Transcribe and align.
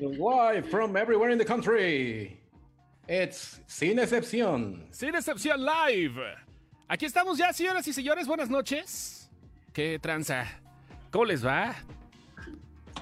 Why 0.00 0.62
from 0.62 0.96
everywhere 0.96 1.30
in 1.30 1.38
the 1.38 1.44
country. 1.44 2.38
It's 3.08 3.60
Sin 3.66 3.98
Excepción. 3.98 4.86
Sin 4.90 5.14
excepción 5.14 5.64
live. 5.64 6.20
Aquí 6.88 7.04
estamos 7.04 7.36
ya, 7.36 7.52
señoras 7.52 7.86
y 7.88 7.92
señores. 7.92 8.28
Buenas 8.28 8.48
noches. 8.48 9.28
¿Qué 9.72 9.98
tranza? 9.98 10.46
¿Cómo 11.10 11.24
les 11.24 11.44
va? 11.44 11.74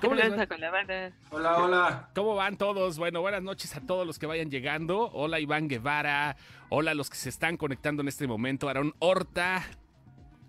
¿Cómo, 0.00 0.14
les 0.14 0.32
va? 0.32 0.46
con 0.46 0.60
la 0.60 0.70
banda? 0.70 1.12
Hola, 1.30 1.56
hola. 1.58 2.10
¿Cómo 2.14 2.34
van 2.34 2.56
todos? 2.56 2.98
Bueno, 2.98 3.20
buenas 3.20 3.42
noches 3.42 3.76
a 3.76 3.80
todos 3.80 4.06
los 4.06 4.18
que 4.18 4.26
vayan 4.26 4.50
llegando. 4.50 5.10
Hola 5.12 5.38
Iván 5.38 5.68
Guevara. 5.68 6.36
Hola 6.70 6.92
a 6.92 6.94
los 6.94 7.10
que 7.10 7.16
se 7.16 7.28
están 7.28 7.58
conectando 7.58 8.00
en 8.00 8.08
este 8.08 8.26
momento. 8.26 8.68
Aaron 8.70 8.94
Horta. 9.00 9.64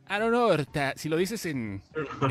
Aaron 0.08 0.34
Horta. 0.34 0.94
Si 0.96 1.10
lo 1.10 1.18
dices 1.18 1.46
en, 1.46 1.84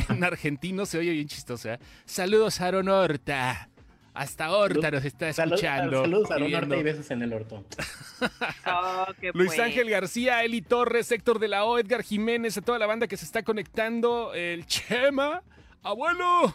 en 0.09 0.25
argentino 0.25 0.87
se 0.87 0.99
oye 0.99 1.11
bien 1.13 1.29
chistoso. 1.29 1.71
¿eh? 1.71 1.79
Saludos 2.07 2.61
Aaron 2.63 2.89
Horta. 2.89 3.69
Hasta 4.17 4.51
Horta 4.51 4.91
nos 4.91 5.05
está 5.05 5.31
Salud- 5.33 5.55
escuchando. 5.55 6.01
Saludos 6.03 6.31
a 6.31 6.37
y 6.37 6.39
Ron 6.39 6.47
viendo. 6.49 6.67
Horta 6.67 6.77
y 6.77 6.83
besos 6.83 7.11
en 7.11 7.23
el 7.23 7.33
orto. 7.35 7.65
Oh, 8.67 9.07
Luis 9.35 9.49
pues. 9.51 9.59
Ángel 9.61 9.91
García, 9.91 10.43
Eli 10.43 10.63
Torres, 10.63 11.13
Héctor 11.13 11.39
de 11.39 11.49
la 11.49 11.65
O, 11.65 11.79
Edgar 11.79 12.03
Jiménez, 12.03 12.57
a 12.57 12.63
toda 12.63 12.79
la 12.79 12.87
banda 12.87 13.07
que 13.07 13.17
se 13.17 13.25
está 13.27 13.43
conectando, 13.43 14.33
el 14.35 14.65
Chema, 14.67 15.43
abuelo, 15.83 16.55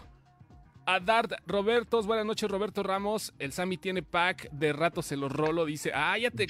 a 0.88 1.00
Dart, 1.00 1.34
Robertos, 1.46 2.08
buenas 2.08 2.26
noches 2.26 2.50
Roberto 2.50 2.82
Ramos, 2.82 3.34
el 3.38 3.52
Sammy 3.54 3.78
tiene 3.78 4.02
pack, 4.02 4.50
de 4.52 4.74
rato 4.74 5.04
se 5.04 5.16
lo 5.16 5.30
rolo, 5.30 5.66
dice, 5.66 5.92
ah, 5.94 6.18
ya 6.18 6.32
te, 6.32 6.48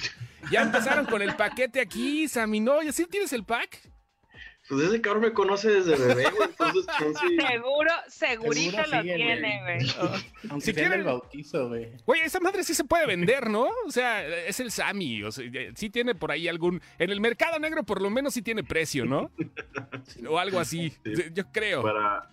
ya 0.50 0.62
empezaron 0.62 1.04
con 1.04 1.20
el 1.20 1.36
paquete 1.36 1.80
aquí, 1.80 2.26
Sammy, 2.26 2.60
¿no? 2.60 2.82
¿Y 2.82 2.88
así 2.88 3.04
tienes 3.04 3.32
el 3.34 3.44
pack? 3.44 3.90
Pues 4.72 4.86
ese 4.86 5.00
cabrón 5.02 5.22
me 5.24 5.32
conoce 5.34 5.68
desde 5.70 5.96
bebé, 5.96 6.24
güey. 6.30 6.48
Entonces, 6.48 6.86
chance. 6.98 7.20
Seguro, 7.20 7.90
segurito 8.08 8.70
Seguro 8.70 8.96
lo 8.96 9.02
sigue, 9.02 9.14
tiene, 9.16 9.60
güey. 9.62 9.90
Aunque 10.50 10.64
Si 10.66 10.72
quieren- 10.72 11.00
el 11.00 11.04
bautizo, 11.04 11.68
güey. 11.68 11.88
Oye, 12.06 12.24
esa 12.24 12.40
madre 12.40 12.64
sí 12.64 12.72
se 12.74 12.84
puede 12.84 13.06
vender, 13.06 13.50
¿no? 13.50 13.68
O 13.86 13.90
sea, 13.90 14.26
es 14.46 14.60
el 14.60 14.70
Sammy, 14.70 15.24
o 15.24 15.30
sea, 15.30 15.44
sí 15.74 15.90
tiene 15.90 16.14
por 16.14 16.30
ahí 16.30 16.48
algún, 16.48 16.80
en 16.98 17.10
el 17.10 17.20
mercado 17.20 17.58
negro 17.58 17.82
por 17.82 18.00
lo 18.00 18.08
menos 18.08 18.32
sí 18.32 18.40
tiene 18.40 18.64
precio, 18.64 19.04
¿no? 19.04 19.30
O 20.28 20.38
algo 20.38 20.58
así, 20.58 20.90
Sí. 21.04 21.12
yo 21.34 21.44
creo. 21.52 21.82
Para, 21.82 22.30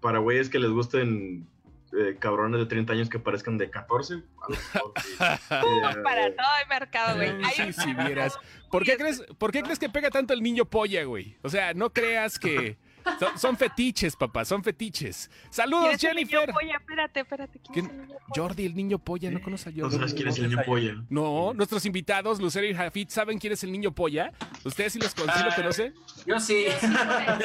para 0.00 0.18
güeyes 0.18 0.50
que 0.50 0.58
les 0.58 0.70
gusten 0.70 1.46
eh, 1.92 2.16
cabrones 2.18 2.60
de 2.60 2.66
30 2.66 2.92
años 2.92 3.08
que 3.08 3.18
parezcan 3.18 3.58
de 3.58 3.70
14. 3.70 4.14
a 4.14 4.18
lo 4.18 4.56
mejor. 4.56 4.92
Eh, 5.50 6.02
Para 6.02 6.34
todo 6.34 6.46
el 6.62 6.68
mercado, 6.68 7.16
güey. 7.16 7.44
Sí, 7.54 7.72
si 7.72 7.94
vieras. 7.94 8.38
¿Por 8.70 8.84
qué, 8.84 8.96
crees, 8.96 9.22
¿Por 9.38 9.50
qué 9.52 9.62
crees 9.62 9.78
que 9.78 9.88
pega 9.88 10.10
tanto 10.10 10.34
el 10.34 10.42
niño 10.42 10.64
polla, 10.64 11.02
güey? 11.04 11.36
O 11.42 11.48
sea, 11.48 11.74
no 11.74 11.92
creas 11.92 12.38
que... 12.38 12.76
Son, 13.18 13.38
son 13.38 13.56
fetiches, 13.56 14.16
papá, 14.16 14.44
son 14.44 14.62
fetiches. 14.62 15.28
¿Quién 15.28 15.52
Saludos, 15.52 15.94
es 15.94 16.04
el 16.04 16.16
niño 16.16 16.28
Jennifer. 16.28 16.54
polla? 16.54 16.76
Espérate, 16.76 17.20
espérate. 17.20 17.58
¿quién 17.60 17.72
¿Quién? 17.72 17.86
es 17.86 17.90
el 17.92 17.98
niño 17.98 18.08
polla? 18.18 18.42
Jordi, 18.42 18.66
el 18.66 18.74
niño 18.74 18.98
polla, 18.98 19.30
¿no 19.30 19.40
conoce 19.42 19.68
a 19.68 19.72
¿No 19.72 19.82
Jordi? 19.84 19.96
sabes 19.96 20.14
quién 20.14 20.28
es 20.28 20.38
el 20.38 20.48
niño 20.50 20.62
polla? 20.66 20.94
No, 21.10 21.52
nuestros 21.54 21.84
invitados, 21.86 22.40
Lucero 22.40 22.66
y 22.66 22.74
Jafit, 22.74 23.10
¿saben 23.10 23.38
quién 23.38 23.52
es 23.52 23.62
el 23.64 23.72
niño 23.72 23.92
polla? 23.92 24.32
¿Ustedes 24.64 24.92
sí, 24.92 24.98
los, 24.98 25.10
sí 25.12 25.22
lo 25.26 25.32
Ah. 25.32 25.52
conocen? 25.56 25.94
Yo 26.26 26.38
sí. 26.40 26.66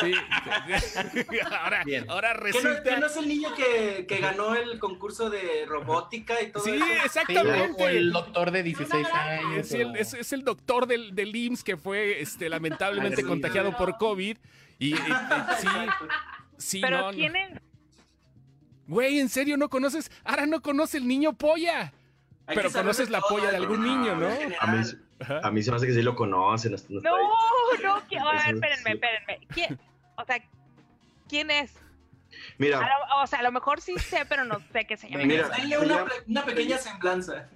Sí. 0.02 0.14
ahora, 1.52 1.84
Bien. 1.84 2.06
ahora 2.10 2.34
¿Que 2.34 2.38
no, 2.40 2.44
resulta... 2.44 2.84
que 2.84 2.98
no 2.98 3.06
es 3.08 3.18
el 3.18 3.28
niño 3.28 3.50
que, 3.56 4.06
que 4.08 4.18
ganó 4.20 4.56
el 4.56 4.80
concurso 4.80 5.30
de 5.30 5.66
robótica 5.68 6.42
y 6.42 6.52
todo 6.52 6.64
Sí, 6.64 6.72
eso? 6.72 6.86
Sí, 6.86 6.92
exactamente. 7.06 7.84
o 7.84 7.88
el 7.88 8.12
doctor 8.12 8.52
de 8.52 8.64
16 8.64 9.08
años. 9.14 9.58
Es 9.58 9.72
el, 9.74 9.96
es- 9.96 10.14
es 10.14 10.34
el 10.34 10.44
doctor 10.44 10.88
del, 10.88 11.16
del 11.16 11.36
IMSS 11.36 11.64
que 11.64 11.78
fue 11.78 12.22
este, 12.22 12.50
lamentablemente 12.50 13.24
contagiado 13.24 13.76
por 13.78 13.98
COVID. 13.98 14.38
Y, 14.80 14.90
y- 14.90 14.94
y- 14.94 14.98
sí, 15.60 15.68
sí, 16.58 16.82
Pero 16.82 17.02
no. 17.02 17.12
¿quién 17.12 17.36
es? 17.36 17.60
Güey, 18.88 19.20
¿en 19.20 19.30
serio 19.30 19.56
no 19.58 19.70
conoces? 19.70 20.12
Ahora 20.24 20.46
no 20.46 20.62
conoce 20.62 20.98
el 20.98 21.08
niño 21.08 21.34
polla. 21.34 21.94
Hay 22.46 22.56
Pero 22.58 22.72
conoces 22.72 23.10
la 23.10 23.22
todo, 23.22 23.30
polla 23.30 23.52
de 23.52 23.58
algún 23.58 23.82
¿no? 23.86 23.88
niño, 23.88 24.16
¿no? 24.16 24.28
A 24.60 24.68
mí, 24.68 24.82
a 25.44 25.52
mí 25.52 25.64
se 25.64 25.72
me 25.72 25.78
hace 25.78 25.88
que 25.88 25.94
sí 25.94 26.02
lo 26.02 26.16
conocen. 26.16 26.74
hasta- 26.74 26.94
no 26.94 27.00
No, 27.00 27.18
no. 27.82 28.02
¿quién? 28.10 28.22
A 28.22 28.32
ver, 28.32 28.56
espérenme, 28.56 28.92
espérenme. 28.92 29.48
¿Quién? 29.54 29.80
O 30.18 30.26
sea, 30.26 30.38
¿quién 31.30 31.50
es? 31.52 31.72
A 32.34 32.56
Mira, 32.58 32.80
lo- 32.80 33.22
o 33.24 33.28
sea, 33.28 33.40
a 33.40 33.44
lo 33.44 33.52
mejor 33.52 33.82
sí 33.82 33.98
sé, 33.98 34.26
pero 34.28 34.44
no 34.46 34.60
sé 34.72 34.86
qué 34.86 34.96
se 34.98 35.10
llama. 35.10 35.24
Mira, 35.26 35.54
se 35.56 35.78
una, 35.78 35.88
llama- 35.98 36.12
una 36.28 36.46
pequeña 36.46 36.78
semblanza. 36.78 37.50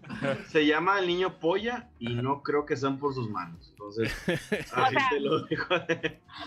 se 0.49 0.65
llama 0.65 0.99
el 0.99 1.07
niño 1.07 1.39
polla 1.39 1.87
y 1.99 2.15
no 2.15 2.41
creo 2.41 2.65
que 2.65 2.75
sean 2.75 2.97
por 2.97 3.13
sus 3.13 3.29
manos. 3.29 3.67
Entonces, 3.69 4.11
así 4.73 4.95
sea, 4.95 5.09
te 5.11 5.19
lo 5.19 5.41
dejo. 5.45 5.65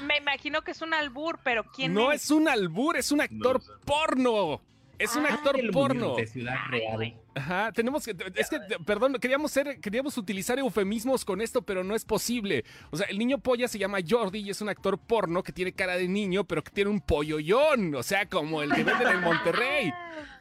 Me 0.03 0.17
imagino 0.19 0.63
que 0.63 0.73
es 0.73 0.83
un 0.83 0.95
albur, 0.95 1.39
pero 1.45 1.65
¿quién 1.65 1.95
No 1.95 2.13
es? 2.13 2.25
es 2.25 2.31
un 2.31 2.49
albur, 2.49 2.97
es 2.97 3.13
un 3.13 3.21
actor 3.21 3.55
No, 3.55 3.59
o 3.59 3.61
sea. 3.61 3.75
porno. 3.85 4.61
Es 5.01 5.17
un 5.17 5.25
Ah, 5.27 5.31
actor 5.35 5.57
porno. 5.73 6.15
de 6.15 6.27
Ciudad 6.27 6.55
Real. 6.69 6.97
güey. 6.97 7.17
Ajá, 7.35 7.73
tenemos 7.73 8.05
que, 8.05 8.15
es 8.35 8.51
que, 8.51 8.59
perdón, 8.85 9.15
queríamos 9.21 9.51
ser, 9.51 9.81
queríamos 9.81 10.19
utilizar 10.19 10.59
eufemismos 10.59 11.25
con 11.25 11.41
esto, 11.41 11.63
pero 11.63 11.83
no 11.83 11.95
es 11.95 12.05
posible. 12.05 12.65
O 12.91 12.97
sea, 12.97 13.07
el 13.07 13.19
niño 13.19 13.39
polla 13.39 13.67
se 13.69 13.79
llama 13.79 13.99
Jordi 14.07 14.41
y 14.41 14.51
es 14.51 14.61
un 14.61 14.69
actor 14.69 14.99
porno 14.99 15.43
que 15.43 15.53
tiene 15.53 15.73
cara 15.73 15.97
de 15.97 16.07
niño, 16.07 16.45
pero 16.45 16.63
que 16.63 16.71
tiene 16.71 16.91
un 16.91 17.01
polloyón, 17.01 17.95
o 17.95 18.03
sea, 18.03 18.27
como 18.29 18.63
el 18.63 18.73
que 18.73 18.85
venden 18.85 19.09
en 19.09 19.21
Monterrey. 19.23 19.93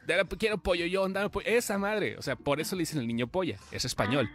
Dale, 0.06 0.24
Quiero 0.38 0.58
polloyón, 0.58 1.12
dame 1.12 1.30
pollo- 1.30 1.46
esa 1.46 1.78
madre. 1.78 2.16
O 2.18 2.22
sea, 2.22 2.36
por 2.36 2.60
eso 2.60 2.76
le 2.76 2.80
dicen 2.80 3.00
el 3.00 3.06
niño 3.06 3.28
polla, 3.28 3.56
es 3.72 3.84
español. 3.84 4.28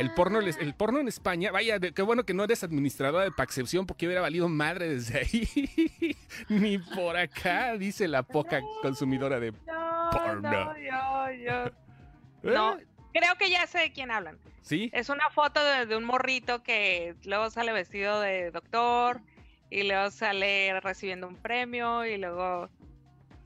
El 0.00 0.14
porno, 0.14 0.40
el 0.40 0.74
porno 0.74 0.98
en 0.98 1.08
España, 1.08 1.50
vaya, 1.50 1.78
qué 1.78 2.00
bueno 2.00 2.24
que 2.24 2.32
no 2.32 2.44
eres 2.44 2.64
administradora 2.64 3.24
de 3.24 3.32
Paxcepción 3.32 3.86
porque 3.86 4.06
hubiera 4.06 4.22
valido 4.22 4.48
madre 4.48 4.88
desde 4.88 5.18
ahí. 5.18 6.16
Ni 6.48 6.78
por 6.78 7.18
acá, 7.18 7.76
dice 7.76 8.08
la 8.08 8.22
poca 8.22 8.62
consumidora 8.80 9.38
de... 9.38 9.52
No, 9.52 10.10
Porno. 10.10 10.50
no, 10.50 10.78
yo, 10.78 11.44
yo. 11.44 11.64
¿Eh? 12.50 12.54
No, 12.54 12.78
creo 13.12 13.36
que 13.38 13.50
ya 13.50 13.66
sé 13.66 13.80
de 13.80 13.92
quién 13.92 14.10
hablan. 14.10 14.38
¿Sí? 14.62 14.90
Es 14.94 15.10
una 15.10 15.28
foto 15.28 15.62
de, 15.62 15.84
de 15.84 15.96
un 15.98 16.04
morrito 16.04 16.62
que 16.62 17.14
luego 17.24 17.50
sale 17.50 17.70
vestido 17.72 18.20
de 18.22 18.50
doctor 18.52 19.20
y 19.68 19.82
luego 19.82 20.10
sale 20.10 20.80
recibiendo 20.80 21.28
un 21.28 21.36
premio 21.36 22.06
y 22.06 22.16
luego 22.16 22.70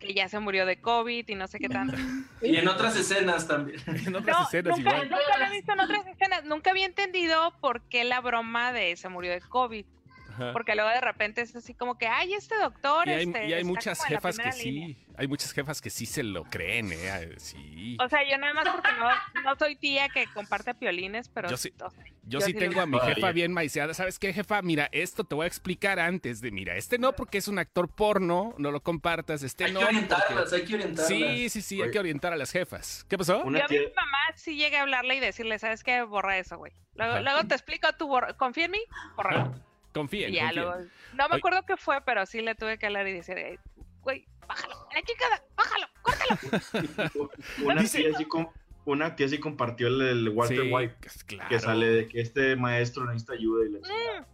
que 0.04 0.14
ya 0.14 0.28
se 0.28 0.38
murió 0.38 0.66
de 0.66 0.80
COVID 0.80 1.28
y 1.28 1.34
no 1.34 1.46
sé 1.48 1.58
qué 1.58 1.68
tanto. 1.68 1.96
Y 2.42 2.56
en 2.56 2.68
otras 2.68 2.94
escenas 2.96 3.48
también. 3.48 3.80
En 4.06 4.14
otras 4.14 4.38
No, 4.38 4.44
escenas 4.46 4.76
nunca, 4.78 4.90
igual. 4.90 5.10
nunca 5.10 5.38
lo 5.38 5.44
he 5.46 5.50
visto 5.50 5.72
en 5.72 5.80
otras 5.80 6.06
escenas. 6.06 6.44
Nunca 6.44 6.70
había 6.70 6.84
entendido 6.86 7.54
por 7.60 7.80
qué 7.82 8.04
la 8.04 8.20
broma 8.20 8.72
de 8.72 8.96
se 8.96 9.08
murió 9.08 9.32
de 9.32 9.40
COVID. 9.40 9.84
Ajá. 10.34 10.52
Porque 10.52 10.74
luego 10.74 10.90
de 10.90 11.00
repente 11.00 11.40
es 11.42 11.54
así 11.54 11.74
como 11.74 11.96
que, 11.96 12.06
ay, 12.08 12.34
este 12.34 12.56
doctor. 12.56 13.06
Y 13.06 13.12
hay, 13.12 13.24
este, 13.24 13.46
y 13.46 13.52
hay 13.52 13.64
muchas 13.64 14.04
jefas 14.04 14.36
que 14.36 14.42
primera 14.42 14.56
línea". 14.64 14.88
sí, 14.88 15.06
hay 15.16 15.28
muchas 15.28 15.52
jefas 15.52 15.80
que 15.80 15.90
sí 15.90 16.06
se 16.06 16.22
lo 16.24 16.44
creen, 16.44 16.90
¿eh? 16.92 17.10
Ah, 17.10 17.20
Sí. 17.36 17.96
O 18.00 18.08
sea, 18.08 18.28
yo 18.28 18.36
nada 18.38 18.52
más 18.54 18.68
porque 18.68 18.90
no, 18.98 19.42
no 19.44 19.56
soy 19.56 19.76
tía 19.76 20.08
que 20.08 20.26
comparte 20.34 20.74
piolines, 20.74 21.28
pero 21.28 21.48
Yo 21.48 21.56
sí- 21.56 21.72
o 21.80 21.88
sea, 21.90 22.04
Yo 22.26 22.38
yo 22.38 22.40
sí 22.40 22.52
sí 22.52 22.58
tengo 22.58 22.80
a 22.80 22.86
mi 22.86 22.98
jefa 22.98 23.30
bien 23.32 23.52
maiceada. 23.52 23.94
¿Sabes 23.94 24.18
qué, 24.18 24.32
jefa? 24.32 24.60
Mira, 24.62 24.88
esto 24.92 25.22
te 25.24 25.34
voy 25.34 25.44
a 25.44 25.46
explicar 25.46 26.00
antes 26.00 26.40
de, 26.40 26.50
mira, 26.50 26.74
este 26.76 26.98
no 26.98 27.12
porque 27.14 27.38
es 27.38 27.46
un 27.48 27.58
actor 27.58 27.88
porno, 27.88 28.54
no 28.58 28.70
lo 28.72 28.82
compartas, 28.82 29.42
este 29.42 29.64
Hay 29.66 29.72
no 29.72 29.80
que 29.80 29.84
porque... 29.86 29.96
orientarlas, 29.98 30.52
hay 30.52 30.64
que 30.64 30.74
orientarlas. 30.74 31.06
Sí, 31.08 31.48
sí, 31.50 31.62
sí, 31.62 31.82
hay 31.82 31.90
que 31.90 31.98
orientar 31.98 32.32
a 32.32 32.36
las 32.36 32.50
jefas. 32.50 33.04
¿Qué 33.08 33.16
pasó? 33.18 33.42
Una 33.44 33.60
yo 33.60 33.64
a 33.66 33.68
mi 33.68 33.78
mamá 33.94 34.18
sí 34.36 34.56
llegué 34.56 34.78
a 34.78 34.82
hablarle 34.82 35.14
y 35.16 35.20
decirle, 35.20 35.58
¿sabes 35.58 35.84
qué? 35.84 36.02
Borra 36.02 36.38
eso, 36.38 36.56
güey. 36.56 36.72
Luego, 36.94 37.20
luego 37.20 37.44
te 37.46 37.54
explico, 37.54 37.88
tú 37.98 38.06
borra, 38.08 38.34
confía 38.36 38.64
en 38.66 38.70
mí, 38.72 38.80
bórralo. 39.16 39.52
Confíen, 39.94 40.32
ya 40.32 40.50
confíen. 40.52 40.90
no 41.14 41.28
me 41.28 41.36
acuerdo 41.36 41.62
qué 41.66 41.76
fue, 41.76 42.00
pero 42.04 42.26
sí 42.26 42.42
le 42.42 42.54
tuve 42.54 42.78
que 42.78 42.86
hablar 42.86 43.06
y 43.08 43.12
decir, 43.12 43.38
"Eh, 43.38 43.58
güey, 44.02 44.26
bájalo, 44.46 44.74
la 44.92 45.02
chingada, 45.02 45.42
bájalo, 45.56 45.86
córtalo. 46.02 47.30
una, 47.64 47.82
tía 47.84 48.12
sí 48.18 48.24
com- 48.26 48.48
una 48.84 49.16
tía 49.16 49.28
sí 49.28 49.38
compartió 49.38 49.86
el, 49.88 50.02
el 50.02 50.28
Walter 50.30 50.62
Sí, 50.62 50.70
White 50.72 50.94
pues, 51.00 51.24
claro. 51.24 51.48
que 51.48 51.60
sale 51.60 51.86
de 51.86 52.08
que 52.08 52.20
este 52.20 52.56
maestro 52.56 53.06
necesita 53.06 53.32
ayuda 53.34 53.64
y, 53.66 53.72
chingada. 53.82 54.20
Mm, 54.20 54.24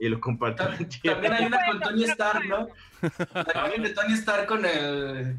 y 0.00 0.08
lo 0.08 0.20
compartió. 0.20 0.66
Ta- 0.66 0.78
También 1.12 1.32
hay 1.34 1.44
una 1.46 1.66
con 1.66 1.80
Tony 1.80 2.04
Stark, 2.04 2.44
¿no? 2.48 2.68
Imagen 3.54 3.82
de 3.82 3.90
Tony 3.90 4.14
Stark 4.14 4.46
con 4.46 4.64
el, 4.64 5.36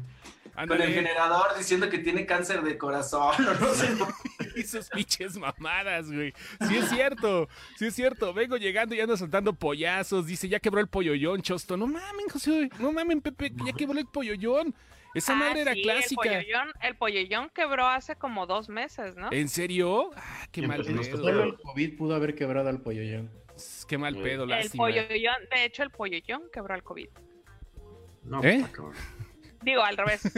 con 0.54 0.80
el 0.80 0.92
generador 0.92 1.56
diciendo 1.56 1.88
que 1.88 1.98
tiene 1.98 2.26
cáncer 2.26 2.62
de 2.62 2.76
corazón. 2.76 3.34
No 3.38 3.68
sé. 3.74 3.88
Y 4.54 4.62
sus 4.62 4.88
pinches 4.90 5.36
mamadas, 5.36 6.10
güey. 6.12 6.32
Sí 6.68 6.76
es 6.76 6.88
cierto, 6.90 7.48
sí 7.76 7.86
es 7.86 7.94
cierto. 7.94 8.34
Vengo 8.34 8.56
llegando 8.56 8.94
y 8.94 9.00
ando 9.00 9.16
soltando 9.16 9.52
pollazos. 9.52 10.26
Dice, 10.26 10.48
ya 10.48 10.60
quebró 10.60 10.80
el 10.80 10.88
polloyón, 10.88 11.40
Chosto. 11.42 11.76
No 11.76 11.86
mamen, 11.86 12.28
José. 12.28 12.68
No 12.78 12.92
mamen, 12.92 13.20
Pepe, 13.20 13.52
ya 13.64 13.72
quebró 13.72 13.98
el 13.98 14.06
polloyón. 14.06 14.74
Esa 15.14 15.34
ah, 15.34 15.36
madre 15.36 15.60
era 15.62 15.74
sí, 15.74 15.82
clásica. 15.82 16.38
El 16.82 16.96
polloyón, 16.96 17.42
el 17.44 17.50
quebró 17.52 17.86
hace 17.86 18.16
como 18.16 18.46
dos 18.46 18.68
meses, 18.68 19.14
¿no? 19.16 19.30
¿En 19.30 19.48
serio? 19.48 20.10
Ah, 20.16 20.46
qué 20.50 20.66
mal 20.66 20.82
pedo. 20.82 21.02
Solo 21.04 21.44
el 21.44 21.56
COVID 21.56 21.96
pudo 21.96 22.14
haber 22.14 22.34
quebrado 22.34 22.68
al 22.68 22.80
polloyón. 22.80 23.30
Qué 23.86 23.98
mal 23.98 24.16
pedo, 24.16 24.44
el 24.44 24.50
lástima. 24.50 24.84
polloyón, 24.84 25.36
de 25.50 25.64
hecho, 25.64 25.82
el 25.82 25.90
polloyón 25.90 26.42
quebró 26.52 26.74
el 26.74 26.82
COVID. 26.82 27.08
No, 28.24 28.42
¿Eh? 28.42 28.64
Digo, 29.64 29.82
al 29.82 29.96
revés. 29.96 30.22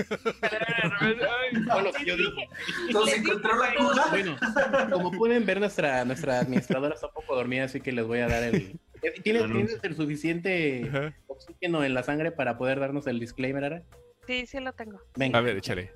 Bueno, 4.10 4.36
como 4.90 5.10
pueden 5.12 5.44
ver, 5.46 5.60
nuestra, 5.60 6.04
nuestra 6.04 6.40
administradora 6.40 6.94
está 6.94 7.06
un 7.08 7.14
poco 7.14 7.34
dormida, 7.34 7.64
así 7.64 7.80
que 7.80 7.92
les 7.92 8.06
voy 8.06 8.20
a 8.20 8.28
dar 8.28 8.42
el. 8.44 8.78
¿Tienes, 9.00 9.20
El 9.24 9.36
anuncio. 9.50 9.66
¿tienes 9.66 9.84
el 9.84 9.96
suficiente 9.96 10.88
Ajá. 10.88 11.14
oxígeno 11.26 11.84
en 11.84 11.92
la 11.92 12.02
sangre 12.02 12.32
para 12.32 12.56
poder 12.56 12.80
darnos 12.80 13.06
el 13.06 13.20
disclaimer 13.20 13.62
ahora? 13.64 13.82
Sí, 14.26 14.46
sí 14.46 14.58
lo 14.60 14.72
tengo. 14.72 14.98
Venga. 15.16 15.38
A 15.38 15.42
ver, 15.42 15.56
échale. 15.58 15.92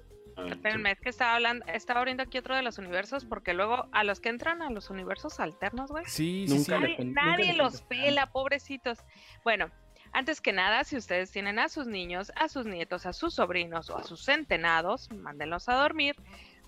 Espérenme, 0.50 0.92
es 0.92 1.00
que 1.00 1.08
estaba 1.08 1.34
hablando, 1.34 1.64
estaba 1.66 1.98
abriendo 2.00 2.22
aquí 2.22 2.38
otro 2.38 2.54
de 2.54 2.62
los 2.62 2.78
universos, 2.78 3.25
porque 3.25 3.54
luego 3.54 3.88
a 3.92 4.04
los 4.04 4.20
que 4.20 4.28
entran 4.28 4.62
a 4.62 4.70
los 4.70 4.88
universos 4.90 5.40
alternos, 5.40 5.90
güey, 5.90 6.04
Sí, 6.06 6.44
sí, 6.46 6.54
Nunca 6.54 6.78
sí. 6.86 6.94
le- 6.98 7.04
nadie, 7.06 7.54
los 7.54 7.82
pela, 7.82 8.30
pobrecitos. 8.30 8.98
Bueno, 9.42 9.70
antes 10.12 10.40
que 10.40 10.52
nada, 10.52 10.84
si 10.84 10.96
ustedes 10.96 11.31
tienen 11.31 11.58
a 11.58 11.69
sus 11.69 11.87
niños, 11.87 12.32
a 12.37 12.49
sus 12.49 12.66
nietos, 12.66 13.06
a 13.06 13.12
sus 13.12 13.34
sobrinos 13.34 13.90
o 13.90 13.96
a 13.96 14.05
sus 14.05 14.25
centenados, 14.25 15.10
mándenlos 15.12 15.69
a 15.69 15.75
dormir, 15.75 16.16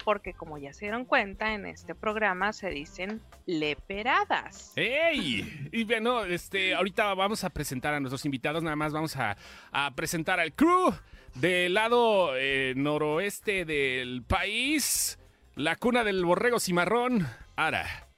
porque 0.04 0.32
como 0.32 0.58
ya 0.58 0.72
se 0.72 0.86
dieron 0.86 1.04
cuenta, 1.04 1.52
en 1.52 1.66
este 1.66 1.94
programa 1.94 2.52
se 2.52 2.70
dicen 2.70 3.20
leperadas. 3.46 4.72
¡Ey! 4.76 5.68
Y 5.72 5.84
bueno, 5.84 6.24
este, 6.24 6.74
ahorita 6.74 7.14
vamos 7.14 7.44
a 7.44 7.50
presentar 7.50 7.94
a 7.94 8.00
nuestros 8.00 8.24
invitados, 8.24 8.62
nada 8.62 8.76
más 8.76 8.92
vamos 8.92 9.16
a, 9.16 9.36
a 9.70 9.90
presentar 9.94 10.40
al 10.40 10.52
crew 10.52 10.92
del 11.34 11.74
lado 11.74 12.36
eh, 12.36 12.74
noroeste 12.76 13.64
del 13.64 14.22
país, 14.26 15.18
la 15.54 15.76
cuna 15.76 16.02
del 16.04 16.24
borrego 16.24 16.58
cimarrón, 16.58 17.28
Ara. 17.56 18.08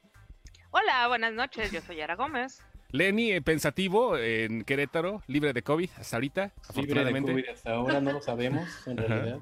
Hola, 0.71 1.07
buenas 1.09 1.35
noches, 1.35 1.71
yo 1.71 1.81
soy 1.83 2.01
Ara 2.01 2.17
Gómez. 2.17 2.63
Lenny, 2.93 3.33
eh, 3.33 3.43
pensativo, 3.43 4.17
en 4.19 4.65
Querétaro, 4.65 5.23
libre 5.27 5.53
de 5.53 5.63
COVID 5.63 5.89
hasta 5.99 6.17
ahorita, 6.17 6.43
Libre 6.43 6.55
de 6.55 6.69
afortunadamente. 6.69 7.33
COVID 7.33 7.49
hasta 7.49 7.73
ahora 7.73 8.01
no 8.01 8.13
lo 8.13 8.23
sabemos, 8.23 8.69
en 8.87 8.99
Ajá. 9.01 9.09
realidad. 9.09 9.39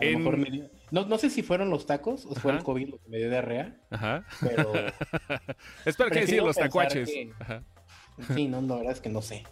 A 0.00 0.04
lo 0.04 0.10
En- 0.10 0.18
mejor 0.18 0.36
me 0.38 0.50
dio- 0.50 0.70
no, 0.90 1.06
no 1.06 1.18
sé 1.18 1.30
si 1.30 1.42
fueron 1.42 1.70
los 1.70 1.86
tacos 1.86 2.24
o 2.26 2.34
fue 2.34 2.52
Ajá. 2.52 2.58
el 2.58 2.64
COVID 2.64 2.88
lo 2.88 2.98
que 2.98 3.08
me 3.08 3.18
dio 3.18 3.28
diarrea, 3.30 3.76
Ajá. 3.90 4.24
pero 4.40 4.72
Espero 5.84 6.10
que 6.10 6.20
decir 6.20 6.42
los 6.42 6.56
tacuaches. 6.56 7.08
que- 7.10 7.32
Ajá. 7.40 7.62
sí, 8.34 8.48
no, 8.48 8.60
la 8.62 8.76
verdad 8.76 8.92
es 8.92 9.00
que 9.00 9.08
no 9.10 9.22
sé. 9.22 9.44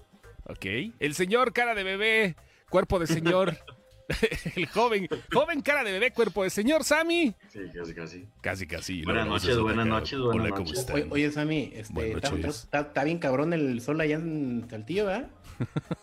Ok. 0.49 0.67
El 0.99 1.15
señor 1.15 1.53
cara 1.53 1.75
de 1.75 1.85
bebé, 1.85 2.37
cuerpo 2.71 2.99
de 2.99 3.06
señor. 3.06 3.56
El 4.56 4.67
joven, 4.67 5.09
joven 5.32 5.61
cara 5.61 5.85
de 5.85 5.93
bebé, 5.93 6.12
cuerpo 6.12 6.43
de 6.44 6.50
señor, 6.50 6.85
Sammy. 6.85 7.35
Sí, 7.49 7.61
casi, 7.75 7.94
casi. 7.94 8.29
Casi, 8.41 8.67
casi. 8.67 9.03
Buenas 9.05 9.25
no, 9.26 9.31
no, 9.32 9.37
noches, 9.38 9.59
buenas 9.59 9.87
noches, 9.87 10.19
buenas 10.19 10.47
Hola, 10.47 10.56
¿cómo 10.56 10.73
están? 10.73 11.06
Oye, 11.11 11.31
Sammy, 11.31 11.73
este, 11.75 12.12
está, 12.73 13.05
bien 13.05 13.19
cabrón 13.19 13.53
el 13.53 13.81
sol 13.81 14.00
allá 14.00 14.17
en 14.17 14.67
Saltillo, 14.69 15.06
¿verdad? 15.06 15.29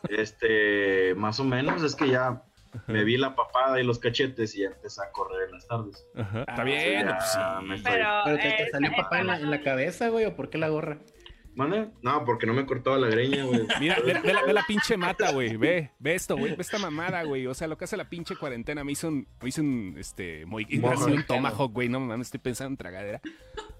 Este, 0.09 1.13
más 1.15 1.39
o 1.39 1.43
menos, 1.43 1.83
es 1.83 1.95
que 1.95 2.09
ya 2.09 2.41
me 2.87 3.03
vi 3.03 3.17
la 3.17 3.35
papada 3.35 3.79
y 3.79 3.83
los 3.83 3.99
cachetes 3.99 4.55
y 4.55 4.61
ya 4.61 4.67
empecé 4.67 5.01
a 5.01 5.11
correr 5.11 5.47
en 5.49 5.51
las 5.53 5.67
tardes. 5.67 6.05
Ajá, 6.15 6.41
Está 6.41 6.53
Ah, 6.57 6.63
bien, 6.63 7.07
pues 7.07 7.31
sí. 7.31 7.39
me 7.63 7.75
estoy- 7.75 7.91
Pero, 7.93 8.07
Pero 8.25 8.37
te, 8.37 8.43
te 8.43 8.63
eh, 8.63 8.69
salió 8.71 8.89
eh, 8.89 8.93
papá 8.95 9.19
en 9.19 9.27
la, 9.27 9.39
en 9.39 9.49
la 9.51 9.61
cabeza, 9.61 10.09
güey, 10.09 10.25
o 10.25 10.35
por 10.35 10.49
qué 10.49 10.57
la 10.57 10.69
gorra? 10.69 10.99
¿Mande? 11.55 11.89
No, 12.01 12.23
porque 12.25 12.45
no 12.47 12.53
me 12.53 12.65
cortaba 12.65 12.97
la 12.97 13.07
greña, 13.07 13.43
güey. 13.45 13.67
Mira, 13.79 13.97
ve, 14.05 14.13
ve 14.23 14.33
la, 14.33 14.43
ve 14.43 14.53
la 14.53 14.63
pinche 14.63 14.95
mata, 14.95 15.31
güey. 15.31 15.57
Ve, 15.57 15.91
ve 15.99 16.15
esto, 16.15 16.37
güey. 16.37 16.55
Ve 16.55 16.61
esta 16.61 16.77
mamada, 16.79 17.23
güey. 17.23 17.47
O 17.47 17.53
sea, 17.53 17.67
lo 17.67 17.77
que 17.77 17.83
hace 17.85 17.97
la 17.97 18.09
pinche 18.09 18.35
cuarentena. 18.35 18.83
Me 18.83 18.93
hizo 18.93 19.07
un, 19.09 19.27
me 19.41 19.49
hizo 19.49 19.61
un, 19.61 19.95
este, 19.97 20.45
muy, 20.45 20.65
me 20.65 20.79
Mohawk. 20.79 20.97
hizo 20.99 21.07
un 21.07 21.23
tomahawk, 21.25 21.73
güey. 21.73 21.89
No 21.89 21.99
mames, 21.99 22.27
estoy 22.27 22.39
pensando 22.39 22.71
en 22.73 22.77
tragadera. 22.77 23.21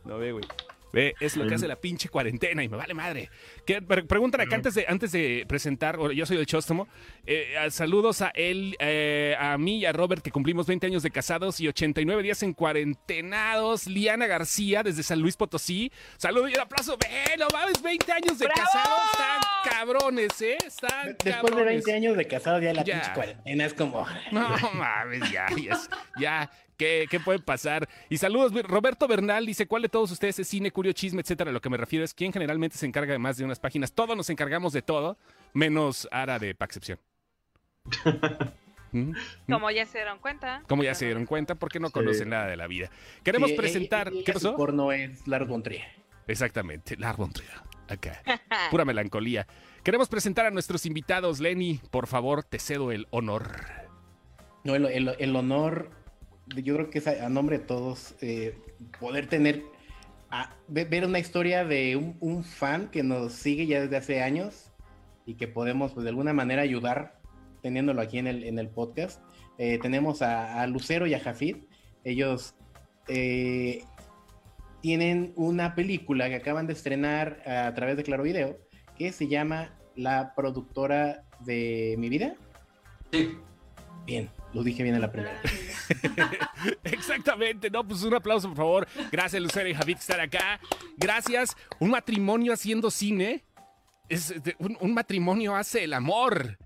No 0.03 0.17
ve, 0.17 0.31
güey. 0.33 0.43
Ve, 0.91 1.13
es 1.19 1.37
lo 1.37 1.45
que 1.47 1.55
hace 1.55 1.67
la 1.67 1.75
pinche 1.75 2.09
cuarentena 2.09 2.63
y 2.63 2.69
me 2.69 2.77
vale 2.77 2.93
madre. 2.93 3.29
¿Qué? 3.65 3.81
Pre- 3.81 4.03
Preguntan 4.03 4.41
acá 4.41 4.55
antes 4.55 4.73
de, 4.73 4.85
antes 4.87 5.11
de 5.11 5.45
presentar, 5.47 5.97
yo 6.13 6.25
soy 6.25 6.37
el 6.37 6.45
Chóstomo. 6.45 6.87
eh, 7.25 7.55
saludos 7.69 8.21
a 8.21 8.29
él, 8.33 8.75
eh, 8.79 9.35
a 9.39 9.57
mí 9.57 9.79
y 9.79 9.85
a 9.85 9.91
Robert, 9.91 10.23
que 10.23 10.31
cumplimos 10.31 10.65
20 10.67 10.87
años 10.87 11.03
de 11.03 11.11
casados 11.11 11.59
y 11.59 11.67
89 11.67 12.23
días 12.23 12.41
en 12.43 12.53
cuarentenados. 12.53 13.87
Liana 13.87 14.27
García, 14.27 14.83
desde 14.83 15.03
San 15.03 15.19
Luis 15.19 15.35
Potosí. 15.37 15.91
Saludos 16.17 16.51
y 16.51 16.55
un 16.55 16.61
aplauso. 16.61 16.97
Ve, 16.97 17.37
no 17.37 17.47
mames, 17.53 17.81
20 17.81 18.11
años 18.11 18.39
de 18.39 18.45
¡Bravo! 18.45 18.61
casados. 18.61 18.99
Están 19.11 19.77
cabrones, 19.77 20.41
¿eh? 20.41 20.57
Están 20.65 21.07
Después 21.07 21.25
de 21.25 21.31
cabrones. 21.31 21.65
20 21.85 21.93
años 21.93 22.17
de 22.17 22.27
casado, 22.27 22.59
ya 22.59 22.73
la 22.73 22.83
Ya. 22.83 22.95
pinche 22.95 23.13
cuarentena 23.13 23.65
es 23.65 23.73
como... 23.73 24.05
No 24.31 24.49
mames, 24.73 25.31
ya, 25.31 25.47
ya, 25.55 25.79
ya. 26.19 26.51
¿Qué, 26.79 27.07
¿Qué 27.11 27.19
puede 27.19 27.39
pasar? 27.39 27.87
Y 28.09 28.17
saludos, 28.17 28.53
Roberto 28.63 29.05
Bernal 29.05 29.45
dice, 29.45 29.67
¿cuál 29.67 29.81
de 29.81 29.89
todos 29.89 30.09
ustedes 30.11 30.39
es 30.39 30.47
cine, 30.47 30.71
curio, 30.71 30.93
chisme, 30.93 31.19
etcétera? 31.21 31.51
Lo 31.51 31.59
que 31.59 31.69
me 31.69 31.75
refiero 31.77 32.05
es 32.05 32.13
quién 32.13 32.31
generalmente 32.31 32.77
se 32.77 32.85
encarga 32.85 33.11
de 33.11 33.19
más 33.19 33.35
de 33.37 33.43
unas 33.43 33.59
páginas. 33.59 33.91
Todos 33.91 34.15
nos 34.15 34.29
encargamos 34.29 34.71
de 34.71 34.81
todo, 34.81 35.17
menos 35.53 36.07
Ara 36.09 36.39
de 36.39 36.55
Paxcepción. 36.55 36.97
¿Mm? 38.91 39.11
Como 39.51 39.69
ya 39.71 39.85
se 39.85 39.97
dieron 39.99 40.19
cuenta. 40.19 40.63
Como 40.67 40.83
ya 40.83 40.95
se 40.95 41.05
dieron 41.05 41.25
cuenta, 41.25 41.55
porque 41.55 41.79
no 41.79 41.87
Sí. 41.87 41.93
conocen 41.93 42.29
nada 42.29 42.47
de 42.47 42.57
la 42.57 42.67
vida. 42.67 42.89
Queremos 43.23 43.49
Sí, 43.51 43.55
presentar... 43.57 44.07
ella- 44.07 44.15
ella 44.17 44.25
¿Qué 44.25 44.33
pasó? 44.33 44.55
porno 44.55 44.91
es 44.91 45.27
Lars 45.27 45.47
von 45.47 45.61
Trier. 45.63 45.83
Exactamente, 46.27 46.95
la 46.97 47.13
Trier, 47.13 47.51
acá. 47.87 48.21
Pura 48.71 48.85
melancolía. 48.85 49.47
Queremos 49.83 50.07
presentar 50.09 50.45
a 50.45 50.51
nuestros 50.51 50.85
invitados. 50.85 51.39
Lenny, 51.39 51.81
por 51.91 52.07
favor, 52.07 52.43
te 52.43 52.57
cedo 52.59 52.91
el 52.91 53.07
honor. 53.09 53.51
No, 54.63 54.75
el, 54.75 54.85
el- 54.85 55.15
el 55.19 55.35
honor, 55.35 55.89
yo 56.57 56.75
creo 56.75 56.89
que 56.89 56.99
es 56.99 57.07
a, 57.07 57.29
nombre 57.29 57.59
de 57.59 57.65
todos, 57.65 58.15
eh, 58.21 58.57
poder 58.99 59.27
tener, 59.27 59.63
a- 60.31 60.53
ve- 60.67 60.85
ver 60.85 61.05
una 61.05 61.19
historia 61.19 61.63
de 61.65 61.95
un, 61.95 62.17
un 62.19 62.43
fan 62.43 62.89
que 62.89 63.03
nos 63.03 63.33
sigue 63.33 63.67
ya 63.67 63.81
desde 63.81 63.97
hace 63.97 64.21
años 64.21 64.71
y 65.25 65.35
que 65.35 65.47
podemos 65.47 65.93
pues, 65.93 66.03
de 66.03 66.09
alguna 66.09 66.33
manera 66.33 66.61
ayudar 66.61 67.19
teniéndolo 67.61 68.01
aquí 68.01 68.17
en 68.17 68.27
el, 68.27 68.43
en 68.43 68.57
el 68.59 68.69
podcast. 68.69 69.21
Eh, 69.57 69.77
tenemos 69.81 70.21
a, 70.21 70.61
a 70.61 70.67
Lucero 70.67 71.05
y 71.07 71.13
a 71.13 71.19
Jafid. 71.19 71.57
Ellos 72.03 72.55
eh, 73.07 73.83
tienen 74.81 75.33
una 75.35 75.75
película 75.75 76.29
que 76.29 76.35
acaban 76.35 76.65
de 76.67 76.73
estrenar 76.73 77.41
a 77.45 77.73
través 77.73 77.97
de 77.97 78.03
Claro 78.03 78.23
Video 78.23 78.57
que 78.97 79.11
se 79.11 79.27
llama 79.27 79.77
La 79.95 80.33
productora 80.35 81.25
de 81.45 81.95
mi 81.97 82.09
vida. 82.09 82.35
Sí. 83.11 83.37
Bien, 84.05 84.29
lo 84.53 84.63
dije 84.63 84.83
bien 84.83 84.95
en 84.95 85.01
la 85.01 85.11
primera. 85.11 85.39
Exactamente, 86.83 87.69
no, 87.69 87.87
pues 87.87 88.03
un 88.03 88.13
aplauso 88.13 88.47
por 88.49 88.57
favor. 88.57 88.87
Gracias 89.11 89.41
Lucero 89.41 89.69
y 89.69 89.73
Javid 89.73 89.95
por 89.95 90.01
estar 90.01 90.19
acá. 90.19 90.59
Gracias. 90.97 91.55
Un 91.79 91.91
matrimonio 91.91 92.53
haciendo 92.53 92.91
cine. 92.91 93.43
Es 94.07 94.29
de- 94.43 94.55
un, 94.59 94.77
un 94.79 94.93
matrimonio 94.93 95.55
hace 95.55 95.83
el 95.83 95.93
amor. 95.93 96.57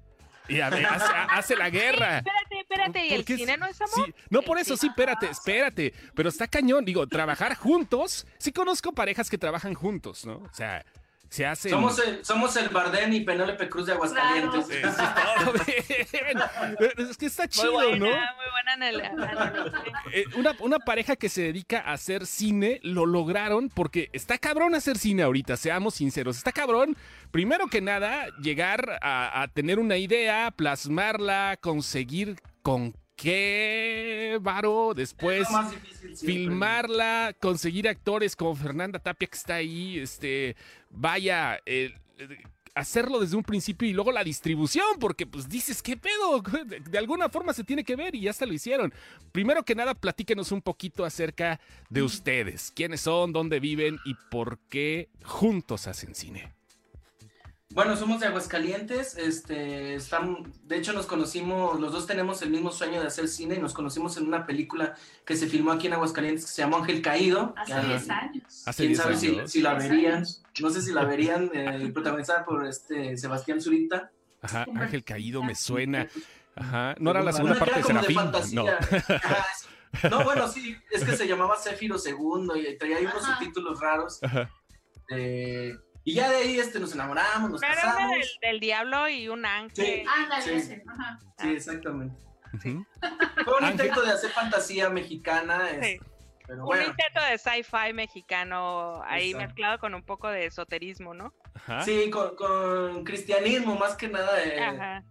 Y 0.48 0.60
a 0.60 0.70
ver, 0.70 0.86
hace, 0.86 1.06
hace 1.30 1.56
la 1.56 1.70
guerra. 1.70 2.18
Espérate, 2.20 2.60
espérate, 2.60 3.08
¿y 3.08 3.14
el 3.14 3.26
cine 3.26 3.54
es- 3.54 3.60
no 3.60 3.66
es 3.68 3.82
amor? 3.82 4.06
sí, 4.06 4.14
no, 4.30 4.42
por 4.42 4.58
eso 4.58 4.76
sí, 4.78 4.88
espérate, 4.88 5.30
espérate. 5.30 5.94
Pero 6.16 6.30
está 6.30 6.48
cañón, 6.48 6.86
digo, 6.86 7.08
trabajar 7.08 7.56
juntos. 7.56 8.26
Sí 8.38 8.52
conozco 8.52 8.94
parejas 8.94 9.30
que 9.30 9.38
trabajan 9.38 9.74
juntos, 9.74 10.26
¿no? 10.26 10.38
O 10.38 10.50
sea, 10.54 10.86
se 11.34 11.48
hacen. 11.48 11.72
Somos 11.72 11.98
el, 11.98 12.24
somos 12.24 12.56
el 12.58 12.70
Bardén 12.70 13.12
y 13.12 13.22
Penélope 13.22 13.68
Cruz 13.68 13.88
de 13.88 13.94
Aguascalientes. 13.94 14.70
Es 14.70 14.96
todo 14.96 15.54
bien. 15.66 16.38
Es 17.10 17.18
que 17.18 17.26
está 17.26 17.44
Muy 17.44 17.50
chido, 17.50 17.72
buena, 17.72 17.98
¿no? 17.98 18.06
muy 18.06 18.52
buena 18.52 18.74
en 18.76 18.84
el... 18.84 19.02
Eh, 20.14 20.26
una, 20.36 20.56
una 20.60 20.78
pareja 20.78 21.16
que 21.16 21.30
se 21.30 21.42
dedica 21.42 21.80
a 21.80 21.94
hacer 21.94 22.28
cine 22.28 22.80
lo 22.84 23.08
lograron 23.08 23.70
porque 23.70 24.10
está 24.14 24.38
cabrón 24.38 24.76
hacer 24.76 25.00
cine 25.00 25.24
ahorita, 25.24 25.58
seamos 25.58 25.96
sinceros. 25.96 26.38
Está 26.38 26.52
cabrón, 26.52 26.96
primero 27.32 27.66
que 27.66 27.82
nada, 27.82 28.28
llegar 28.40 29.00
a, 29.02 29.42
a 29.42 29.48
tener 29.48 29.80
una 29.80 29.98
idea, 29.98 30.52
plasmarla, 30.52 31.58
conseguir 31.60 32.40
con 32.62 32.94
qué 33.24 34.38
varo, 34.42 34.94
después 34.94 35.48
filmarla, 36.20 37.34
conseguir 37.40 37.88
actores 37.88 38.36
como 38.36 38.54
Fernanda 38.54 39.00
Tapia 39.00 39.30
que 39.30 39.38
está 39.38 39.56
ahí, 39.56 39.98
este, 39.98 40.58
vaya, 40.90 41.62
eh, 41.66 41.94
hacerlo 42.76 43.22
desde 43.22 43.38
un 43.38 43.44
principio 43.44 43.88
y 43.88 43.94
luego 43.94 44.12
la 44.12 44.26
distribución, 44.26 44.86
porque 45.00 45.26
pues 45.26 45.48
dices, 45.48 45.82
¿qué 45.82 45.96
pedo? 45.96 46.42
De, 46.42 46.80
de 46.90 46.98
alguna 46.98 47.30
forma 47.30 47.54
se 47.54 47.64
tiene 47.64 47.86
que 47.86 47.96
ver 47.96 48.14
y 48.14 48.22
ya 48.22 48.32
hasta 48.32 48.46
lo 48.46 48.54
hicieron. 48.54 48.94
Primero 49.32 49.64
que 49.64 49.74
nada, 49.74 49.96
platíquenos 49.96 50.52
un 50.52 50.62
poquito 50.62 51.06
acerca 51.06 51.62
de 51.90 52.04
ustedes, 52.04 52.74
quiénes 52.76 53.00
son, 53.02 53.32
dónde 53.32 53.62
viven 53.62 54.00
y 54.04 54.16
por 54.30 54.60
qué 54.70 55.08
juntos 55.24 55.88
hacen 55.88 56.14
cine. 56.14 56.52
Bueno, 57.74 57.96
somos 57.98 58.20
de 58.20 58.28
Aguascalientes, 58.28 59.18
este, 59.18 59.96
estamos, 59.96 60.48
de 60.68 60.78
hecho 60.78 60.94
nos 60.94 61.08
conocimos, 61.08 61.80
los 61.80 61.92
dos 61.92 62.06
tenemos 62.06 62.40
el 62.44 62.52
mismo 62.52 62.72
sueño 62.72 63.02
de 63.02 63.08
hacer 63.08 63.28
cine 63.28 63.56
y 63.56 63.60
nos 63.60 63.74
conocimos 63.74 64.16
en 64.18 64.28
una 64.28 64.46
película 64.46 64.94
que 65.26 65.36
se 65.36 65.48
filmó 65.48 65.72
aquí 65.72 65.88
en 65.88 65.94
Aguascalientes 65.94 66.46
que 66.46 66.52
se 66.52 66.62
llamó 66.62 66.78
Ángel 66.78 67.02
Caído. 67.02 67.56
Hace 67.58 67.74
Ah, 67.74 67.82
10 67.82 68.10
años. 68.12 68.64
Hace 68.68 68.78
¿Quién 68.84 68.90
10 68.90 69.02
sabe 69.02 69.18
si, 69.18 69.28
años. 69.30 69.52
si 69.52 69.62
la 69.62 69.74
verían? 69.74 70.24
No 70.62 70.70
sé 70.70 70.82
si 70.84 70.92
la 70.94 71.04
verían, 71.06 71.50
eh, 71.54 71.90
protagonizada 71.92 72.46
por 72.46 72.64
este 72.68 73.18
Sebastián 73.18 73.60
Zurita. 73.60 74.12
Ajá, 74.44 74.66
Ángel 74.76 75.04
Caído 75.04 75.42
me 75.42 75.56
suena. 75.56 76.08
Ajá, 76.56 76.94
no 77.00 77.10
era 77.10 77.24
la 77.24 77.34
segunda 77.34 77.58
parte 77.58 77.74
de 77.74 77.80
era 77.80 77.88
como 77.88 78.02
Serafín. 78.04 78.56
No. 78.56 78.66
fantasía. 78.68 78.78
Ajá, 79.18 79.46
sí. 79.58 80.08
No, 80.12 80.24
bueno, 80.24 80.48
sí, 80.48 80.76
es 80.92 81.04
que 81.04 81.16
se 81.18 81.28
llamaba 81.28 81.56
Céfiro 81.58 81.96
II 81.98 82.52
y 82.70 82.78
traía 82.78 82.98
ahí 82.98 83.06
unos 83.06 83.24
subtítulos 83.24 83.80
raros. 83.80 84.22
Ajá. 84.22 84.50
eh, 85.10 85.74
y 86.04 86.14
ya 86.16 86.30
de 86.30 86.38
ahí 86.38 86.60
este, 86.60 86.80
nos 86.80 86.94
enamoramos, 86.94 87.50
nos 87.52 87.62
Pero 87.62 87.74
casamos. 87.76 88.12
del, 88.12 88.28
del 88.42 88.60
diablo 88.60 89.08
y 89.10 89.30
un 89.30 89.46
ángel. 89.46 89.86
Sí. 89.86 90.04
Ándale, 90.08 90.44
Sí. 90.44 90.52
ese. 90.52 90.84
Ajá. 90.88 91.20
Sí, 91.40 91.50
exactamente. 91.50 92.24
Fue 92.62 92.72
un 93.58 93.64
Ángel. 93.64 93.72
intento 93.72 94.02
de 94.04 94.12
hacer 94.12 94.30
fantasía 94.32 94.90
mexicana, 94.90 95.62
Sí. 95.82 96.00
pero 96.46 96.66
Un 96.68 96.78
intento 96.82 97.22
de 97.30 97.38
sci-fi 97.40 97.94
mexicano 97.94 99.02
ahí 99.06 99.30
Exacto. 99.32 99.48
mezclado 99.48 99.80
con 99.80 99.96
un 99.96 100.04
poco 100.04 100.28
de 100.30 100.46
esoterismo, 100.46 101.14
¿no? 101.14 101.34
Ajá. 101.56 101.82
Sí, 101.84 102.10
con, 102.12 102.36
con 102.36 103.04
cristianismo 103.06 103.76
más 103.76 103.96
que 103.96 104.08
nada. 104.08 104.44
eh, 104.44 104.60
Ajá. 104.64 105.04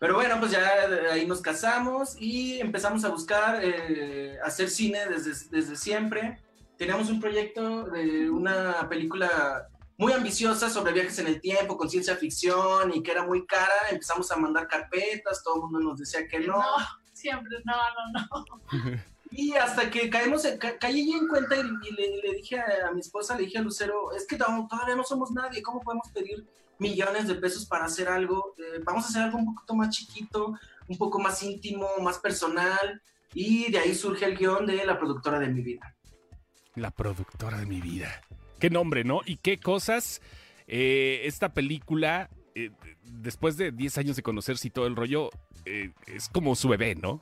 Pero 0.00 0.14
bueno, 0.14 0.38
pues 0.40 0.50
ya 0.50 0.88
de 0.88 1.10
ahí 1.12 1.26
nos 1.26 1.42
casamos 1.42 2.16
y 2.18 2.58
empezamos 2.58 3.04
a 3.04 3.10
buscar 3.10 3.60
eh, 3.62 4.38
hacer 4.44 4.70
cine 4.70 5.06
desde, 5.06 5.32
desde 5.50 5.76
siempre. 5.76 6.38
Teníamos 6.78 7.10
un 7.10 7.20
proyecto 7.20 7.84
de 7.84 8.30
una 8.30 8.88
película 8.88 9.68
muy 10.00 10.12
ambiciosa 10.14 10.70
sobre 10.70 10.92
viajes 10.94 11.18
en 11.18 11.26
el 11.26 11.40
tiempo, 11.42 11.76
con 11.76 11.90
ciencia 11.90 12.16
ficción 12.16 12.90
y 12.94 13.02
que 13.02 13.10
era 13.10 13.24
muy 13.24 13.46
cara. 13.46 13.70
Empezamos 13.90 14.30
a 14.32 14.36
mandar 14.36 14.66
carpetas, 14.66 15.42
todo 15.44 15.56
el 15.56 15.60
mundo 15.62 15.78
nos 15.80 15.98
decía 15.98 16.26
que 16.26 16.40
no. 16.40 16.56
No, 16.58 16.64
siempre, 17.12 17.58
no, 17.64 17.74
no, 18.14 18.44
no. 18.80 19.00
Y 19.32 19.52
hasta 19.54 19.88
que 19.90 20.10
caemos, 20.10 20.44
en- 20.44 20.58
ca- 20.58 20.76
caí 20.76 21.12
en 21.12 21.28
cuenta 21.28 21.54
y, 21.54 21.60
y 21.60 21.92
le, 21.92 22.16
le 22.22 22.34
dije 22.34 22.58
a, 22.58 22.88
a 22.88 22.92
mi 22.92 23.00
esposa, 23.00 23.36
le 23.36 23.44
dije 23.44 23.58
a 23.58 23.62
Lucero, 23.62 24.10
es 24.12 24.26
que 24.26 24.36
to- 24.36 24.66
todavía 24.68 24.96
no 24.96 25.04
somos 25.04 25.30
nadie, 25.30 25.62
¿cómo 25.62 25.80
podemos 25.82 26.08
pedir 26.08 26.44
millones 26.80 27.28
de 27.28 27.36
pesos 27.36 27.64
para 27.66 27.84
hacer 27.84 28.08
algo? 28.08 28.54
Eh, 28.58 28.80
vamos 28.82 29.04
a 29.04 29.08
hacer 29.08 29.22
algo 29.22 29.38
un 29.38 29.54
poquito 29.54 29.74
más 29.76 29.90
chiquito, 29.90 30.58
un 30.88 30.98
poco 30.98 31.20
más 31.20 31.40
íntimo, 31.44 31.86
más 32.00 32.18
personal. 32.18 33.00
Y 33.32 33.70
de 33.70 33.78
ahí 33.78 33.94
surge 33.94 34.24
el 34.24 34.36
guion 34.36 34.66
de 34.66 34.84
la 34.84 34.98
productora 34.98 35.38
de 35.38 35.46
mi 35.48 35.62
vida. 35.62 35.94
La 36.74 36.90
productora 36.90 37.58
de 37.58 37.66
mi 37.66 37.80
vida. 37.80 38.10
Qué 38.60 38.70
nombre, 38.70 39.04
¿no? 39.04 39.20
Y 39.26 39.36
qué 39.36 39.58
cosas. 39.58 40.20
eh, 40.72 41.22
esta 41.24 41.52
película, 41.52 42.30
eh, 42.54 42.70
después 43.02 43.56
de 43.56 43.72
10 43.72 43.98
años 43.98 44.14
de 44.16 44.22
conocerse 44.22 44.68
y 44.68 44.70
todo 44.70 44.86
el 44.86 44.94
rollo, 44.94 45.30
eh, 45.64 45.90
es 46.06 46.28
como 46.28 46.54
su 46.54 46.68
bebé, 46.68 46.94
¿no? 46.94 47.20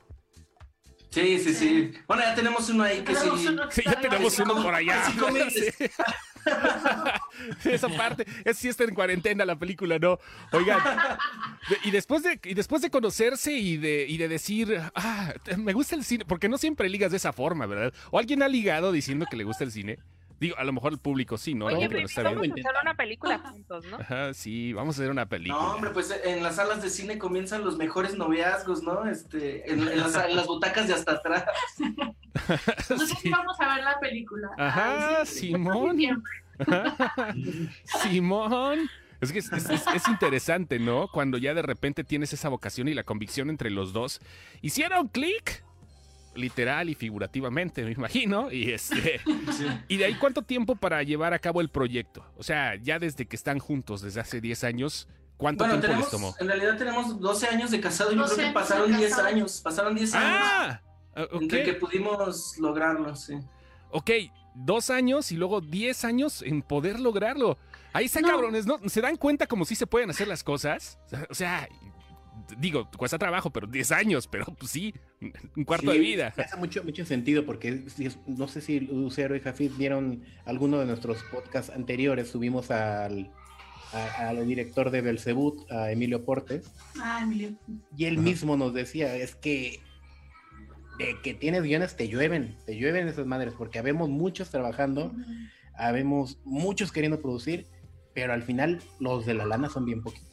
Sí, 1.09 1.39
sí, 1.39 1.55
sí. 1.55 1.91
Bueno, 2.07 2.21
ya 2.21 2.35
tenemos 2.35 2.69
uno 2.69 2.83
ahí 2.83 3.01
que 3.01 3.15
sí. 3.15 3.27
Sí, 3.71 3.81
ya 3.83 3.99
tenemos 3.99 4.37
uno 4.37 4.61
por 4.61 4.75
allá. 4.75 5.03
Esa 7.65 7.89
parte, 7.89 8.25
es 8.45 8.57
sí 8.57 8.67
está 8.67 8.83
en 8.83 8.93
cuarentena 8.93 9.45
la 9.45 9.57
película, 9.57 9.97
¿no? 9.97 10.19
Oigan, 10.51 10.79
y 11.83 11.91
después 11.91 12.21
de, 12.21 12.39
y 12.43 12.53
después 12.53 12.81
de 12.83 12.91
conocerse 12.91 13.51
y 13.53 13.77
de, 13.77 14.05
y 14.07 14.17
de 14.17 14.27
decir, 14.27 14.79
ah, 14.93 15.33
me 15.57 15.73
gusta 15.73 15.95
el 15.95 16.03
cine, 16.03 16.25
porque 16.25 16.47
no 16.49 16.57
siempre 16.59 16.87
ligas 16.89 17.11
de 17.11 17.17
esa 17.17 17.33
forma, 17.33 17.65
¿verdad? 17.65 17.93
¿O 18.11 18.19
alguien 18.19 18.43
ha 18.43 18.47
ligado 18.47 18.91
diciendo 18.91 19.25
que 19.29 19.37
le 19.37 19.43
gusta 19.43 19.63
el 19.63 19.71
cine? 19.71 19.97
Digo, 20.39 20.57
a 20.57 20.63
lo 20.63 20.71
mejor 20.73 20.93
el 20.93 20.99
público 20.99 21.37
sí, 21.37 21.53
¿no? 21.53 21.65
Oye, 21.65 21.77
pero 21.79 21.89
pero 21.89 22.05
está 22.05 22.23
vamos 22.23 22.41
bien. 22.41 22.53
a 22.53 22.61
hacer 22.69 22.81
una 22.81 22.93
película 22.95 23.39
juntos, 23.39 23.85
¿no? 23.87 23.97
Ajá, 23.97 24.33
sí, 24.33 24.73
vamos 24.73 24.97
a 24.97 25.01
hacer 25.01 25.11
una 25.11 25.25
película. 25.27 25.61
No, 25.61 25.73
hombre, 25.73 25.89
pues 25.91 26.13
en 26.23 26.41
las 26.43 26.55
salas 26.55 26.81
de 26.81 26.89
cine 26.89 27.17
comienzan 27.17 27.63
los 27.63 27.77
mejores 27.77 28.17
noviazgos, 28.17 28.81
¿no? 28.83 29.05
Este, 29.05 29.71
en, 29.71 29.79
en 29.87 29.99
las, 29.99 30.15
en 30.15 30.35
las 30.35 30.47
butacas 30.47 30.87
de 30.87 30.93
hasta 30.93 31.11
atrás. 31.13 31.43
Nosotros 32.89 33.09
Sí. 33.21 33.29
vamos 33.29 33.59
a 33.59 33.75
ver 33.75 33.83
la 33.83 33.99
película. 33.99 34.49
Ajá, 34.57 35.19
Ay, 35.19 35.25
sí, 35.25 35.47
Simón. 35.49 35.97
Simón. 38.01 38.89
Es 39.21 39.31
que 39.33 39.39
es, 39.39 39.51
es- 39.51 39.69
es- 39.69 39.87
es 39.93 40.07
interesante, 40.07 40.79
¿no? 40.79 41.07
Cuando 41.09 41.37
ya 41.37 41.53
de 41.53 41.61
repente 41.61 42.03
tienes 42.03 42.31
esa 42.31 42.47
vocación 42.49 42.87
y 42.87 42.93
la 42.93 43.03
convicción 43.03 43.49
entre 43.49 43.69
los 43.69 43.91
dos. 43.91 44.21
Hicieron 44.61 45.09
clic, 45.09 45.63
literal 46.35 46.89
y 46.89 46.95
figurativamente, 46.95 47.83
me 47.83 47.91
imagino. 47.91 48.51
Y 48.51 48.71
este. 48.71 49.19
¿Y 49.87 49.97
de 49.97 50.05
ahí 50.05 50.15
cuánto 50.15 50.41
tiempo 50.41 50.75
para 50.75 51.03
llevar 51.03 51.33
a 51.33 51.39
cabo 51.39 51.61
el 51.61 51.69
proyecto? 51.69 52.25
O 52.37 52.43
sea, 52.43 52.75
ya 52.75 52.99
desde 52.99 53.25
que 53.27 53.35
están 53.35 53.59
juntos, 53.59 54.01
desde 54.01 54.19
hace 54.21 54.39
10 54.41 54.63
años, 54.63 55.07
¿cuánto 55.37 55.63
Bueno, 55.65 55.79
tiempo 55.79 55.97
les 55.99 56.09
tenemos, 56.09 56.35
tomó? 56.35 56.35
en 56.39 56.47
realidad 56.47 56.77
tenemos 56.77 57.19
12 57.19 57.47
años 57.47 57.71
de 57.71 57.79
casado 57.79 58.11
y 58.11 58.15
yo 58.15 58.21
12 58.21 58.33
creo 58.35 58.37
que 58.37 58.49
años 58.49 58.53
pasaron 58.69 58.97
10 58.97 59.09
casado. 59.09 59.27
años. 59.27 59.61
Pasaron 59.61 59.95
10 59.95 60.13
años 60.15 60.39
¡Ah! 60.41 60.81
Ah, 61.15 61.23
ok. 61.31 61.41
entre 61.41 61.63
que 61.63 61.73
pudimos 61.73 62.57
lograrlo, 62.59 63.15
sí. 63.15 63.33
Ok, 63.91 64.11
dos 64.55 64.89
años 64.91 65.31
y 65.31 65.35
luego 65.35 65.61
10 65.61 66.05
años 66.05 66.41
en 66.43 66.61
poder 66.61 66.99
lograrlo. 66.99 67.57
Ahí 67.91 68.05
está, 68.05 68.21
No. 68.21 68.27
cabrones, 68.27 68.67
¿no? 68.67 68.79
¿Se 68.87 69.01
dan 69.01 69.15
cuenta 69.15 69.47
como 69.47 69.65
si 69.65 69.73
se 69.75 69.87
pueden 69.87 70.11
hacer 70.11 70.27
las 70.27 70.43
cosas? 70.43 70.99
O 71.29 71.33
sea, 71.33 71.67
digo, 72.57 72.89
cuesta 72.97 73.17
trabajo, 73.17 73.49
pero 73.51 73.67
10 73.67 73.91
años, 73.91 74.27
pero 74.27 74.45
pues 74.45 74.71
sí, 74.71 74.93
un 75.55 75.63
cuarto 75.63 75.91
Sí. 75.91 75.97
de 75.97 76.03
vida. 76.03 76.33
Hace 76.37 76.57
mucho, 76.57 76.83
mucho 76.83 77.05
sentido 77.05 77.45
porque 77.45 77.83
no 78.27 78.47
sé 78.47 78.61
si 78.61 78.79
Lucero 78.79 79.35
y 79.35 79.39
Jafid 79.39 79.71
vieron 79.77 80.23
alguno 80.45 80.79
de 80.79 80.85
nuestros 80.85 81.23
podcasts 81.31 81.71
anteriores. 81.71 82.29
Subimos 82.29 82.71
al, 82.71 83.31
a- 83.93 84.29
al 84.29 84.47
director 84.47 84.91
de 84.91 85.01
Belzebut, 85.01 85.71
a 85.71 85.91
Emilio 85.91 86.23
Portes, 86.25 86.71
Ay, 87.01 87.23
Emilio. 87.23 87.49
y 87.97 88.05
él 88.05 88.15
Ajá. 88.15 88.21
mismo 88.23 88.57
nos 88.57 88.73
decía, 88.73 89.15
es 89.15 89.35
que 89.35 89.79
de 90.97 91.15
que 91.23 91.33
tienes 91.33 91.63
guiones 91.63 91.95
te 91.95 92.09
llueven, 92.09 92.57
te 92.65 92.75
llueven 92.77 93.07
esas 93.07 93.25
madres, 93.25 93.53
porque 93.57 93.79
habemos 93.79 94.09
muchos 94.09 94.49
trabajando, 94.49 95.13
habemos 95.77 96.39
muchos 96.43 96.91
queriendo 96.91 97.21
producir, 97.21 97.67
pero 98.13 98.33
al 98.33 98.43
final 98.43 98.81
los 98.99 99.25
de 99.25 99.33
la 99.33 99.45
lana 99.45 99.69
son 99.69 99.85
bien 99.85 100.01
poquitos. 100.03 100.28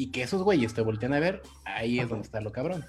Y 0.00 0.10
que 0.12 0.22
esos 0.22 0.42
güeyes 0.42 0.72
te 0.72 0.80
voltean 0.80 1.12
a 1.12 1.20
ver, 1.20 1.42
ahí 1.66 1.98
es 2.00 2.08
donde 2.08 2.24
está 2.24 2.40
lo 2.40 2.52
cabrón. 2.52 2.86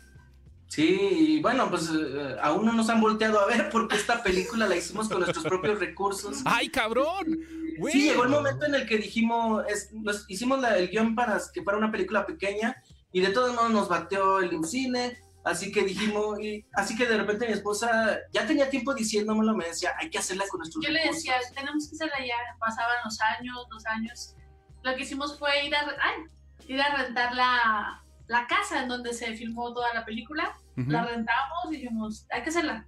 Sí, 0.67 0.97
y 1.11 1.41
bueno, 1.41 1.69
pues 1.69 1.89
eh, 1.93 2.37
aún 2.41 2.65
no 2.65 2.71
nos 2.71 2.87
han 2.89 3.01
volteado 3.01 3.37
a 3.41 3.45
ver 3.47 3.69
porque 3.69 3.97
esta 3.97 4.23
película 4.23 4.65
la 4.65 4.77
hicimos 4.77 5.09
con 5.09 5.19
nuestros 5.19 5.43
propios 5.43 5.77
recursos. 5.79 6.41
¡Ay, 6.45 6.69
cabrón! 6.69 7.37
Güey. 7.77 7.93
Sí, 7.93 8.03
llegó 8.03 8.23
el 8.23 8.29
momento 8.29 8.65
en 8.65 8.75
el 8.75 8.87
que 8.87 8.97
dijimos, 8.97 9.65
es- 9.67 9.91
nos 9.91 10.23
hicimos 10.29 10.61
la- 10.61 10.77
el 10.77 10.87
guion 10.89 11.13
para 11.13 11.37
que 11.53 11.61
fuera 11.63 11.77
una 11.77 11.91
película 11.91 12.25
pequeña 12.25 12.81
y 13.11 13.19
de 13.19 13.29
todos 13.31 13.53
modos 13.53 13.71
nos 13.71 13.89
bateó 13.89 14.39
el 14.39 14.53
IMCINE, 14.53 15.17
así 15.43 15.69
que 15.73 15.83
dijimos, 15.83 16.39
y, 16.39 16.65
así 16.71 16.95
que 16.95 17.05
de 17.05 17.17
repente 17.17 17.45
mi 17.47 17.51
esposa 17.53 18.19
ya 18.31 18.47
tenía 18.47 18.69
tiempo 18.69 18.93
diciéndomelo, 18.93 19.53
me 19.53 19.65
decía, 19.65 19.91
hay 19.99 20.09
que 20.09 20.19
hacerla 20.19 20.45
con 20.49 20.59
nuestros 20.59 20.81
Yo 20.85 20.89
le 20.91 20.99
recursos". 21.01 21.23
decía, 21.25 21.35
tenemos 21.53 21.89
que 21.89 21.95
hacerla 21.95 22.25
ya. 22.25 22.57
Pasaban 22.57 22.95
los 23.03 23.19
años, 23.19 23.57
los 23.69 23.85
años. 23.87 24.35
Lo 24.83 24.95
que 24.95 25.01
hicimos 25.03 25.37
fue 25.37 25.65
ir 25.65 25.75
a, 25.75 25.81
ay, 25.81 26.23
ir 26.67 26.81
a 26.81 26.95
rentar 26.95 27.33
la, 27.33 28.03
la 28.27 28.47
casa 28.47 28.81
en 28.81 28.87
donde 28.87 29.13
se 29.13 29.33
filmó 29.35 29.73
toda 29.73 29.93
la 29.93 30.05
película. 30.05 30.55
La 30.75 31.03
rentamos 31.03 31.65
y 31.69 31.75
dijimos, 31.75 32.25
hay 32.31 32.41
que 32.41 32.49
hacerla. 32.49 32.87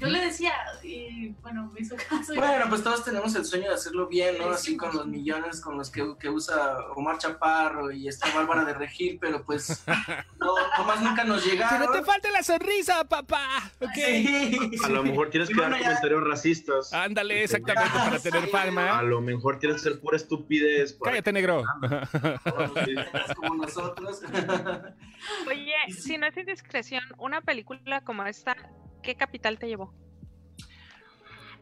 Yo 0.00 0.06
le 0.06 0.20
decía, 0.20 0.52
y 0.82 1.28
bueno, 1.42 1.70
me 1.72 1.80
hizo 1.80 1.96
caso. 1.96 2.34
Bueno, 2.34 2.66
pues 2.68 2.82
todos 2.82 3.04
tenemos 3.04 3.34
el 3.34 3.44
sueño 3.44 3.68
de 3.68 3.74
hacerlo 3.74 4.06
bien, 4.06 4.36
¿no? 4.38 4.44
Sí, 4.48 4.50
Así 4.54 4.70
sí, 4.72 4.76
con 4.76 4.94
los 4.94 5.06
millones 5.06 5.60
con 5.60 5.78
los 5.78 5.90
que, 5.90 6.14
que 6.20 6.28
usa 6.28 6.78
Omar 6.94 7.18
Chaparro 7.18 7.90
y 7.90 8.06
esta 8.06 8.32
Bárbara 8.34 8.64
de 8.64 8.74
Regil, 8.74 9.18
pero 9.20 9.44
pues 9.44 9.84
no, 10.38 10.52
nomás 10.78 11.00
nunca 11.00 11.24
nos 11.24 11.42
¡Que 11.42 11.50
llegaron. 11.52 11.86
no 11.86 11.92
te 11.92 12.02
falte 12.04 12.30
la 12.30 12.42
sonrisa, 12.42 13.04
papá! 13.04 13.46
Sí. 13.94 14.58
A 14.84 14.88
lo 14.88 15.02
mejor 15.02 15.30
tienes 15.30 15.48
que 15.48 15.54
dar 15.60 15.72
ya- 15.72 15.78
comentarios 15.78 16.24
racistas. 16.24 16.92
Ándale, 16.92 17.44
exactamente, 17.44 17.90
para 17.98 18.18
tener 18.18 18.42
Sí. 18.42 18.48
A 18.48 18.52
palma. 18.52 19.02
lo 19.02 19.20
mejor 19.20 19.58
tienes 19.58 19.82
que 19.82 19.90
ser 19.90 20.00
pura 20.00 20.16
estupidez. 20.16 20.96
Cállate, 21.02 21.32
negro. 21.32 21.64
Como 23.36 23.54
nosotros. 23.56 24.20
Oye, 25.46 25.74
si 25.96 26.18
no 26.18 26.26
es 26.26 26.36
indiscreción, 26.36 27.02
una 27.18 27.40
película 27.40 28.00
como 28.02 28.24
esta, 28.24 28.56
¿qué 29.02 29.14
capital 29.14 29.58
te 29.58 29.66
llevó? 29.68 29.92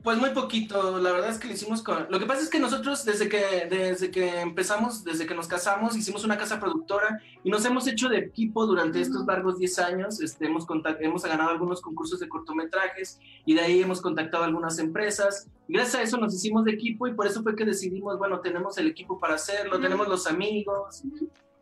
Pues 0.02 0.18
muy 0.18 0.30
poquito, 0.30 0.98
la 1.00 1.10
verdad 1.10 1.30
es 1.30 1.38
que 1.38 1.48
lo 1.48 1.54
hicimos 1.54 1.82
con... 1.82 2.06
Lo 2.10 2.20
que 2.20 2.26
pasa 2.26 2.40
es 2.42 2.48
que 2.48 2.60
nosotros 2.60 3.04
desde 3.04 3.28
que, 3.28 3.66
desde 3.68 4.12
que 4.12 4.40
empezamos, 4.40 5.02
desde 5.02 5.26
que 5.26 5.34
nos 5.34 5.48
casamos, 5.48 5.96
hicimos 5.96 6.22
una 6.24 6.38
casa 6.38 6.60
productora 6.60 7.20
y 7.42 7.50
nos 7.50 7.64
hemos 7.64 7.88
hecho 7.88 8.08
de 8.08 8.18
equipo 8.18 8.66
durante 8.66 9.00
estos 9.00 9.26
largos 9.26 9.58
10 9.58 9.78
años. 9.80 10.20
Este, 10.20 10.46
hemos, 10.46 10.64
contact- 10.64 10.98
hemos 11.00 11.24
ganado 11.24 11.50
algunos 11.50 11.80
concursos 11.80 12.20
de 12.20 12.28
cortometrajes 12.28 13.18
y 13.44 13.54
de 13.54 13.62
ahí 13.62 13.82
hemos 13.82 14.00
contactado 14.00 14.44
algunas 14.44 14.78
empresas. 14.78 15.48
Y 15.66 15.72
gracias 15.72 15.96
a 15.96 16.02
eso 16.02 16.18
nos 16.18 16.32
hicimos 16.32 16.64
de 16.64 16.70
equipo 16.72 17.08
y 17.08 17.14
por 17.14 17.26
eso 17.26 17.42
fue 17.42 17.56
que 17.56 17.64
decidimos, 17.64 18.16
bueno, 18.16 18.38
tenemos 18.38 18.78
el 18.78 18.86
equipo 18.86 19.18
para 19.18 19.34
hacerlo, 19.34 19.80
tenemos 19.80 20.06
los 20.06 20.28
amigos 20.28 21.02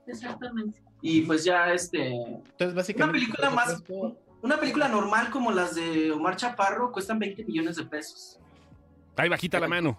Exactamente. 0.07 0.83
y 1.00 1.23
pues 1.23 1.45
ya 1.45 1.73
este... 1.73 2.12
Entonces, 2.14 2.75
básicamente, 2.75 3.04
Una 3.04 3.12
película 3.26 3.49
más- 3.50 3.78
supuesto, 3.78 4.19
Una 4.45 4.61
película 4.61 4.89
normal 4.89 5.31
como 5.31 5.51
las 5.53 5.75
de 5.75 6.13
Omar 6.13 6.37
Chaparro 6.37 6.93
cuestan 6.93 7.19
20 7.19 7.45
millones 7.45 7.77
de 7.77 7.85
pesos. 7.87 8.39
Ahí 9.17 9.31
bajita 9.31 9.59
la 9.59 9.69
mano. 9.69 9.99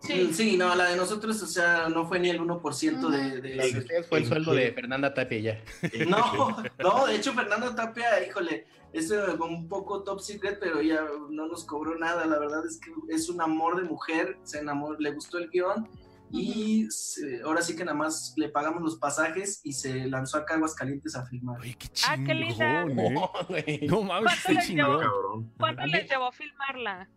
Sí. 0.00 0.32
Sí, 0.32 0.56
no, 0.56 0.74
la 0.74 0.84
de 0.90 0.96
nosotros, 0.96 1.42
o 1.42 1.46
sea, 1.46 1.86
no 1.90 2.06
fue 2.06 2.18
ni 2.18 2.30
el 2.30 2.40
1% 2.40 3.08
de... 3.10 3.40
de- 3.42 3.54
La 3.56 3.66
de 3.66 3.78
ustedes 3.78 4.06
fue 4.06 4.20
el 4.20 4.26
sueldo 4.26 4.54
de 4.54 4.72
Fernanda 4.72 5.12
Tapia 5.12 5.38
ya. 5.40 5.60
No, 6.08 6.56
no, 6.78 7.06
de 7.06 7.16
hecho 7.16 7.34
Fernando 7.34 7.74
Tapia, 7.74 8.26
híjole, 8.26 8.66
es 8.94 9.10
eh, 9.10 9.18
un 9.38 9.68
poco 9.68 10.02
top 10.02 10.20
secret, 10.20 10.58
pero 10.58 10.80
ella 10.80 11.02
no 11.28 11.46
nos 11.46 11.64
cobró 11.64 11.98
nada, 11.98 12.24
la 12.24 12.38
verdad 12.38 12.64
es 12.66 12.78
que 12.80 12.90
es 13.14 13.28
un 13.28 13.42
amor 13.42 13.76
de 13.76 13.82
mujer, 13.86 14.38
se 14.42 14.60
enamoró, 14.60 14.96
le 14.98 15.10
gustó 15.12 15.36
el 15.36 15.50
guion 15.50 15.86
y 16.30 16.86
se- 16.90 17.42
ahora 17.42 17.62
sí 17.62 17.76
que 17.76 17.84
nada 17.84 17.96
más 17.96 18.34
le 18.36 18.48
pagamos 18.48 18.82
los 18.82 18.96
pasajes 18.96 19.60
y 19.64 19.72
se 19.72 20.06
lanzó 20.06 20.38
acá 20.38 20.54
a 20.54 20.56
Aguascalientes 20.56 21.14
a 21.16 21.24
filmar. 21.26 21.60
Oye, 21.60 21.76
qué 21.78 21.88
Ah, 22.08 22.16
qué 22.24 22.34
linda. 22.34 22.84
chingón, 22.86 23.18
¿eh? 23.50 23.86
No, 23.88 24.02
mames, 24.02 24.24
¿Cuánto 24.24 24.30
está 24.32 24.52
les 24.52 24.68
llevó? 24.68 24.88
chingón. 24.88 25.00
Cabrón. 25.00 25.52
¿Cuánto 25.58 25.86
les 25.86 26.10
llevó 26.10 26.32
filmarla? 26.32 27.08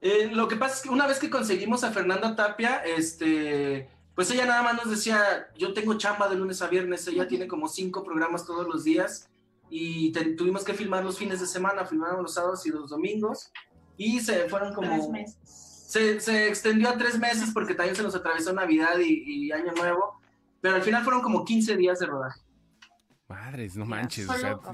Eh, 0.00 0.30
lo 0.32 0.46
que 0.48 0.56
pasa 0.56 0.76
es 0.76 0.82
que 0.82 0.88
una 0.90 1.06
vez 1.06 1.18
que 1.18 1.30
conseguimos 1.30 1.82
a 1.84 1.90
Fernanda 1.90 2.36
Tapia, 2.36 2.76
este, 2.84 3.88
pues 4.14 4.30
ella 4.30 4.46
nada 4.46 4.62
más 4.62 4.74
nos 4.76 4.90
decía, 4.90 5.48
yo 5.56 5.72
tengo 5.72 5.94
chamba 5.98 6.28
de 6.28 6.36
lunes 6.36 6.60
a 6.62 6.68
viernes, 6.68 7.06
ella 7.08 7.26
tiene 7.28 7.46
como 7.48 7.66
cinco 7.68 8.04
programas 8.04 8.44
todos 8.46 8.66
los 8.68 8.84
días 8.84 9.28
y 9.70 10.12
te- 10.12 10.34
tuvimos 10.36 10.64
que 10.64 10.74
filmar 10.74 11.02
los 11.04 11.18
fines 11.18 11.40
de 11.40 11.46
semana, 11.46 11.84
filmamos 11.86 12.22
los 12.22 12.34
sábados 12.34 12.64
y 12.66 12.70
los 12.70 12.90
domingos 12.90 13.50
y 13.96 14.20
se 14.20 14.48
fueron 14.48 14.74
Tres 14.74 14.88
como... 14.90 15.10
meses. 15.12 15.65
Se, 15.86 16.20
se 16.20 16.48
extendió 16.48 16.88
a 16.88 16.96
tres 16.98 17.18
meses 17.18 17.50
porque 17.54 17.74
también 17.74 17.94
se 17.96 18.02
nos 18.02 18.14
atravesó 18.14 18.52
Navidad 18.52 18.98
y, 18.98 19.22
y 19.46 19.52
Año 19.52 19.72
Nuevo, 19.72 20.20
pero 20.60 20.74
al 20.76 20.82
final 20.82 21.04
fueron 21.04 21.22
como 21.22 21.44
15 21.44 21.76
días 21.76 22.00
de 22.00 22.06
rodaje. 22.06 22.40
Madres, 23.28 23.76
no 23.76 23.86
manches. 23.86 24.28
o 24.28 24.32
solo- 24.32 24.62
sea, 24.62 24.72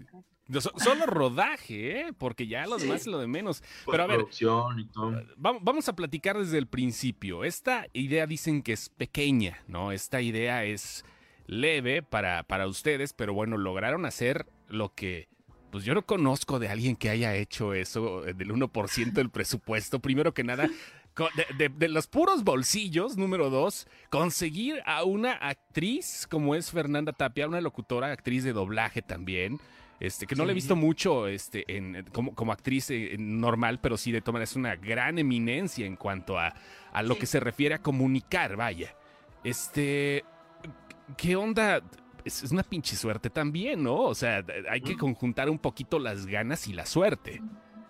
no, 0.49 0.61
so- 0.61 0.73
solo 0.77 1.07
rodaje, 1.07 2.01
¿eh? 2.01 2.13
Porque 2.17 2.47
ya 2.47 2.67
lo 2.67 2.79
Sí. 2.79 2.85
demás 2.87 3.03
es 3.03 3.07
lo 3.07 3.19
de 3.19 3.27
menos. 3.27 3.63
Pero 3.91 4.03
a 4.03 4.07
ver, 4.07 4.21
y 4.31 4.85
todo. 4.87 5.23
Vamos 5.37 5.89
a 5.89 5.95
platicar 5.95 6.37
desde 6.39 6.59
el 6.59 6.67
principio. 6.67 7.45
Esta 7.45 7.87
idea 7.93 8.27
dicen 8.27 8.63
que 8.63 8.73
es 8.73 8.89
pequeña, 8.91 9.63
¿no? 9.69 9.93
Esta 9.93 10.21
idea 10.21 10.65
es 10.65 11.05
leve 11.47 12.03
para, 12.03 12.43
para 12.43 12.67
ustedes, 12.67 13.13
pero 13.13 13.33
bueno, 13.35 13.57
lograron 13.57 14.05
hacer 14.05 14.47
lo 14.69 14.95
que, 14.95 15.29
pues 15.71 15.85
yo 15.85 15.95
no 15.95 16.05
conozco 16.05 16.59
de 16.59 16.69
alguien 16.69 16.97
que 16.97 17.11
haya 17.11 17.35
hecho 17.35 17.73
eso 17.75 18.27
eh, 18.27 18.35
del 18.35 18.51
1% 18.53 19.13
del 19.13 19.31
presupuesto. 19.31 20.01
Primero 20.01 20.35
que 20.35 20.45
nada, 20.45 20.69
de, 21.37 21.47
de- 21.57 21.69
de 21.69 21.89
los 21.89 22.07
puros 22.07 22.43
bolsillos, 22.45 23.17
número 23.17 23.51
dos, 23.51 23.87
conseguir 24.11 24.83
a 24.87 25.05
una 25.05 25.33
actriz 25.33 26.27
como 26.31 26.55
es 26.55 26.71
Fernanda 26.71 27.13
Tapia, 27.13 27.47
una 27.49 27.61
locutora, 27.61 28.11
actriz 28.13 28.45
de 28.45 28.53
doblaje 28.53 29.03
también. 29.03 29.59
Este, 30.01 30.27
que 30.27 30.35
no 30.35 30.45
le 30.45 30.51
he 30.51 30.55
Sí. 30.55 30.63
visto 30.63 30.75
mucho 30.75 31.29
este, 31.29 31.65
en, 31.77 32.05
como, 32.13 32.35
como 32.35 32.51
actriz 32.51 32.91
eh, 32.91 33.15
normal, 33.21 33.79
pero 33.81 33.97
sí 33.97 34.11
de 34.11 34.21
todas 34.21 34.33
maneras 34.33 34.51
es 34.51 34.57
una 34.57 34.75
gran 34.75 35.17
eminencia 35.19 35.87
en 35.87 35.95
cuanto 35.95 36.39
a, 36.41 36.53
a 36.93 37.03
lo 37.05 37.15
Sí. 37.15 37.21
que 37.21 37.27
se 37.27 37.39
refiere 37.39 37.77
a 37.77 37.79
comunicar, 37.83 38.57
vaya. 38.57 38.97
Este, 39.45 40.25
¿qué 41.17 41.37
onda? 41.37 41.83
Es, 42.25 42.43
es 42.43 42.51
una 42.51 42.63
pinche 42.65 42.97
suerte 42.97 43.31
también, 43.31 43.83
¿no? 43.85 43.95
O 43.97 44.15
sea, 44.15 44.45
hay 44.71 44.81
que 44.81 44.95
Mm. 44.95 44.99
conjuntar 44.99 45.49
un 45.51 45.59
poquito 45.59 46.01
las 46.01 46.27
ganas 46.27 46.67
y 46.67 46.73
la 46.73 46.87
suerte, 46.87 47.41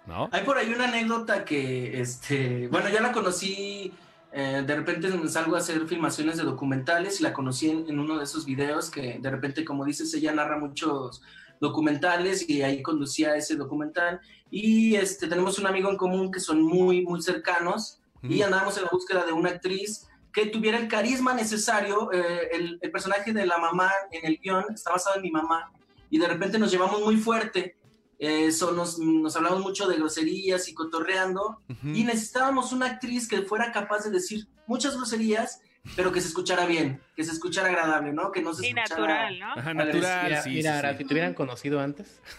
¿no? 0.06 0.28
Hay 0.32 0.44
por 0.44 0.56
ahí 0.58 0.72
una 0.72 0.88
anécdota 0.88 1.44
que, 1.44 2.00
este, 2.00 2.68
bueno, 2.68 2.88
ya 2.88 3.00
la 3.00 3.12
conocí, 3.12 3.92
eh, 4.32 4.62
de 4.66 4.76
repente 4.76 5.10
salgo 5.28 5.56
a 5.56 5.58
hacer 5.58 5.86
filmaciones 5.86 6.36
de 6.38 6.44
documentales 6.44 7.20
y 7.20 7.22
la 7.22 7.32
conocí 7.32 7.70
en, 7.70 7.88
en 7.88 7.98
uno 7.98 8.18
de 8.18 8.24
esos 8.24 8.44
videos 8.46 8.90
que 8.90 9.18
de 9.20 9.30
repente, 9.30 9.64
como 9.64 9.84
dices, 9.84 10.12
ella 10.14 10.32
narra 10.32 10.58
muchos 10.58 11.22
documentales 11.60 12.48
y 12.48 12.62
ahí 12.62 12.82
conducía 12.82 13.36
ese 13.36 13.54
documental 13.56 14.20
y 14.50 14.96
este, 14.96 15.28
tenemos 15.28 15.58
un 15.58 15.66
amigo 15.66 15.88
en 15.90 15.96
común 15.96 16.30
que 16.32 16.40
son 16.40 16.60
muy, 16.62 17.02
muy 17.02 17.22
cercanos 17.22 17.98
y 18.22 18.40
Mm. 18.40 18.42
andábamos 18.44 18.76
en 18.76 18.84
la 18.84 18.90
búsqueda 18.90 19.24
de 19.24 19.32
una 19.32 19.50
actriz 19.50 20.08
que 20.32 20.46
tuviera 20.46 20.78
el 20.78 20.88
carisma 20.88 21.34
necesario. 21.34 22.10
eh, 22.12 22.48
el, 22.52 22.78
el 22.80 22.90
personaje 22.90 23.32
de 23.32 23.46
la 23.46 23.58
mamá 23.58 23.90
en 24.10 24.24
el 24.26 24.38
guion 24.38 24.64
está 24.74 24.92
basado 24.92 25.16
en 25.16 25.22
mi 25.22 25.30
mamá 25.30 25.70
y 26.10 26.18
de 26.18 26.26
repente 26.28 26.58
nos 26.58 26.70
llevamos 26.70 27.00
muy 27.00 27.16
fuerte. 27.16 27.76
Eh, 28.24 28.52
so- 28.52 28.70
nos, 28.70 29.00
nos 29.00 29.34
hablamos 29.34 29.60
mucho 29.62 29.88
de 29.88 29.96
groserías 29.96 30.68
y 30.68 30.74
cotorreando 30.74 31.58
Ujú. 31.68 31.88
y 31.88 32.04
necesitábamos 32.04 32.72
una 32.72 32.86
actriz 32.86 33.26
que 33.26 33.42
fuera 33.42 33.72
capaz 33.72 34.04
de 34.04 34.10
decir 34.12 34.46
muchas 34.68 34.96
groserías, 34.96 35.60
pero 35.96 36.12
que 36.12 36.20
se 36.20 36.28
escuchara 36.28 36.64
bien, 36.66 37.00
que 37.16 37.24
se 37.24 37.32
escuchara 37.32 37.68
agradable, 37.68 38.12
¿no? 38.12 38.30
Que 38.30 38.40
no 38.40 38.54
se 38.54 38.64
Y 38.66 38.68
escuchara... 38.70 38.88
natural, 38.96 39.38
¿no? 39.40 39.52
Ajá, 39.52 39.70
A 39.70 39.74
ver, 39.74 39.86
natural, 39.86 40.24
Mira, 40.26 40.42
sí, 40.42 40.50
mira, 40.50 40.72
sí, 40.72 40.78
Ara, 40.78 40.92
sí. 40.92 40.98
si 40.98 41.04
te 41.04 41.14
hubieran 41.14 41.34
conocido 41.34 41.80
antes. 41.80 42.20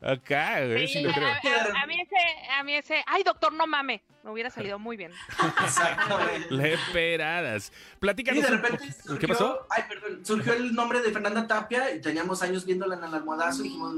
Acá, 0.00 0.64
güey, 0.66 0.86
sí 0.88 0.94
Sí, 0.94 1.02
lo 1.02 1.10
a, 1.10 1.14
creo. 1.14 1.28
a- 1.28 1.82
a 1.82 1.86
mí 1.86 2.00
ese, 2.00 2.16
a 2.58 2.62
mí 2.64 2.74
ese, 2.74 3.02
ay 3.06 3.22
doctor, 3.24 3.52
no 3.52 3.66
mame, 3.66 4.02
me 4.24 4.30
hubiera 4.30 4.48
salido 4.50 4.78
muy 4.78 4.96
bien. 4.96 5.12
Exactamente. 5.64 6.46
Leperadas. 6.50 7.72
Y 7.94 7.98
Platícanos. 7.98 8.42
de 8.42 8.50
un 8.52 8.62
repente 8.62 8.92
surgió, 8.92 9.18
¿Qué 9.18 9.28
pasó? 9.28 9.66
Ay, 9.70 9.84
perdón, 9.88 10.24
surgió 10.24 10.52
el 10.54 10.72
nombre 10.74 11.00
de 11.02 11.10
Fernanda 11.12 11.46
Tapia 11.46 11.94
y 11.94 12.00
teníamos 12.00 12.42
años 12.42 12.64
viéndola 12.64 12.96
en 12.96 13.04
el 13.04 13.14
almohadazo 13.14 13.60
y 13.60 13.64
dijimos, 13.64 13.96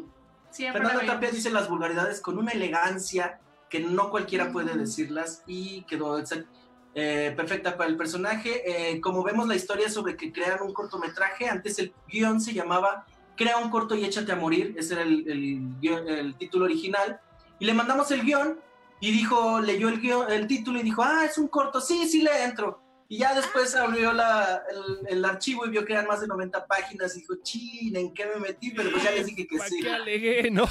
Siempre 0.51 0.83
Fernanda 0.83 1.07
Tapia 1.15 1.31
dice 1.31 1.51
las 1.51 1.69
vulgaridades 1.69 2.21
con 2.21 2.39
una 2.39 2.51
elegancia 2.53 3.39
que 3.69 3.79
no 3.81 4.11
cualquiera 4.11 4.51
puede 4.51 4.77
decirlas 4.77 5.45
y 5.47 5.83
quedó 5.83 6.19
exact- 6.19 6.47
eh, 6.95 7.33
perfecta 7.37 7.77
para 7.77 7.89
el 7.89 7.97
personaje. 7.97 8.93
Eh, 8.93 9.01
como 9.01 9.23
vemos 9.23 9.47
la 9.49 9.57
historia 9.57 9.89
sobre 9.89 10.17
que 10.17 10.33
crean 10.33 10.63
un 10.63 10.73
cortometraje, 10.73 11.49
antes 11.49 11.79
el 11.79 11.93
guion 12.09 12.41
se 12.41 12.53
llamaba 12.53 13.07
Crea 13.37 13.57
un 13.57 13.71
corto 13.71 13.95
y 13.95 14.05
échate 14.05 14.33
a 14.33 14.37
morir, 14.37 14.75
ese 14.77 14.95
era 14.95 15.03
el, 15.03 15.75
el 15.81 16.35
título 16.37 16.67
original, 16.67 17.21
y 17.59 17.65
le 17.65 17.73
mandamos 17.73 18.11
el 18.11 18.23
guion 18.23 18.59
y 19.01 19.13
dijo, 19.13 19.61
leyó 19.61 19.89
el, 19.89 20.01
guion, 20.01 20.31
el 20.31 20.47
título 20.47 20.79
y 20.79 20.83
dijo, 20.83 21.03
ah, 21.03 21.25
es 21.25 21.39
un 21.39 21.49
corto, 21.49 21.81
sí, 21.81 22.07
sí 22.07 22.23
le 22.23 22.45
entro. 22.45 22.80
Y 23.13 23.19
ya 23.19 23.35
después 23.35 23.75
abrió 23.75 24.13
la- 24.13 24.63
el, 24.71 25.17
el 25.19 25.25
archivo 25.25 25.67
y 25.67 25.71
vio 25.71 25.85
que 25.85 25.95
eran 25.95 26.07
más 26.07 26.21
de 26.21 26.29
90 26.29 26.65
páginas 26.69 27.17
y 27.17 27.21
dijo, 27.21 27.35
chin, 27.43 27.97
¿en 27.97 28.15
qué 28.15 28.25
me 28.27 28.37
metí? 28.41 28.71
Pero 28.71 28.89
pues 28.93 29.03
ya 29.03 29.11
les 29.11 29.27
dije 29.27 29.49
que 29.49 29.57
¿Para 29.59 29.69
sí. 29.69 29.81
qué 29.83 29.91
alegué, 29.91 30.51
no? 30.53 30.65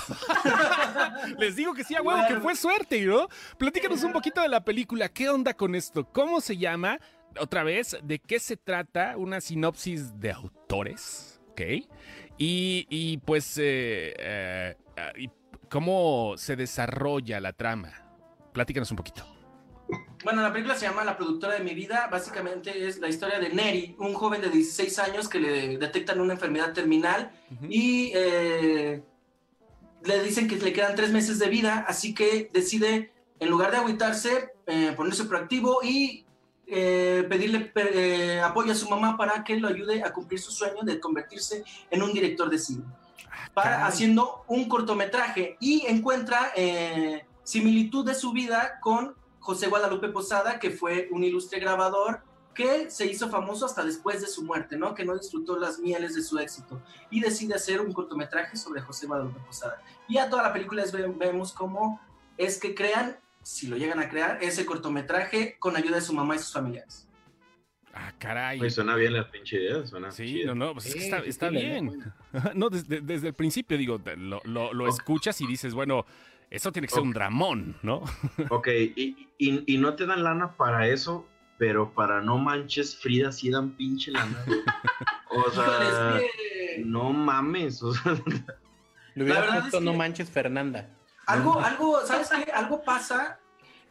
Les 1.38 1.58
digo 1.58 1.74
que 1.74 1.84
sí, 1.84 1.96
a 1.96 2.02
huevo, 2.02 2.22
que 2.30 2.38
fue 2.40 2.56
suerte, 2.56 3.02
¿no? 3.02 3.28
Platícanos 3.58 4.04
un 4.04 4.14
poquito 4.14 4.42
de 4.42 4.48
la 4.48 4.64
película. 4.64 5.10
¿Qué 5.10 5.28
onda 5.30 5.54
con 5.54 5.76
esto? 5.76 6.06
¿Cómo 6.14 6.40
se 6.40 6.56
llama? 6.56 6.98
Otra 7.40 7.64
vez, 7.64 7.98
¿de 8.04 8.20
qué 8.20 8.40
se 8.40 8.56
trata? 8.56 9.18
Una 9.18 9.42
sinopsis 9.42 10.18
de 10.20 10.32
autores, 10.32 11.42
¿ok? 11.50 11.62
Y, 12.38 12.88
y 12.90 13.18
pues, 13.18 13.58
eh, 13.58 14.14
eh, 14.18 14.78
ah, 14.98 15.12
¿cómo 15.70 16.36
se 16.38 16.56
desarrolla 16.56 17.42
la 17.42 17.52
trama? 17.52 17.92
Platícanos 18.54 18.90
un 18.92 18.98
poquito. 18.98 19.26
Bueno, 20.24 20.42
la 20.42 20.52
película 20.52 20.76
se 20.76 20.86
llama 20.86 21.06
La 21.06 21.18
productora 21.18 21.54
de 21.54 21.64
mi 21.64 21.74
vida. 21.74 22.10
Básicamente 22.12 22.88
es 22.88 23.00
la 23.00 23.08
historia 23.08 23.40
de 23.40 23.50
Neri, 23.50 23.96
un 24.00 24.14
joven 24.14 24.42
de 24.42 24.50
16 24.50 25.00
años 25.00 25.30
que 25.30 25.40
le 25.40 25.78
detectan 25.78 26.20
una 26.20 26.34
enfermedad 26.34 26.74
terminal 26.74 27.32
y 27.70 28.12
eh, 28.14 29.02
le 30.04 30.24
dicen 30.24 30.48
que 30.48 30.58
le 30.58 30.74
quedan 30.74 30.96
tres 30.96 31.12
meses 31.12 31.40
de 31.40 31.48
vida, 31.48 31.86
así 31.88 32.14
que 32.14 32.50
decide, 32.54 33.14
en 33.40 33.50
lugar 33.50 33.72
de 33.72 33.78
agüitarse, 33.78 34.52
eh, 34.68 34.94
ponerse 34.96 35.24
proactivo 35.24 35.80
y 35.84 36.26
eh, 36.68 37.26
pedirle 37.30 37.72
apoyo 38.42 38.74
a 38.74 38.76
su 38.76 38.90
mamá 38.90 39.16
para 39.16 39.44
que 39.46 39.58
lo 39.58 39.70
ayude 39.70 40.04
a 40.04 40.12
cumplir 40.12 40.42
su 40.42 40.52
sueño 40.52 40.84
de 40.84 41.00
convertirse 41.00 41.64
en 41.90 42.04
un 42.04 42.12
director 42.12 42.50
de 42.50 42.60
cine. 42.60 42.84
Para, 43.54 43.72
caray. 43.72 43.88
haciendo 43.88 44.44
un 44.48 44.68
cortometraje 44.68 45.56
y 45.62 45.86
encuentra 45.88 46.52
similitud 47.44 48.06
de 48.06 48.14
su 48.14 48.32
vida 48.32 48.80
con 48.82 49.16
José 49.40 49.68
Guadalupe 49.68 50.10
Posada, 50.10 50.60
que 50.60 50.70
fue 50.72 51.08
un 51.12 51.24
ilustre 51.24 51.60
grabador 51.60 52.22
que 52.54 52.90
se 52.90 53.06
hizo 53.06 53.30
famoso 53.30 53.66
hasta 53.66 53.84
después 53.86 54.20
de 54.22 54.28
su 54.28 54.44
muerte, 54.44 54.76
¿no? 54.78 54.94
Que 54.94 55.06
no 55.06 55.18
disfrutó 55.18 55.58
las 55.58 55.80
mieles 55.80 56.16
de 56.16 56.22
su 56.22 56.38
éxito 56.40 56.82
y 57.10 57.22
decide 57.22 57.54
hacer 57.56 57.80
un 57.80 57.94
cortometraje 57.94 58.58
sobre 58.58 58.82
José 58.82 59.08
Guadalupe 59.08 59.40
Posada. 59.46 59.82
Y 60.08 60.18
a 60.18 60.30
toda 60.30 60.44
la 60.44 60.52
película 60.54 60.84
vemos 61.18 61.54
cómo 61.54 62.02
es 62.38 62.60
que 62.60 62.76
crean, 62.76 63.18
si 63.44 63.68
lo 63.68 63.78
llegan 63.78 64.00
a 64.00 64.10
crear, 64.10 64.40
ese 64.44 64.66
cortometraje 64.66 65.58
con 65.60 65.78
ayuda 65.78 65.96
de 65.98 66.02
su 66.02 66.14
mamá 66.14 66.36
y 66.36 66.40
sus 66.40 66.52
familiares. 66.52 67.06
Ah, 67.94 68.14
caray. 68.20 68.60
Oye, 68.60 68.70
suena 68.70 68.96
bien 68.96 69.14
la 69.14 69.30
pinche 69.32 69.58
idea, 69.62 69.86
suena 69.86 70.12
Sí, 70.12 70.26
chida. 70.26 70.54
no, 70.54 70.56
no, 70.68 70.74
pues 70.74 70.86
es 70.88 70.96
que 70.96 71.30
está, 71.30 71.50
bien. 71.50 72.14
No, 72.56 72.70
desde, 72.70 73.02
desde 73.02 73.28
el 73.30 73.34
principio, 73.34 73.78
digo, 73.78 74.00
te- 74.00 74.16
lo, 74.16 74.42
lo- 74.44 74.74
lo 74.74 74.88
escuchas 74.88 75.42
y 75.42 75.48
dices, 75.48 75.74
bueno, 75.74 76.06
eso 76.50 76.72
tiene 76.72 76.88
que 76.88 76.94
ser 76.94 77.04
un 77.04 77.14
dramón, 77.14 77.78
¿no? 77.84 78.04
Ok, 78.50 78.68
y, 78.68 79.30
y, 79.38 79.74
y 79.74 79.78
no 79.78 79.96
te 79.96 80.06
dan 80.06 80.24
lana 80.24 80.56
para 80.58 80.88
eso, 80.88 81.28
pero 81.58 81.94
para 81.94 82.22
no 82.22 82.38
manches, 82.38 82.96
Frida 82.96 83.32
sí 83.32 83.50
dan 83.50 83.72
pinche 83.72 84.12
lana. 84.12 84.46
O 85.32 85.52
sea, 85.52 86.20
no 86.84 87.14
mames. 87.14 87.84
O 87.84 87.94
sea, 87.94 88.14
Le 89.16 89.24
hubiera 89.24 89.42
verdad 89.42 89.60
puesto 89.62 89.78
es 89.78 89.84
No 89.84 89.94
Manches 89.94 90.30
Fernanda. 90.30 90.90
Algo, 91.26 91.60
algo, 91.60 92.06
¿sabes 92.06 92.30
qué? 92.30 92.52
Algo 92.52 92.84
pasa 92.84 93.40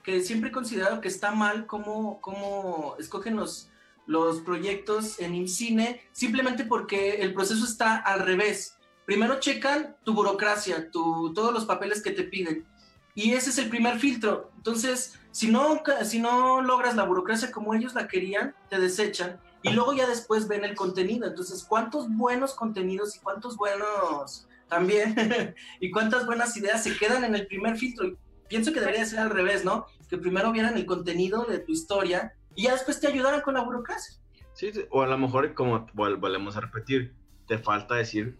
que 0.02 0.22
siempre 0.22 0.50
he 0.50 0.52
considerado 0.52 1.00
que 1.00 1.08
está 1.08 1.30
mal 1.30 1.66
cómo, 1.66 2.20
cómo 2.20 2.96
escogen 2.98 3.36
los, 3.36 3.70
los 4.06 4.40
proyectos 4.40 5.20
en 5.20 5.34
IMCINE, 5.34 6.00
simplemente 6.12 6.64
porque 6.64 7.16
el 7.16 7.34
proceso 7.34 7.64
está 7.64 7.96
al 7.96 8.20
revés. 8.20 8.77
Primero 9.08 9.40
checan 9.40 9.96
tu 10.04 10.12
burocracia, 10.12 10.90
tu, 10.90 11.32
todos 11.32 11.50
los 11.54 11.64
papeles 11.64 12.02
que 12.02 12.10
te 12.10 12.24
piden. 12.24 12.66
Y 13.14 13.32
ese 13.32 13.48
es 13.48 13.56
el 13.56 13.70
primer 13.70 13.98
filtro. 13.98 14.50
Entonces, 14.58 15.18
si 15.30 15.48
no, 15.50 15.82
si 16.04 16.18
no 16.20 16.60
logras 16.60 16.94
la 16.94 17.04
burocracia 17.04 17.50
como 17.50 17.72
ellos 17.72 17.94
la 17.94 18.06
querían, 18.06 18.54
te 18.68 18.78
desechan. 18.78 19.40
Y 19.62 19.70
luego 19.70 19.94
ya 19.94 20.06
después 20.06 20.46
ven 20.46 20.62
el 20.62 20.74
contenido. 20.76 21.26
Entonces, 21.26 21.64
¿cuántos 21.64 22.06
buenos 22.10 22.52
contenidos 22.52 23.16
y 23.16 23.20
cuántos 23.20 23.56
buenos 23.56 24.46
también 24.68 25.14
y 25.80 25.90
cuántas 25.90 26.26
buenas 26.26 26.54
ideas 26.58 26.82
se 26.84 26.94
quedan 26.98 27.24
en 27.24 27.34
el 27.34 27.46
primer 27.46 27.78
filtro. 27.78 28.14
Pienso 28.46 28.74
que 28.74 28.80
debería 28.80 29.06
ser 29.06 29.20
al 29.20 29.30
revés, 29.30 29.64
¿no? 29.64 29.86
Que 30.10 30.18
primero 30.18 30.52
vieran 30.52 30.76
el 30.76 30.84
contenido 30.84 31.46
de 31.46 31.60
tu 31.60 31.72
historia 31.72 32.34
y 32.54 32.64
ya 32.64 32.72
después 32.72 33.00
te 33.00 33.06
ayudaran 33.08 33.40
con 33.40 33.54
la 33.54 33.62
burocracia. 33.62 34.18
sí, 34.52 34.70
o 34.90 35.00
a 35.00 35.06
lo 35.06 35.16
mejor, 35.16 35.54
como 35.54 35.86
vol- 35.94 36.20
volvemos 36.20 36.58
a 36.58 36.60
repetir, 36.60 37.14
te 37.46 37.56
falta 37.56 37.94
decir 37.94 38.38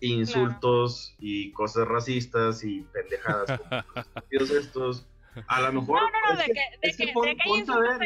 insultos 0.00 1.14
y 1.18 1.52
cosas 1.52 1.86
racistas 1.88 2.62
y 2.64 2.82
pendejadas 2.92 3.60
estos. 4.30 5.06
A 5.48 5.60
lo 5.62 5.72
mejor. 5.80 6.00
No, 6.00 6.08
no, 6.10 6.32
no, 6.34 6.38
de 6.38 6.44
que- 6.46 6.52
que, 6.54 6.60
de 6.88 6.96
que 6.96 7.06
que, 7.06 7.12
pon- 7.12 7.24
de 7.26 7.36
ponte 7.44 7.72
a 7.72 7.78
ver. 7.78 7.98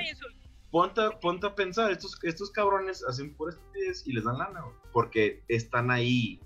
ponte, 0.70 1.02
ponte 1.20 1.46
a 1.46 1.54
pensar, 1.54 1.90
estos, 1.92 2.18
estos 2.24 2.50
cabrones 2.50 3.04
hacen 3.04 3.34
pura 3.34 3.52
estupidez 3.52 4.06
y 4.06 4.12
les 4.12 4.24
dan 4.24 4.38
lana, 4.38 4.60
güey, 4.62 4.74
porque 4.92 5.42
están 5.48 5.90
ahí, 5.90 6.40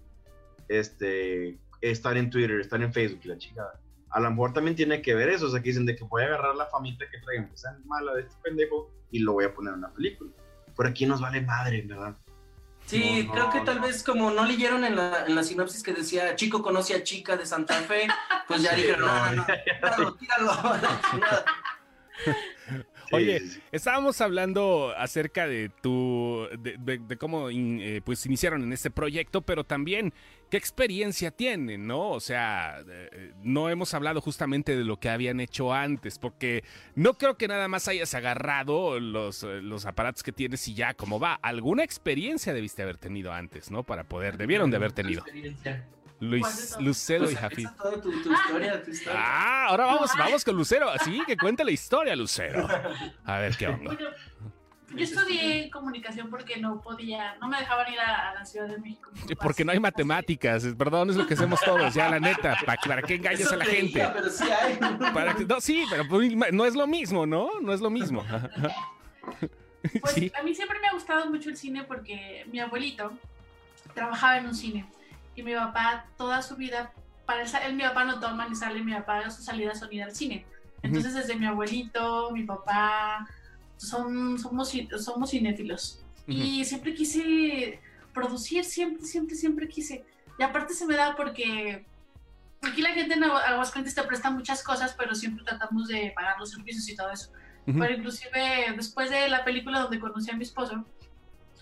este, 0.69 1.59
están 1.81 2.17
en 2.17 2.31
Twitter, 2.31 2.61
están 2.61 2.83
en 2.83 2.93
Facebook 2.93 3.21
y 3.25 3.29
la 3.29 3.39
chingada. 3.39 3.81
A 4.11 4.21
lo 4.21 4.31
mejor 4.31 4.53
también 4.53 4.77
tiene 4.77 5.03
que 5.03 5.15
ver 5.15 5.29
eso, 5.29 5.47
o 5.47 5.49
sea, 5.51 5.61
que 5.61 5.71
dicen 5.71 5.87
de 5.87 5.97
que 5.97 6.05
voy 6.05 6.23
a 6.23 6.27
agarrar 6.27 6.55
la 6.55 6.67
famita 6.67 7.05
que 7.11 7.19
traigan, 7.19 7.51
que 7.51 7.57
sea 7.57 7.77
mala 7.87 8.15
de 8.15 8.23
este 8.23 8.35
pendejo, 8.43 8.91
y 9.11 9.19
lo 9.21 9.33
voy 9.33 9.45
a 9.45 9.55
poner 9.55 9.73
en 9.73 9.79
una 9.81 9.93
película. 9.93 10.31
Pero 10.77 10.89
aquí 10.89 11.07
nos 11.07 11.21
vale 11.21 11.41
madre, 11.41 11.83
¿verdad? 11.83 12.17
Sí, 12.87 13.25
No, 13.25 13.33
creo 13.33 13.51
que 13.51 13.61
tal 13.61 13.77
no. 13.77 13.83
vez 13.87 14.03
como 14.03 14.31
no 14.31 14.45
leyeron 14.45 14.85
en 14.85 14.97
la, 14.97 15.25
en 15.27 15.35
la 15.35 15.43
sinopsis 15.43 15.83
que 15.83 15.93
decía 15.95 16.37
chico 16.37 16.63
conoce 16.63 16.95
a 16.95 17.03
chica 17.03 17.37
de 17.37 17.47
Santa 17.47 17.75
Fe, 17.83 18.07
pues 18.47 18.63
ya 18.63 18.75
Sí, 18.75 18.83
dijeron, 18.83 19.07
no, 19.07 19.33
no, 19.33 19.47
no, 19.83 19.97
no, 20.05 20.15
tíralo, 20.15 20.53
tíralo. 21.11 21.45
Oye, 23.15 23.41
sí, 23.41 23.49
sí. 23.51 23.61
Estábamos 23.73 24.21
hablando 24.21 24.93
acerca 24.97 25.47
de 25.47 25.71
tu, 25.83 26.47
de, 26.59 26.77
de- 26.79 26.99
de 26.99 27.17
cómo 27.17 27.51
in- 27.51 27.81
eh, 27.81 28.01
pues 28.05 28.25
iniciaron 28.27 28.63
en 28.63 28.73
este 28.73 28.91
proyecto, 28.91 29.43
pero 29.43 29.65
también 29.65 30.13
qué 30.51 30.57
experiencia 30.57 31.31
tienen, 31.31 31.87
¿no? 31.87 32.11
O 32.11 32.21
sea, 32.21 32.81
eh, 32.89 33.33
no 33.43 33.69
hemos 33.71 33.95
hablado 33.95 34.21
justamente 34.21 34.77
de 34.77 34.85
lo 34.85 34.99
que 34.99 35.09
habían 35.09 35.41
hecho 35.41 35.73
antes, 35.73 36.19
porque 36.19 36.63
no 36.95 37.15
creo 37.15 37.37
que 37.37 37.49
nada 37.49 37.67
más 37.69 37.89
hayas 37.89 38.15
agarrado 38.15 39.01
los, 39.01 39.43
eh, 39.43 39.61
los 39.63 39.87
aparatos 39.87 40.23
que 40.23 40.33
tienes 40.33 40.67
y 40.69 40.75
ya, 40.75 40.95
como 40.95 41.19
va. 41.19 41.35
Alguna 41.43 41.83
experiencia 41.85 42.53
debiste 42.55 42.83
haber 42.83 42.99
tenido 42.99 43.33
antes, 43.33 43.71
¿no? 43.71 43.83
Para 43.83 44.05
poder, 44.05 44.37
debieron 44.37 44.71
de 44.71 44.77
haber 44.77 44.93
tenido. 44.93 45.21
Experiencia. 45.23 45.85
¿Cuál 46.29 46.53
de 46.53 46.57
Luis? 46.57 46.77
Lucero 46.81 47.25
y 47.25 47.27
Pues, 47.29 47.39
Jafid. 47.39 47.67
esa 47.67 47.77
toda 47.77 48.01
tu, 48.01 48.23
tu 48.23 48.33
historia, 48.33 48.83
tu 48.83 48.91
historia. 48.91 49.21
Ah, 49.25 49.67
ahora 49.69 49.87
vamos, 49.87 50.11
vamos 50.19 50.45
con 50.45 50.57
Lucero. 50.57 50.91
Así 50.91 51.21
que 51.27 51.37
cuenta 51.37 51.65
la 51.65 51.71
historia, 51.71 52.15
Lucero. 52.17 52.67
A 53.25 53.39
ver 53.39 53.57
qué 53.57 53.69
onda. 53.69 53.93
Bueno, 53.95 54.11
yo 54.97 55.03
estudié 55.03 55.71
comunicación 55.71 56.31
porque 56.31 56.57
no 56.59 56.81
podía, 56.81 57.35
no 57.41 57.49
me 57.49 57.59
dejaban 57.59 57.93
ir 57.93 57.99
a, 57.99 58.31
a 58.31 58.35
la 58.35 58.45
Ciudad 58.45 58.69
de 58.69 58.79
México. 58.79 59.11
Porque 59.41 59.65
no 59.65 59.73
hay 59.73 59.81
matemáticas, 59.81 60.65
perdón, 60.79 61.11
es 61.11 61.17
lo 61.17 61.27
que 61.27 61.35
hacemos 61.35 61.61
todos, 61.63 61.93
ya 61.95 62.09
la 62.11 62.21
neta, 62.21 62.57
¿para, 62.65 63.01
engañas 63.09 63.41
Eso 63.41 63.55
a 63.55 63.57
la 63.57 63.65
gente? 63.65 64.09
Pero 64.15 64.31
sí 64.31 64.45
hay. 64.45 64.77
Para 65.13 65.35
que- 65.35 65.45
no, 65.47 65.61
sí, 65.61 65.85
pero 65.91 66.07
pues, 66.09 66.33
no 66.53 66.65
es 66.65 66.75
lo 66.77 66.87
mismo, 66.87 67.27
¿no? 67.27 67.61
No 67.61 67.73
es 67.73 67.81
lo 67.81 67.91
mismo. 67.91 68.25
Pues 70.01 70.15
Sí. 70.15 70.33
a 70.39 70.43
mí 70.43 70.55
siempre 70.55 70.79
me 70.81 70.89
ha 70.89 70.93
gustado 70.93 71.27
mucho 71.31 71.51
el 71.51 71.59
cine 71.59 71.85
porque 71.85 72.47
mi 72.51 72.59
abuelito 72.59 73.13
trabajaba 73.95 74.39
en 74.39 74.47
un 74.47 74.55
cine 74.55 74.87
y 75.37 75.43
mi 75.43 75.55
papá 75.55 76.07
toda 76.17 76.43
su 76.43 76.57
vida, 76.57 76.93
para 77.27 77.43
él, 77.43 77.49
él, 77.67 77.75
mi 77.75 77.83
papá 77.83 78.05
no 78.05 78.21
toma 78.21 78.49
ni 78.49 78.55
sale, 78.55 78.83
mi 78.83 78.93
papá 78.95 79.31
sus 79.31 79.45
salidas 79.45 79.79
son 79.79 79.93
ir 79.93 80.03
al 80.03 80.15
cine. 80.15 80.45
Entonces 80.83 81.15
desde 81.15 81.37
mi 81.37 81.47
abuelito, 81.47 82.31
mi 82.33 82.43
papá, 82.45 83.27
son, 83.77 84.39
somos, 84.39 84.73
somos 85.01 85.31
cinéfilos. 85.31 86.01
Y 86.27 86.65
siempre 86.65 86.95
quise 86.95 87.81
producir, 88.13 88.65
siempre, 88.65 89.05
siempre, 89.05 89.35
siempre 89.35 89.69
quise. 89.69 90.05
Y 90.39 90.43
aparte 90.43 90.75
se 90.75 90.87
me 90.87 90.95
da 90.97 91.15
porque 91.17 91.85
aquí 92.63 92.81
la 92.83 92.91
gente 92.91 93.15
en 93.15 93.23
Agu- 93.23 93.43
Aguascalientes 93.47 93.95
te 93.95 94.03
presta 94.03 94.31
muchas 94.31 94.63
cosas, 94.63 94.95
pero 94.97 95.15
siempre 95.15 95.45
tratamos 95.45 95.89
de 95.89 96.13
pagar 96.15 96.39
los 96.39 96.51
servicios 96.51 96.89
y 96.89 96.97
todo 96.97 97.11
eso. 97.11 97.31
Pero 97.67 97.95
inclusive 97.95 98.75
después 98.77 99.09
de 99.11 99.27
la 99.29 99.43
película 99.45 99.81
donde 99.81 99.99
conocí 99.99 100.31
a 100.31 100.35
mi 100.37 100.43
esposo, 100.45 100.85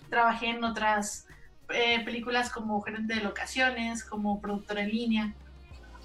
trabajé 0.09 0.47
en 0.47 0.63
otras 0.63 1.27
eh, 1.69 2.03
películas 2.03 2.49
como 2.49 2.81
gerente 2.81 3.15
de 3.15 3.21
locaciones, 3.21 4.03
como 4.03 4.39
productora 4.41 4.81
en 4.81 4.89
línea. 4.89 5.33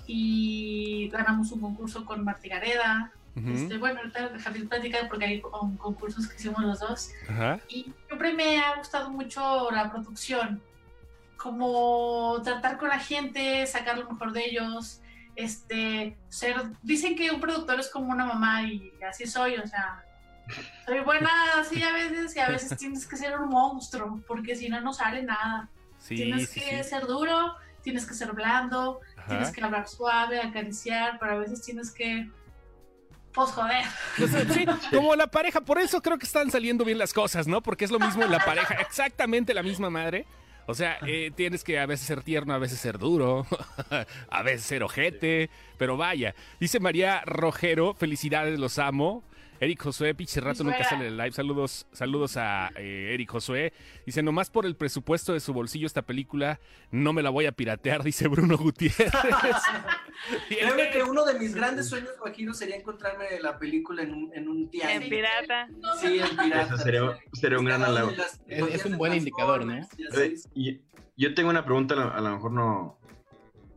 Y 0.07 1.09
ganamos 1.11 1.53
un 1.53 1.61
concurso 1.61 2.05
con 2.05 2.25
Martí 2.25 2.49
Gareda. 2.49 3.13
Este, 3.55 3.79
bueno, 3.79 4.01
ahorita 4.01 4.31
dejaré 4.31 4.61
platicar 4.65 5.09
porque 5.09 5.25
hay 5.27 5.41
con- 5.41 5.77
concursos 5.77 6.27
que 6.27 6.37
hicimos 6.37 6.61
los 6.63 6.81
dos. 6.81 7.11
Y 7.69 7.93
siempre 8.07 8.33
me 8.33 8.59
ha 8.59 8.77
gustado 8.77 9.11
mucho 9.11 9.71
la 9.71 9.91
producción, 9.93 10.61
como 11.37 12.41
tratar 12.43 12.79
con 12.79 12.89
la 12.89 12.99
gente, 12.99 13.65
sacar 13.67 13.97
lo 13.99 14.11
mejor 14.11 14.33
de 14.33 14.45
ellos, 14.45 15.01
este, 15.37 16.17
ser, 16.29 16.57
dicen 16.83 17.15
que 17.15 17.31
un 17.31 17.41
productor 17.41 17.79
es 17.79 17.89
como 17.91 18.11
una 18.11 18.25
mamá 18.25 18.65
y 18.65 18.93
así 19.09 19.25
soy, 19.27 19.55
o 19.57 19.67
sea, 19.69 20.03
soy 20.87 21.01
buena 21.01 21.31
así 21.59 21.83
a 21.83 21.93
veces 21.93 22.35
y 22.37 22.41
a 22.41 22.49
veces 22.49 22.77
tienes 22.79 23.07
que 23.07 23.17
ser 23.17 23.39
un 23.39 23.49
monstruo, 23.49 24.21
porque 24.27 24.57
si 24.57 24.69
no, 24.69 24.81
no 24.81 24.93
sale 24.93 25.23
nada. 25.23 25.69
Sí, 25.99 26.15
tienes 26.15 26.49
sí, 26.49 26.61
que 26.61 26.83
sí. 26.83 26.91
ser 26.91 27.07
duro, 27.07 27.57
tienes 27.83 28.07
que 28.07 28.15
ser 28.15 28.33
blando, 28.33 29.01
tienes 29.27 29.49
Ajá. 29.49 29.53
que 29.53 29.63
hablar 29.63 29.89
suave, 29.89 30.41
acariciar, 30.41 31.19
pero 31.19 31.33
a 31.33 31.39
veces 31.39 31.63
tienes 31.63 31.91
que, 31.91 32.29
pues 33.33 33.51
joder. 33.51 33.85
Sí, 34.53 34.67
como 34.97 35.15
la 35.17 35.27
pareja, 35.27 35.61
por 35.61 35.79
eso 35.79 36.01
creo 36.01 36.19
que 36.19 36.27
están 36.27 36.51
saliendo 36.51 36.85
bien 36.85 36.99
las 36.99 37.13
cosas, 37.13 37.47
¿no? 37.47 37.63
Porque 37.63 37.85
es 37.85 37.91
lo 37.91 37.99
mismo 37.99 38.23
en 38.25 38.33
la 38.33 38.45
pareja, 38.45 38.75
exactamente 38.81 39.55
la 39.55 39.63
misma 39.63 39.91
madre. 39.91 40.27
O 40.67 40.75
sea, 40.75 40.99
eh, 41.07 41.31
tienes 41.35 41.65
que 41.65 41.79
a 41.79 41.87
veces 41.87 42.07
ser 42.07 42.23
tierno, 42.23 42.53
a 42.53 42.59
veces 42.59 42.79
ser 42.79 42.99
duro, 42.99 43.47
a 44.29 44.43
veces 44.43 44.65
ser 44.65 44.83
ojete, 44.83 45.49
pero 45.79 45.97
vaya. 45.97 46.35
Dice 46.61 46.79
María 46.79 47.23
Rojero, 47.25 47.95
felicidades, 47.95 48.59
los 48.59 48.79
amo. 48.79 49.25
Eric 49.61 49.83
Josué, 49.83 50.15
pinche 50.15 50.41
rato 50.41 50.63
nunca 50.63 50.85
sale 50.85 51.07
en 51.07 51.13
el 51.13 51.17
live. 51.17 51.33
Saludos, 51.33 51.87
saludos 51.93 52.37
a 52.37 52.71
eh, 52.77 53.11
Eric 53.15 53.31
Josué. 53.31 53.73
Dice, 54.07 54.23
nomás 54.23 54.51
por 54.51 54.67
el 54.67 54.77
presupuesto 54.77 55.33
de 55.33 55.41
su 55.41 55.53
bolsillo 55.53 55.87
esta 55.87 56.03
película, 56.03 56.61
no 56.93 57.13
me 57.13 57.23
la 57.23 57.31
voy 57.31 57.47
a 57.47 57.53
piratear, 57.53 58.03
dice 58.05 58.29
Bruno 58.29 58.57
Gutiérrez. 58.57 59.11
Créeme 60.49 60.91
que 60.91 61.03
uno 61.03 61.25
de 61.25 61.39
mis 61.39 61.55
grandes 61.55 61.89
sueños, 61.89 62.11
Guajiro, 62.21 62.55
sería 62.55 62.77
encontrarme 62.77 63.25
la 63.41 63.59
película 63.59 64.03
en 64.03 64.15
un, 64.15 64.31
en 64.35 64.49
un 64.49 64.71
teatro. 64.71 64.91
En 65.03 65.09
pirata. 65.09 65.69
Sí, 66.01 66.19
en 66.21 66.37
pirata. 66.37 66.75
Eso 66.75 66.77
sería- 66.79 67.19
sería 67.33 67.59
un 67.59 67.65
gran 67.65 67.83
halago. 67.83 68.13
Es- 68.47 68.85
un 68.85 68.97
buen 68.97 69.15
indicador, 69.15 69.65
¿no? 69.65 69.75
Y 70.55 70.81
yo 71.17 71.35
tengo 71.35 71.51
una 71.51 71.65
pregunta, 71.65 71.95
a 71.95 71.97
lo- 71.97 72.13
a 72.15 72.21
lo 72.21 72.31
mejor 72.37 72.53
no, 72.53 72.99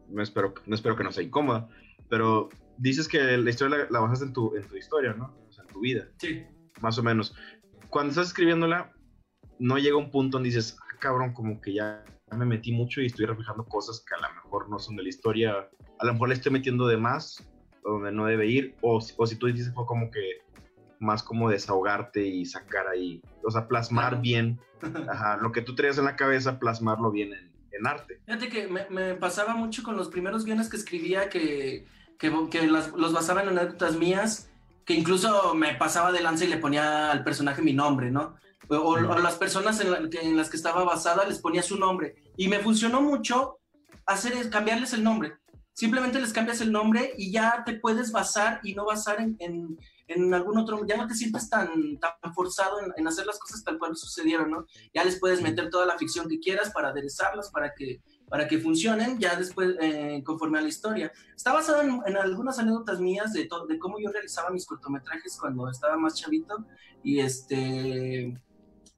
no 0.10 0.22
espero, 0.22 0.54
no 0.66 0.76
espero 0.76 0.96
que 0.96 1.04
no 1.04 1.12
sea 1.12 1.24
incómoda, 1.24 1.68
pero 2.10 2.50
dices 2.78 3.08
que 3.08 3.20
la 3.38 3.50
historia 3.50 3.78
la, 3.78 3.88
la 3.90 4.00
basaste 4.00 4.26
en 4.26 4.34
tu, 4.34 4.56
en 4.56 4.64
tu 4.68 4.76
historia, 4.78 5.14
¿no? 5.14 5.41
Tu 5.82 5.86
vida, 5.86 6.08
Sí. 6.18 6.46
más 6.80 6.98
o 7.00 7.04
menos. 7.04 7.36
Cuando 7.90 8.12
estás 8.12 8.28
escribiéndola, 8.28 8.94
no 9.58 9.78
llega 9.80 9.98
un 9.98 10.12
punto 10.12 10.38
donde 10.38 10.50
dices, 10.50 10.78
ah, 10.80 10.98
cabrón, 11.00 11.34
como 11.34 11.60
que 11.60 11.74
ya 11.74 12.06
me 12.38 12.46
metí 12.46 12.72
mucho 12.72 13.02
y 13.02 13.08
estoy 13.08 13.26
reflejando 13.26 13.66
cosas 13.66 14.04
que 14.08 14.14
a 14.14 14.28
lo 14.30 14.34
mejor 14.36 14.70
no 14.70 14.78
son 14.80 14.96
de 14.96 15.04
la 15.04 15.10
historia, 15.10 15.70
a 16.00 16.06
lo 16.06 16.14
mejor 16.14 16.30
le 16.30 16.36
estoy 16.36 16.52
metiendo 16.52 16.88
de 16.88 16.98
más, 16.98 17.44
donde 17.84 18.12
no 18.12 18.26
debe 18.28 18.46
ir, 18.48 18.76
o, 18.82 19.00
o 19.18 19.28
si 19.28 19.36
tú 19.36 19.48
dices 19.48 19.74
fue 19.74 19.86
como 19.88 20.12
que 20.12 20.22
más 21.00 21.24
como 21.24 21.50
desahogarte 21.50 22.24
y 22.26 22.46
sacar 22.46 22.88
ahí, 22.88 23.22
o 23.44 23.50
sea, 23.50 23.68
plasmar 23.68 24.10
Claro. 24.10 24.22
bien 24.22 24.60
Ajá, 25.10 25.38
lo 25.38 25.52
que 25.52 25.62
tú 25.64 25.74
traías 25.76 25.98
en 25.98 26.06
la 26.06 26.16
cabeza, 26.16 26.60
plasmarlo 26.60 27.12
bien 27.12 27.34
en, 27.34 27.52
en 27.72 27.88
arte. 27.88 28.22
Fíjate 28.26 28.50
que 28.50 28.68
me, 28.68 28.88
me 28.90 29.16
pasaba 29.16 29.56
mucho 29.56 29.82
con 29.84 29.98
los 29.98 30.10
primeros 30.10 30.46
guiones 30.46 30.70
que 30.70 30.78
escribía 30.78 31.28
que, 31.30 31.88
que, 32.20 32.32
que 32.52 32.68
las- 32.68 32.92
los 32.94 33.14
basaba 33.14 33.42
en 33.42 33.50
anécdotas 33.50 33.98
mías, 33.98 34.51
que 34.86 34.94
incluso 34.94 35.54
me 35.56 35.76
pasaba 35.76 36.12
de 36.12 36.22
lanza 36.22 36.46
y 36.46 36.48
le 36.48 36.58
ponía 36.58 37.12
al 37.12 37.24
personaje 37.24 37.62
mi 37.62 37.74
nombre, 37.74 38.12
¿no? 38.12 38.36
O, 38.70 38.76
o- 38.78 39.20
las 39.20 39.36
personas 39.36 39.80
en, 39.82 39.92
la- 39.92 40.00
en 40.22 40.38
las 40.38 40.50
que 40.50 40.58
estaba 40.58 40.84
basada 40.84 41.26
les 41.26 41.40
ponía 41.40 41.62
su 41.64 41.78
nombre. 41.78 42.16
Y 42.38 42.48
me 42.48 42.60
funcionó 42.60 43.02
mucho 43.02 43.60
hacer 44.06 44.34
es 44.34 44.48
cambiarles 44.48 44.94
el 44.94 45.04
nombre. 45.04 45.34
Simplemente 45.74 46.20
les 46.20 46.34
cambias 46.34 46.62
el 46.62 46.72
nombre 46.72 47.14
y 47.18 47.32
ya 47.32 47.64
te 47.66 47.74
puedes 47.80 48.12
basar 48.12 48.60
y 48.64 48.74
no 48.76 48.86
basar 48.86 49.20
en, 49.22 49.36
en- 49.40 49.78
en 50.08 50.34
algún 50.34 50.58
otro, 50.58 50.86
ya 50.86 50.98
no 50.98 51.08
te 51.08 51.16
sientas 51.16 51.50
tan, 51.50 51.98
tan 51.98 52.34
forzado 52.34 52.82
en, 52.82 52.92
en 52.98 53.08
hacer 53.08 53.26
las 53.26 53.40
cosas 53.40 53.64
tal 53.64 53.80
cual 53.80 53.96
sucedieron, 53.96 54.52
¿no? 54.52 54.66
Ya 54.94 55.06
les 55.06 55.18
puedes 55.18 55.42
meter 55.42 55.70
toda 55.70 55.86
la 55.86 55.98
ficción 55.98 56.28
que 56.28 56.40
quieras 56.40 56.72
para 56.74 56.90
aderezarlas, 56.90 57.50
para 57.50 57.74
que, 57.74 58.02
para 58.32 58.48
que 58.48 58.60
funcionen 58.60 59.20
ya 59.20 59.36
después, 59.36 59.76
eh, 59.82 60.24
conforme 60.26 60.58
a 60.58 60.62
la 60.62 60.70
historia. 60.70 61.12
Está 61.36 61.52
basado 61.52 61.82
en, 61.82 62.16
algunas 62.16 62.58
anécdotas 62.60 63.02
mías 63.02 63.34
de, 63.34 63.50
de 63.68 63.78
cómo 63.78 64.00
yo 64.00 64.10
realizaba 64.10 64.52
mis 64.52 64.66
cortometrajes 64.66 65.38
cuando 65.38 65.70
estaba 65.70 65.98
más 65.98 66.16
chavito, 66.16 66.66
y 67.04 67.20
este... 67.20 68.42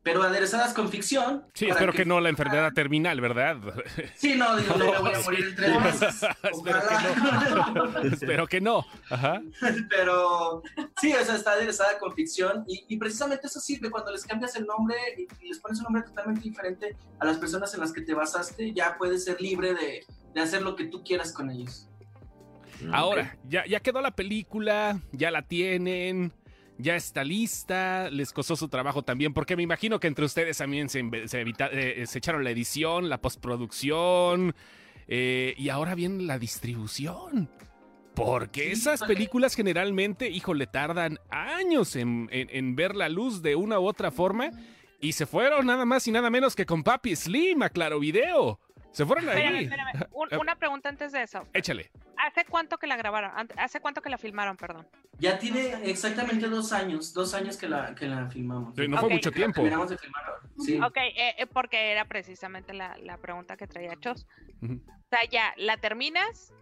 Pero 0.04 0.22
aderezadas 0.22 0.74
con 0.74 0.90
ficción. 0.90 1.46
Sí, 1.54 1.68
espero 1.70 1.94
que 1.94 2.04
no 2.04 2.20
la 2.20 2.28
enfermedad 2.30 2.74
terminal, 2.74 3.22
¿verdad? 3.22 3.58
Sí, 4.16 4.36
no, 4.36 4.58
digo, 4.58 4.76
no 4.76 4.92
me 4.92 5.00
voy 5.00 5.12
a 5.14 5.16
Sí. 5.20 5.24
morir 5.24 5.46
en 5.46 5.56
tres 5.56 5.80
meses. 5.82 6.26
Espero 8.12 8.48
que 8.48 8.60
no. 8.62 8.86
Ajá. 9.10 9.42
Pero 9.90 10.62
sí, 11.00 11.14
o 11.14 11.24
sea, 11.26 11.36
está 11.36 11.54
aderezada 11.54 11.98
con 12.00 12.14
ficción 12.14 12.64
y, 12.68 12.86
y 12.88 12.98
precisamente 12.98 13.48
eso 13.48 13.60
sirve 13.60 13.90
cuando 13.90 14.12
les 14.12 14.26
cambias 14.26 14.56
el 14.56 14.66
nombre 14.66 14.96
y, 15.18 15.28
y 15.46 15.50
les 15.50 15.60
pones 15.60 15.78
un 15.80 15.86
nombre 15.86 16.04
totalmente 16.04 16.42
diferente 16.42 16.96
a 17.20 17.26
las 17.26 17.38
personas 17.38 17.74
en 17.74 17.80
las 17.80 17.94
que 17.94 18.02
te 18.02 18.14
basaste, 18.14 18.74
ya 18.74 18.98
puedes 18.98 19.24
ser 19.24 19.40
libre 19.42 19.74
de, 19.74 20.06
de 20.34 20.42
hacer 20.42 20.62
lo 20.62 20.76
que 20.76 20.86
tú 20.86 21.04
quieras 21.04 21.32
con 21.32 21.50
ellos. 21.50 21.88
Ahora, 22.92 23.38
ya, 23.48 23.66
ya 23.66 23.80
quedó 23.80 24.02
la 24.02 24.12
película, 24.12 25.00
ya 25.14 25.32
la 25.32 25.44
tienen, 25.44 26.34
ya 26.78 26.96
está 26.96 27.24
lista, 27.24 28.10
les 28.10 28.34
costó 28.34 28.56
su 28.56 28.68
trabajo 28.68 29.04
también, 29.04 29.34
porque 29.34 29.56
me 29.56 29.64
imagino 29.64 30.00
que 30.00 30.08
entre 30.08 30.26
ustedes 30.26 30.58
también 30.58 30.90
se, 30.90 31.04
inve- 31.04 31.28
se 31.28 31.42
evita- 31.46 31.70
eh, 31.72 32.06
se 32.08 32.18
echaron 32.18 32.44
la 32.44 32.50
edición, 32.52 33.10
la 33.10 33.20
postproducción, 33.22 34.56
eh, 35.08 35.54
y 35.58 35.70
ahora 35.70 35.96
viene 35.96 36.24
la 36.24 36.40
distribución. 36.40 37.50
Porque 38.16 38.72
esas 38.72 39.02
películas 39.04 39.56
generalmente, 39.56 40.30
híjole, 40.30 40.68
tardan 40.68 41.20
años 41.32 41.96
en, 41.96 42.30
en- 42.32 42.50
en 42.52 42.76
ver 42.76 42.96
la 42.96 43.10
luz 43.10 43.42
de 43.42 43.56
una 43.56 43.80
u 43.80 43.88
otra 43.88 44.12
forma. 44.12 44.52
Y 45.02 45.14
se 45.14 45.26
fueron 45.26 45.66
nada 45.66 45.84
más 45.84 46.08
y 46.08 46.12
nada 46.12 46.30
menos 46.30 46.56
que 46.56 46.66
con 46.66 46.82
Papi 46.84 47.16
Slim 47.16 47.64
a 47.64 47.70
Claro 47.70 48.00
Video. 48.00 48.60
Se 48.94 49.06
fueron 49.06 49.28
Espérame, 49.28 49.56
ahí. 49.58 49.64
espérame. 49.66 49.92
Un- 50.14 50.28
Eh, 50.32 50.38
una 50.38 50.56
pregunta 50.56 50.88
antes 50.90 51.12
de 51.12 51.24
eso. 51.24 51.46
Échale. 51.54 51.92
¿Hace 52.18 52.46
cuánto 52.46 52.78
que 52.78 52.88
la 52.88 52.96
grabaron? 52.96 53.32
¿Hace 53.58 53.82
cuánto 53.82 54.02
que 54.02 54.10
la 54.10 54.18
filmaron, 54.18 54.56
perdón? 54.56 54.88
Ya 55.20 55.38
tiene 55.38 55.90
exactamente 55.90 56.48
dos 56.48 56.72
años, 56.72 57.14
dos 57.14 57.34
años 57.34 57.58
que 57.58 57.68
la, 57.68 57.94
que 57.96 58.06
la 58.08 58.30
filmamos. 58.30 58.74
Sí, 58.76 58.88
no 58.88 58.98
fue 59.00 59.10
mucho 59.10 59.30
La 59.32 59.36
tiempo. 59.36 59.56
Terminamos 59.56 59.90
de 59.90 59.98
filmar 59.98 60.24
ahora. 60.26 60.42
Sí. 60.60 60.80
Ok, 60.80 60.98
eh, 60.98 61.36
eh, 61.38 61.46
porque 61.48 61.92
era 61.92 62.06
precisamente 62.06 62.74
la, 62.74 62.96
la 63.00 63.18
pregunta 63.18 63.58
que 63.58 63.68
traía 63.68 63.96
Chos. 64.00 64.26
O 64.62 64.68
sea, 65.10 65.20
ya, 65.30 65.54
la 65.58 65.78
terminas 65.78 66.54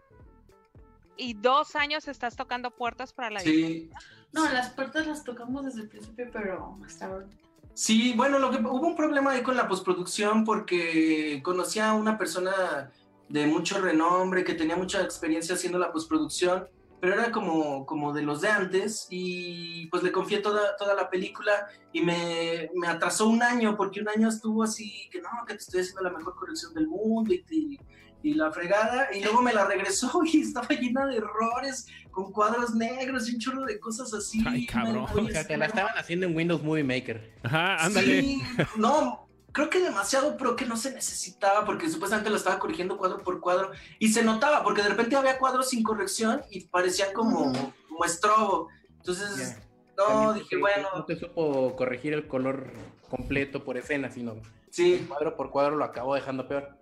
y 1.18 1.34
dos 1.36 1.76
años 1.76 2.08
estás 2.08 2.36
tocando 2.36 2.72
puertas 2.72 3.14
para 3.14 3.30
la 3.30 3.42
Sí. 3.42 3.90
No, 4.34 4.50
las 4.52 4.70
puertas 4.72 5.06
las 5.06 5.24
tocamos 5.24 5.66
desde 5.66 5.82
el 5.82 5.90
principio, 5.90 6.30
pero 6.32 6.80
hasta 6.86 7.06
ahora. 7.08 7.28
Sí, 7.74 8.14
bueno, 8.16 8.38
lo 8.38 8.52
que 8.52 8.58
hubo 8.58 8.88
un 8.88 8.96
problema 8.96 9.32
ahí 9.32 9.44
con 9.44 9.56
la 9.56 9.68
postproducción 9.68 10.44
porque 10.44 11.42
conocía 11.44 11.90
a 11.90 11.94
una 11.94 12.18
persona 12.18 12.92
de 13.30 13.48
mucho 13.48 13.80
renombre 13.80 14.44
que 14.44 14.54
tenía 14.54 14.76
mucha 14.76 15.02
experiencia 15.02 15.56
haciendo 15.56 15.80
la 15.80 15.92
postproducción, 15.92 16.68
pero 17.00 17.14
era 17.14 17.32
como, 17.32 17.86
como 17.86 18.14
de 18.14 18.22
los 18.22 18.42
de 18.42 18.50
antes 18.50 19.08
y 19.10 19.88
pues 19.88 20.04
le 20.04 20.12
confié 20.12 20.40
toda, 20.40 20.76
toda 20.76 20.94
la 20.94 21.10
película 21.10 21.68
y 21.94 22.02
me, 22.02 22.70
me 22.76 22.88
atrasó 22.88 23.28
un 23.28 23.42
año 23.42 23.76
porque 23.76 24.02
un 24.02 24.10
año 24.10 24.28
estuvo 24.28 24.64
así 24.64 25.10
que 25.12 25.22
no, 25.22 25.30
que 25.48 25.54
te 25.54 25.62
estoy 25.62 25.82
haciendo 25.82 26.04
la 26.04 26.16
mejor 26.16 26.36
corrección 26.36 26.74
del 26.74 26.88
mundo 26.88 27.34
y, 27.34 27.44
y, 27.50 27.80
y 28.24 28.34
la 28.36 28.52
fregada 28.52 29.10
y 29.14 29.24
luego 29.24 29.42
me 29.42 29.54
la 29.54 29.66
regresó 29.66 30.22
y 30.26 30.42
estaba 30.42 30.68
llena 30.70 31.06
de 31.08 31.18
errores 31.18 31.88
con 32.12 32.32
cuadros 32.32 32.76
negros 32.76 33.30
y 33.30 33.36
un 33.36 33.40
chorro 33.40 33.66
de 33.66 33.80
cosas 33.80 34.14
así. 34.14 34.44
Ay, 34.48 34.66
cabrón. 34.66 35.06
Me- 35.16 35.22
O 35.22 35.30
sea, 35.30 35.46
te 35.48 35.58
la 35.58 35.66
estaban 35.68 35.98
haciendo 35.98 36.26
en 36.26 36.36
Windows 36.36 36.62
Movie 36.64 36.84
Maker. 36.84 37.34
Ajá, 37.44 37.78
ándale. 37.86 38.22
Sí, 38.22 38.42
no, 38.78 39.28
creo 39.52 39.70
que 39.70 39.80
demasiado, 39.80 40.36
pero 40.38 40.56
que 40.56 40.66
no 40.66 40.76
se 40.78 40.92
necesitaba 40.94 41.66
porque 41.66 41.90
supuestamente 41.90 42.30
lo 42.30 42.36
estaba 42.38 42.60
corrigiendo 42.60 42.98
cuadro 42.98 43.20
por 43.24 43.40
cuadro 43.40 43.72
y 44.00 44.10
se 44.10 44.24
notaba 44.24 44.64
porque 44.64 44.82
de 44.84 44.90
repente 44.90 45.16
había 45.16 45.38
cuadros 45.38 45.70
sin 45.70 45.84
corrección 45.84 46.42
y 46.50 46.62
parecían 46.66 47.14
como, 47.14 47.52
como 47.88 48.06
estrobo. 48.06 48.68
Entonces, 48.98 49.58
no, 49.98 50.34
dije, 50.34 50.58
bueno, 50.58 50.88
No 50.96 51.06
te 51.06 51.16
supo 51.18 51.76
corregir 51.76 52.14
el 52.14 52.28
color 52.28 52.72
completo 53.10 53.64
por 53.64 53.78
escena, 53.78 54.10
sino 54.12 54.36
sí, 54.70 55.06
cuadro 55.08 55.36
por 55.36 55.50
cuadro 55.52 55.76
lo 55.76 55.86
acabó 55.86 56.16
dejando 56.16 56.48
peor. 56.48 56.78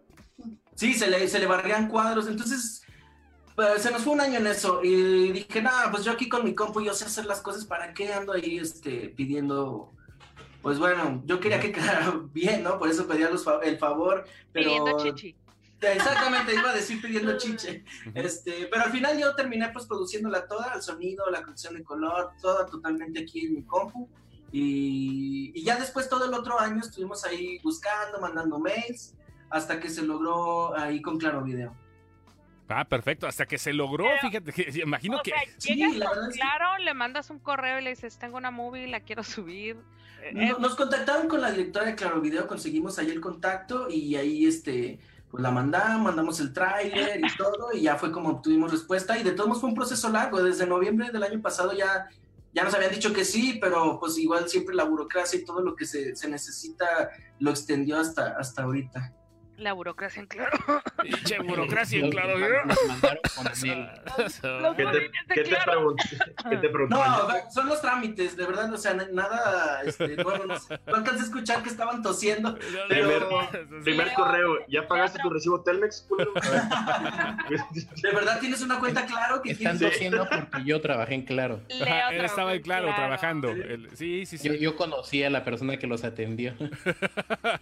Sí, 0.79 0.93
se 0.93 1.09
le, 1.09 1.27
se 1.27 1.39
le 1.39 1.45
barrían 1.45 1.89
cuadros. 1.89 2.27
Entonces, 2.27 2.83
pues, 3.55 3.81
se 3.81 3.91
nos 3.91 4.01
fue 4.01 4.13
un 4.13 4.21
año 4.21 4.39
en 4.39 4.47
eso 4.47 4.81
y 4.81 5.33
dije, 5.33 5.61
nada, 5.61 5.91
pues 5.91 6.05
yo 6.05 6.13
aquí 6.13 6.29
con 6.29 6.45
mi 6.45 6.55
compu 6.55 6.79
yo 6.79 6.93
sé 6.93 7.03
hacer 7.03 7.25
las 7.25 7.41
cosas, 7.41 7.65
¿para 7.65 7.93
qué 7.93 8.13
ando 8.13 8.31
ahí 8.31 8.57
este, 8.57 9.09
pidiendo? 9.09 9.91
Pues 10.61 10.79
bueno, 10.79 11.21
yo 11.25 11.41
quería 11.41 11.59
que 11.59 11.73
quedara 11.73 12.13
bien, 12.33 12.63
¿no? 12.63 12.79
Por 12.79 12.89
eso 12.89 13.07
pedía 13.07 13.29
los 13.29 13.45
el 13.63 13.77
favor, 13.77 14.25
pero... 14.53 14.69
pidiendo 14.69 15.03
chichi. 15.03 15.35
Exactamente, 15.81 16.53
iba 16.53 16.69
a 16.71 16.73
decir 16.73 17.01
pidiendo 17.01 17.37
chiche. 17.37 17.83
Este, 18.13 18.67
pero 18.71 18.83
al 18.85 18.91
final 18.91 19.19
yo 19.19 19.35
terminé 19.35 19.69
pues 19.69 19.85
produciéndola 19.85 20.47
toda, 20.47 20.73
el 20.75 20.81
sonido, 20.81 21.29
la 21.29 21.41
corrección 21.41 21.75
de 21.75 21.83
color, 21.83 22.31
toda 22.41 22.65
totalmente 22.65 23.19
aquí 23.19 23.45
en 23.45 23.55
mi 23.55 23.63
compu. 23.63 24.07
Y, 24.53 25.51
y 25.53 25.63
ya 25.63 25.77
después 25.77 26.07
todo 26.07 26.25
el 26.25 26.33
otro 26.33 26.57
año 26.59 26.79
estuvimos 26.79 27.25
ahí 27.25 27.59
buscando, 27.63 28.19
mandando 28.19 28.57
mails, 28.57 29.13
hasta 29.49 29.79
que 29.79 29.89
se 29.89 30.01
logró 30.03 30.77
ahí 30.77 31.01
con 31.01 31.17
Claro 31.17 31.43
Video. 31.43 31.75
Ah, 32.71 32.85
perfecto. 32.85 33.25
Hasta 33.25 33.45
que 33.47 33.57
se 33.57 33.73
logró, 33.73 34.05
Pero- 34.05 34.21
fíjate 34.29 34.51
que 34.53 34.79
imagino 34.81 35.17
O 35.17 35.21
que. 35.23 35.31
sea, 35.31 35.39
sí, 35.57 35.75
llegas 35.75 35.95
la 35.97 36.05
con 36.05 36.15
verdad 36.15 36.29
es 36.29 36.35
que- 36.35 36.41
claro, 36.41 36.77
le 36.77 36.93
mandas 36.93 37.29
un 37.31 37.39
correo 37.39 37.79
y 37.79 37.83
le 37.83 37.89
dices, 37.91 38.19
tengo 38.19 38.37
una 38.37 38.51
movie, 38.51 38.87
la 38.87 38.99
quiero 38.99 39.23
subir. 39.23 39.77
Eh, 40.21 40.31
No- 40.33 40.59
Nos 40.59 40.75
contactaron 40.75 41.27
con 41.27 41.41
la 41.41 41.49
directora 41.51 41.85
de 41.87 41.95
Claro 41.95 42.21
Video, 42.21 42.45
conseguimos 42.47 42.99
ahí 42.99 43.09
el 43.09 43.21
contacto 43.21 43.89
y 43.89 44.15
ahí 44.17 44.45
este, 44.45 44.99
pues 45.31 45.41
la 45.41 45.49
mandamos, 45.49 46.03
mandamos 46.03 46.39
el 46.41 46.53
tráiler 46.53 47.19
y 47.19 47.21
todo 47.37 47.73
y 47.73 47.81
ya 47.81 47.95
fue 47.95 48.11
como 48.11 48.29
obtuvimos 48.29 48.69
respuesta 48.71 49.17
y 49.17 49.23
de 49.23 49.31
todos 49.31 49.47
modos 49.47 49.61
fue 49.61 49.69
un 49.69 49.75
proceso 49.75 50.09
largo, 50.09 50.43
desde 50.43 50.67
noviembre 50.67 51.09
del 51.11 51.23
año 51.23 51.41
pasado 51.41 51.73
ya, 51.73 52.07
ya 52.53 52.63
nos 52.63 52.73
habían 52.75 52.91
dicho 52.91 53.13
que 53.13 53.23
sí, 53.25 53.57
pero 53.61 53.99
pues 53.99 54.17
igual 54.19 54.47
siempre 54.49 54.75
la 54.75 54.83
burocracia 54.83 55.39
y 55.39 55.45
todo 55.45 55.61
lo 55.61 55.75
que 55.75 55.85
se, 55.85 56.15
se 56.15 56.29
necesita 56.29 57.09
lo 57.39 57.49
extendió 57.51 57.97
hasta, 57.99 58.35
hasta 58.37 58.61
ahorita. 58.63 59.13
La 59.59 59.73
burocracia 59.73 60.21
en 60.21 60.27
claro. 60.27 60.51
Pinche 61.03 61.39
burocracia, 61.39 61.99
Los- 62.01 62.09
claro. 62.11 62.37
Nos 62.65 62.77
mandaron 62.87 63.19
con 63.35 63.47
anhelo. 63.51 63.89
Los 64.17 64.33
¿Qué 64.75 64.83
te, 64.83 64.83
bolines 64.85 65.11
de 65.27 65.35
qué 65.35 65.43
te 65.43 65.49
Claro. 65.49 65.71
pregunté? 65.71 66.03
¿Qué 66.49 66.57
te 66.57 66.69
pregunté? 66.69 66.95
No, 66.99 67.51
son 67.51 67.67
los 67.69 67.81
trámites, 67.81 68.35
de 68.37 68.45
verdad, 68.45 68.73
o 68.73 68.77
sea, 68.77 68.93
na- 68.93 69.07
nada, 69.11 69.81
este, 69.83 70.15
bueno, 70.23 70.45
no 70.45 70.59
sé, 70.59 70.79
no 70.87 70.95
alcancé 70.95 71.21
a 71.21 71.25
escuchar 71.25 71.63
que 71.63 71.69
estaban 71.69 72.01
tosiendo, 72.01 72.55
Primer- 72.55 72.87
pero... 72.87 73.29
Primer 73.83 74.13
correo, 74.13 74.57
¿ya 74.67 74.87
pagaste 74.87 75.19
tu 75.21 75.29
recibo 75.29 75.61
Telmex? 75.61 76.07
¿De 78.01 78.11
verdad 78.13 78.39
tienes 78.39 78.61
una 78.61 78.79
cuenta 78.79 79.05
claro 79.05 79.41
que 79.41 79.51
Están 79.51 79.77
tienes? 79.77 79.93
tosiendo 79.97 80.27
porque 80.29 80.63
yo 80.65 80.81
trabajé 80.81 81.15
en 81.15 81.21
Claro. 81.23 81.61
Ajá, 81.81 82.09
él 82.09 82.25
estaba, 82.25 82.53
en 82.53 82.61
claro, 82.61 82.85
Claro. 82.87 82.97
trabajando. 83.01 83.49
El- 83.51 83.89
sí, 83.95 84.25
sí, 84.25 84.37
sí. 84.37 84.47
Yo, 84.47 84.53
yo 84.55 84.75
conocí 84.75 85.23
a 85.23 85.29
la 85.29 85.43
persona 85.43 85.77
que 85.77 85.85
los 85.87 86.03
atendió. 86.03 86.53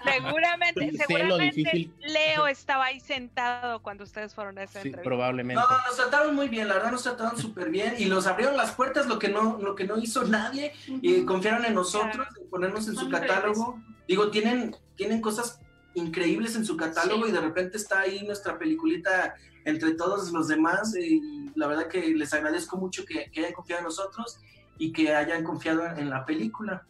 Seguramente, 0.03 0.91
Sé 0.91 0.97
lo 0.97 1.05
seguramente 1.37 1.86
Leo 1.99 2.47
estaba 2.47 2.85
ahí 2.85 2.99
sentado 2.99 3.81
cuando 3.81 4.03
ustedes 4.03 4.33
fueron 4.33 4.57
a 4.57 4.63
esa 4.63 4.81
Sí, 4.81 4.87
entrevista. 4.89 5.03
probablemente. 5.03 5.61
No, 5.61 5.67
nos 5.87 5.95
trataron 5.97 6.35
muy 6.35 6.47
bien, 6.49 6.67
la 6.67 6.75
verdad 6.75 6.91
nos 6.91 7.03
trataron 7.03 7.37
súper 7.37 7.69
bien 7.69 7.95
y 7.97 8.05
nos 8.05 8.27
abrieron 8.27 8.55
las 8.57 8.71
puertas, 8.71 9.07
lo 9.07 9.19
que 9.19 9.29
no, 9.29 9.57
lo 9.61 9.75
que 9.75 9.85
no 9.85 9.97
hizo 9.97 10.23
nadie, 10.25 10.73
y 10.87 11.23
confiaron 11.25 11.65
en 11.65 11.73
nosotros, 11.73 12.27
en 12.39 12.49
ponernos 12.49 12.87
en 12.87 12.95
su 12.95 13.09
catálogo. 13.09 13.79
Digo, 14.07 14.29
tienen, 14.31 14.75
tienen 14.95 15.21
cosas 15.21 15.59
increíbles 15.95 16.55
en 16.55 16.65
su 16.65 16.77
catálogo 16.77 17.25
Sí. 17.25 17.31
y 17.31 17.33
de 17.33 17.41
repente 17.41 17.77
está 17.77 18.01
ahí 18.01 18.23
nuestra 18.25 18.57
peliculita 18.57 19.35
entre 19.65 19.93
todos 19.95 20.31
los 20.31 20.47
demás 20.47 20.95
y 20.95 21.21
la 21.55 21.67
verdad 21.67 21.87
que 21.87 22.07
les 22.09 22.33
agradezco 22.33 22.77
mucho 22.77 23.03
que, 23.05 23.29
que 23.31 23.39
hayan 23.41 23.53
confiado 23.53 23.79
en 23.79 23.85
nosotros 23.85 24.39
y 24.77 24.91
que 24.93 25.13
hayan 25.13 25.43
confiado 25.43 25.85
en 25.85 26.09
la 26.09 26.25
película. 26.25 26.83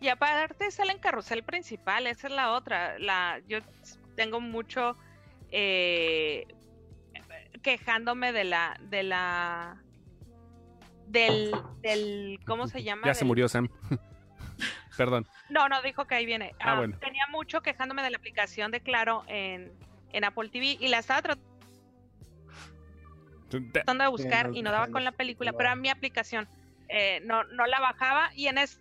Y 0.00 0.08
aparte 0.08 0.70
sale 0.70 0.92
en 0.92 0.98
carrusel 0.98 1.42
principal, 1.44 2.06
esa 2.06 2.26
es 2.26 2.32
la 2.32 2.52
otra. 2.52 2.98
La, 2.98 3.40
yo 3.48 3.58
tengo 4.16 4.40
mucho 4.40 4.96
eh, 5.50 6.46
quejándome 7.62 8.32
de 8.32 8.44
la, 8.44 8.78
de 8.80 9.02
la, 9.02 9.82
del, 11.06 11.52
del, 11.80 12.40
¿cómo 12.46 12.66
se 12.68 12.82
llama? 12.82 13.02
Ya 13.06 13.14
se 13.14 13.24
murió 13.24 13.48
Sam. 13.48 13.68
Perdón. 14.96 15.26
No, 15.48 15.68
no, 15.68 15.80
dijo 15.82 16.06
que 16.06 16.14
ahí 16.14 16.26
viene. 16.26 16.54
Ah, 16.60 16.72
Ah, 16.72 16.76
bueno. 16.78 16.98
Tenía 16.98 17.26
mucho 17.30 17.62
quejándome 17.62 18.02
de 18.02 18.10
la 18.10 18.18
aplicación 18.18 18.70
de 18.70 18.80
Claro 18.80 19.24
en, 19.26 19.72
en 20.12 20.24
Apple 20.24 20.48
TV 20.50 20.76
y 20.78 20.88
la 20.88 20.98
estaba 20.98 21.22
tratando 21.22 21.42
de 24.04 24.10
buscar 24.10 24.50
y 24.54 24.62
no 24.62 24.70
daba 24.70 24.88
con 24.88 25.04
la 25.04 25.12
película, 25.12 25.52
pero 25.52 25.70
a 25.70 25.76
mi 25.76 25.88
aplicación 25.88 26.48
eh, 26.88 27.20
no, 27.24 27.44
no 27.44 27.66
la 27.66 27.80
bajaba 27.80 28.30
y 28.34 28.46
en 28.48 28.58
esto 28.58 28.80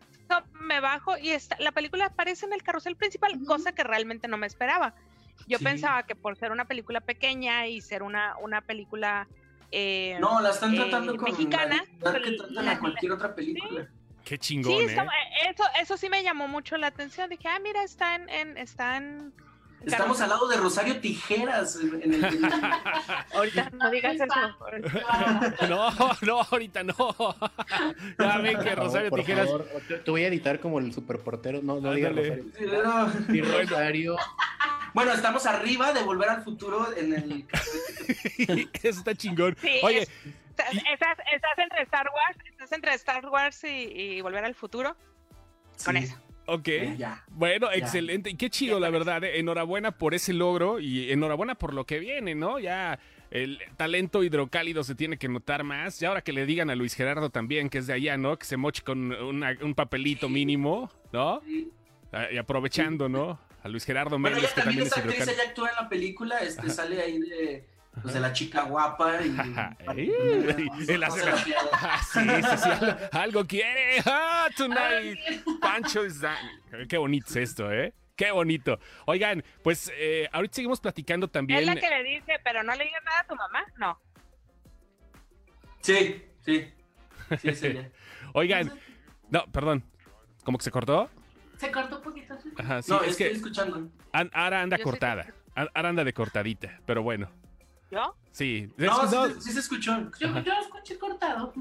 me 0.54 0.80
bajo 0.80 1.18
y 1.18 1.32
está, 1.32 1.58
la 1.60 1.72
película 1.72 2.06
aparece 2.06 2.46
en 2.46 2.54
el 2.54 2.64
carrusel 2.64 2.96
principal, 2.96 3.34
cosa 3.46 3.74
que 3.74 3.84
realmente 3.84 4.28
no 4.28 4.38
me 4.38 4.48
esperaba. 4.48 4.96
Yo 5.48 5.58
Sí. 5.58 5.64
pensaba 5.64 6.04
que 6.04 6.16
por 6.16 6.36
ser 6.38 6.52
una 6.52 6.66
película 6.66 7.02
pequeña 7.02 7.68
y 7.68 7.82
ser 7.82 8.04
una, 8.04 8.36
una 8.38 8.62
película... 8.62 9.28
eh, 9.72 10.18
No, 10.20 10.42
la 10.42 10.50
están 10.52 10.74
eh, 10.74 10.78
tratando 10.78 11.16
con 11.16 11.32
mexicana, 11.32 11.84
la 12.02 12.22
que 12.22 12.32
tratan 12.34 12.66
la- 12.66 12.72
a 12.72 12.80
cualquier 12.80 13.12
otra 13.14 13.34
película. 13.36 13.88
Qué 14.24 14.36
Sí, 14.36 14.40
chingón, 14.40 14.74
¿eh? 14.82 14.86
está- 14.86 15.08
eso, 15.50 15.64
eso 15.82 15.98
sí 15.98 16.08
me 16.10 16.22
llamó 16.24 16.48
mucho 16.48 16.78
la 16.78 16.88
atención. 16.88 17.30
Dije, 17.30 17.48
ah, 17.48 17.60
mira, 17.60 17.84
está 17.84 18.16
en, 18.16 18.30
en- 18.30 18.58
está 18.58 18.98
en 18.98 19.34
Estamos 19.84 20.22
al 20.22 20.30
lado 20.30 20.48
de 20.48 20.58
Rosario 20.58 21.00
Tijeras 21.00 21.76
en 21.82 22.14
el, 22.14 22.24
Ahorita 23.34 23.72
no 23.72 23.90
digas 23.90 24.14
eso. 24.16 24.26
No, 25.68 25.90
no, 26.22 26.42
ahorita 26.52 26.84
no. 26.84 26.96
Ya 28.20 28.38
ven 28.38 28.60
que 28.60 28.76
Rosario 28.76 29.10
por 29.10 29.20
Tijeras. 29.22 29.48
favor, 29.48 29.66
te, 29.88 29.98
te 29.98 30.12
voy 30.12 30.24
a 30.24 30.28
editar 30.28 30.60
como 30.60 30.78
el 30.78 30.94
superportero. 30.94 31.62
No, 31.64 31.80
no 31.80 31.92
digas. 31.94 32.16
Rosario. 32.16 32.46
No. 32.84 33.12
Sí, 33.32 33.42
Rosario. 33.42 34.16
Bueno, 34.94 35.14
estamos 35.14 35.46
arriba 35.46 35.94
de 35.94 36.04
Volver 36.04 36.30
al 36.30 36.44
Futuro 36.44 36.88
en 36.96 37.14
el... 37.14 37.46
Eso 38.84 39.00
está 39.00 39.16
chingón. 39.16 39.56
Sí, 39.62 39.80
Oye, 39.84 40.00
es- 40.04 40.12
estás, 40.94 41.18
estás 41.34 41.58
entre 41.58 41.82
Star 41.84 42.08
Wars, 42.14 42.38
estás 42.50 42.72
entre 42.74 42.94
Star 42.96 43.26
Wars 43.28 43.64
y, 43.64 43.68
y 43.68 44.22
Volver 44.22 44.44
al 44.44 44.56
Futuro. 44.56 44.96
Con 45.86 45.96
Sí, 45.98 46.04
eso. 46.04 46.16
ok. 46.46 46.68
Ya. 46.98 47.24
Bueno, 47.30 47.72
excelente. 47.72 48.30
Y 48.32 48.36
qué 48.36 48.50
chido, 48.50 48.80
la 48.80 48.90
verdad. 48.90 49.24
¿eh? 49.24 49.40
Enhorabuena 49.40 49.92
por 49.92 50.14
ese 50.14 50.34
logro 50.34 50.80
y 50.80 51.12
enhorabuena 51.12 51.56
por 51.56 51.74
lo 51.74 51.86
que 51.86 52.00
viene, 52.00 52.36
¿no? 52.36 52.60
Ya 52.60 53.00
el 53.32 53.60
talento 53.78 54.24
hidrocálido 54.24 54.84
se 54.84 54.94
tiene 54.94 55.18
que 55.18 55.30
notar 55.30 55.64
más. 55.64 56.00
Y 56.02 56.06
ahora 56.06 56.22
que 56.22 56.34
le 56.34 56.46
digan 56.46 56.70
a 56.70 56.76
Luis 56.76 56.94
Gerardo 56.96 57.30
también, 57.30 57.70
que 57.70 57.78
es 57.80 57.88
de 57.88 57.94
allá, 57.94 58.18
¿no? 58.18 58.38
Que 58.38 58.46
se 58.46 58.58
moche 58.58 58.84
con 58.84 59.12
una- 59.14 59.58
un 59.62 59.74
papelito 59.74 60.28
mínimo, 60.30 60.92
¿no? 61.14 61.42
Ah, 62.12 62.28
Y 62.32 62.38
aprovechando, 62.38 63.08
¿no? 63.10 63.40
A 63.64 63.68
Luis 63.68 63.86
Gerardo 63.86 64.18
Bueno, 64.20 64.36
Méndez, 64.36 64.44
ella 64.44 64.56
que 64.56 64.62
también 64.62 64.90
también 64.90 65.14
es 65.14 65.22
actriz, 65.22 65.38
ella 65.40 65.50
actúa 65.50 65.70
en 65.70 65.76
la 65.76 65.90
película, 65.90 66.40
este, 66.40 66.70
sale 66.70 67.02
ahí 67.02 67.20
de, 67.20 67.68
pues, 68.02 68.14
de 68.14 68.20
la 68.20 68.34
chica 68.34 68.64
guapa 68.64 69.20
y... 69.22 69.38
Hace 69.38 70.98
la- 70.98 71.08
Ah, 71.74 72.00
sí, 72.04 72.20
sí, 72.20 72.58
sí, 72.58 72.70
algo, 72.70 72.98
algo 73.12 73.46
quiere. 73.46 74.02
Ah, 74.06 74.48
tonight. 74.58 75.20
Pancho 75.62 76.06
is 76.06 76.20
that- 76.22 76.38
Qué 76.90 76.98
bonito 76.98 77.28
es 77.30 77.36
esto, 77.36 77.72
¿eh? 77.72 77.94
Qué 78.16 78.32
bonito. 78.32 78.80
Oigan, 79.06 79.44
pues 79.64 79.92
eh, 79.96 80.28
ahorita 80.32 80.56
seguimos 80.56 80.80
platicando 80.80 81.28
también. 81.28 81.60
Es 81.62 81.66
la 81.68 81.76
que 81.76 81.90
le 81.90 82.04
dice, 82.04 82.34
pero 82.44 82.62
no 82.64 82.74
le 82.76 82.84
digas 82.84 83.04
nada 83.04 83.20
a 83.22 83.28
tu 83.28 83.36
mamá. 83.36 83.64
No. 83.78 84.00
Sí, 85.82 86.24
sí. 86.46 86.72
Sí. 87.54 87.78
Oigan, 88.34 88.72
no, 89.30 89.46
perdón. 89.52 89.84
¿Cómo 90.44 90.58
que 90.58 90.64
se 90.64 90.72
cortó? 90.72 91.10
Se 91.62 91.72
cortó 91.72 91.98
un 91.98 92.02
poquito. 92.04 92.34
Ajá, 92.58 92.82
sí, 92.82 92.92
no, 92.92 93.02
es 93.04 93.12
estoy 93.12 93.28
que 93.28 93.34
escuchando. 93.34 93.90
An- 94.12 94.32
Ara 94.34 94.62
anda 94.62 94.78
Yo 94.78 94.84
cortada. 94.84 95.28
Ara 95.56 95.90
anda 95.90 96.04
de 96.04 96.14
cortadita, 96.14 96.80
pero 96.86 97.04
bueno. 97.04 97.30
¿Yo? 97.92 98.16
Sí. 98.32 98.70
No, 98.78 99.08
sí, 99.08 99.42
sí 99.42 99.52
se 99.52 99.60
escuchó. 99.60 100.10
Yo, 100.20 100.30
Ajá. 100.30 100.42
yo 100.42 100.54
lo 100.56 100.62
escuché 100.62 100.98
cortado. 100.98 101.54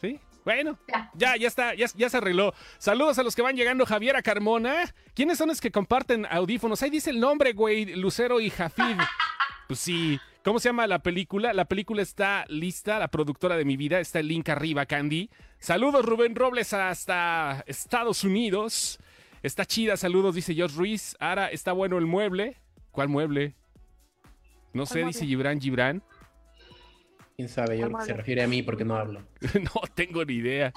Sí, 0.00 0.18
bueno, 0.44 0.78
Ya. 0.88 1.10
ya, 1.14 1.36
ya 1.36 1.48
está, 1.48 1.74
ya, 1.74 1.86
ya 1.94 2.10
se 2.10 2.16
arregló. 2.16 2.52
Saludos 2.78 3.18
a 3.18 3.22
los 3.22 3.34
que 3.36 3.42
van 3.42 3.56
llegando, 3.56 3.86
Javiera 3.86 4.20
Carmona. 4.20 4.92
¿Quiénes 5.14 5.38
son 5.38 5.48
los 5.48 5.60
que 5.60 5.70
comparten 5.70 6.26
audífonos? 6.30 6.82
Ahí 6.82 6.90
dice 6.90 7.10
el 7.10 7.20
nombre, 7.20 7.52
güey, 7.52 7.96
Lucero 7.96 8.40
y 8.40 8.50
Jafid. 8.50 8.96
Pues 9.68 9.78
sí. 9.78 10.18
¿Cómo 10.42 10.58
se 10.58 10.68
llama 10.70 10.86
la 10.88 10.98
película? 10.98 11.52
La 11.52 11.64
película 11.66 12.02
está 12.02 12.44
lista, 12.48 12.98
la 12.98 13.06
productora 13.06 13.56
de 13.56 13.64
mi 13.64 13.76
vida, 13.76 14.00
está 14.00 14.18
el 14.18 14.26
link 14.26 14.48
arriba, 14.48 14.84
Candy. 14.84 15.30
Saludos, 15.60 16.04
Rubén 16.04 16.34
Robles, 16.34 16.72
hasta 16.72 17.62
Estados 17.68 18.24
Unidos. 18.24 18.98
Está 19.42 19.64
chida, 19.64 19.96
saludos, 19.96 20.34
dice 20.34 20.54
Josh 20.56 20.74
Ruiz. 20.76 21.16
Ara, 21.18 21.48
está 21.48 21.72
bueno 21.72 21.98
el 21.98 22.06
mueble. 22.06 22.56
¿Cuál 22.90 23.08
mueble? 23.08 23.54
No 24.72 24.86
sé, 24.86 25.00
¿Cuál 25.00 25.12
dice? 25.12 25.26
Gibran 25.26 25.60
Gibran. 25.60 26.02
Quién 27.36 27.48
sabe, 27.48 27.78
yo 27.78 27.86
creo 27.86 27.98
que 27.98 28.04
se 28.04 28.12
refiere 28.12 28.42
a 28.42 28.46
mí 28.46 28.62
porque 28.62 28.84
no 28.84 28.96
hablo. 28.96 29.22
no 29.54 29.80
tengo 29.94 30.24
ni 30.24 30.34
idea. 30.34 30.72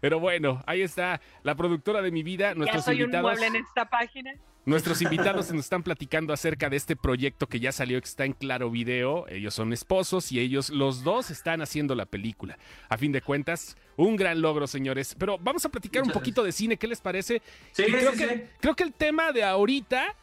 Pero 0.00 0.18
bueno, 0.20 0.62
ahí 0.66 0.82
está 0.82 1.20
la 1.42 1.54
productora 1.54 2.02
de 2.02 2.10
mi 2.10 2.22
vida, 2.22 2.48
Ya 2.50 2.54
nuestros 2.54 2.84
soy 2.84 2.96
un 2.96 3.00
invitados. 3.02 3.30
mueble 3.30 3.46
en 3.46 3.56
esta 3.56 3.88
página. 3.88 4.32
Nuestros 4.68 5.00
invitados 5.00 5.50
nos 5.50 5.64
están 5.64 5.82
platicando 5.82 6.34
acerca 6.34 6.68
de 6.68 6.76
este 6.76 6.94
proyecto 6.94 7.46
que 7.46 7.58
ya 7.58 7.72
salió, 7.72 7.98
que 8.02 8.06
está 8.06 8.26
en 8.26 8.34
Claro 8.34 8.70
Video. 8.70 9.26
Ellos 9.28 9.54
son 9.54 9.72
esposos 9.72 10.30
y 10.30 10.40
ellos, 10.40 10.68
los 10.68 11.02
dos, 11.02 11.30
están 11.30 11.62
haciendo 11.62 11.94
la 11.94 12.04
película. 12.04 12.58
A 12.90 12.98
fin 12.98 13.10
de 13.10 13.22
cuentas, 13.22 13.78
un 13.96 14.16
gran 14.16 14.42
logro, 14.42 14.66
señores. 14.66 15.16
Pero 15.18 15.38
vamos 15.38 15.64
a 15.64 15.70
platicar 15.70 16.02
un 16.02 16.10
poquito 16.10 16.42
de 16.44 16.52
cine. 16.52 16.76
¿Qué 16.76 16.86
les 16.86 17.00
parece? 17.00 17.40
Sí, 17.72 17.84
creo, 17.84 18.12
sí, 18.12 18.18
que, 18.18 18.46
creo 18.60 18.76
que 18.76 18.82
el 18.84 18.92
tema 18.92 19.32
de 19.32 19.42
ahorita 19.42 20.14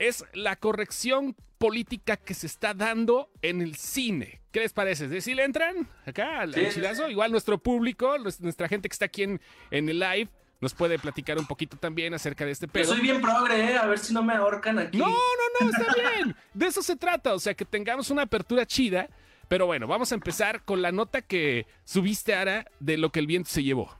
es 0.00 0.24
la 0.34 0.56
corrección 0.56 1.36
política 1.58 2.16
que 2.16 2.34
se 2.34 2.48
está 2.48 2.74
dando 2.74 3.30
en 3.40 3.62
el 3.62 3.76
cine. 3.76 4.40
¿Qué 4.50 4.58
les 4.58 4.72
parece? 4.72 5.06
¿De 5.06 5.20
si 5.20 5.32
le 5.32 5.44
entran 5.44 5.88
acá 6.04 6.40
al, 6.40 6.52
Sí, 6.54 6.60
al 6.60 6.66
sí, 6.66 6.74
chilazo? 6.74 7.08
Igual 7.08 7.30
nuestro 7.30 7.56
público, 7.58 8.16
nues- 8.18 8.40
nuestra 8.40 8.66
gente 8.66 8.88
que 8.88 8.94
está 8.94 9.04
aquí 9.04 9.22
en, 9.22 9.40
en 9.70 9.88
el 9.88 10.00
live, 10.00 10.28
nos 10.62 10.72
puede 10.72 10.98
platicar 10.98 11.36
un 11.38 11.46
poquito 11.46 11.76
también 11.76 12.14
acerca 12.14 12.46
de 12.46 12.52
este 12.52 12.66
Yo 12.66 12.72
pedo. 12.72 12.84
soy 12.86 13.00
bien 13.02 13.20
progre, 13.20 13.72
¿eh? 13.72 13.76
A 13.76 13.84
ver 13.86 13.98
si 13.98 14.14
no 14.14 14.22
me 14.22 14.32
ahorcan 14.32 14.78
aquí. 14.78 14.96
No, 14.96 15.06
no, 15.08 15.14
no, 15.60 15.70
está 15.70 15.92
bien. 15.94 16.34
De 16.54 16.66
eso 16.66 16.82
se 16.82 16.96
trata, 16.96 17.34
o 17.34 17.38
sea, 17.38 17.52
que 17.52 17.64
tengamos 17.66 18.08
una 18.10 18.22
apertura 18.22 18.64
chida. 18.64 19.08
Pero 19.48 19.66
bueno, 19.66 19.86
vamos 19.86 20.10
a 20.12 20.14
empezar 20.14 20.62
con 20.64 20.80
la 20.80 20.92
nota 20.92 21.20
que 21.20 21.66
subiste, 21.84 22.34
Ara, 22.34 22.64
de 22.80 22.96
lo 22.96 23.10
que 23.12 23.18
el 23.20 23.26
viento 23.26 23.50
se 23.50 23.62
llevó. 23.62 23.94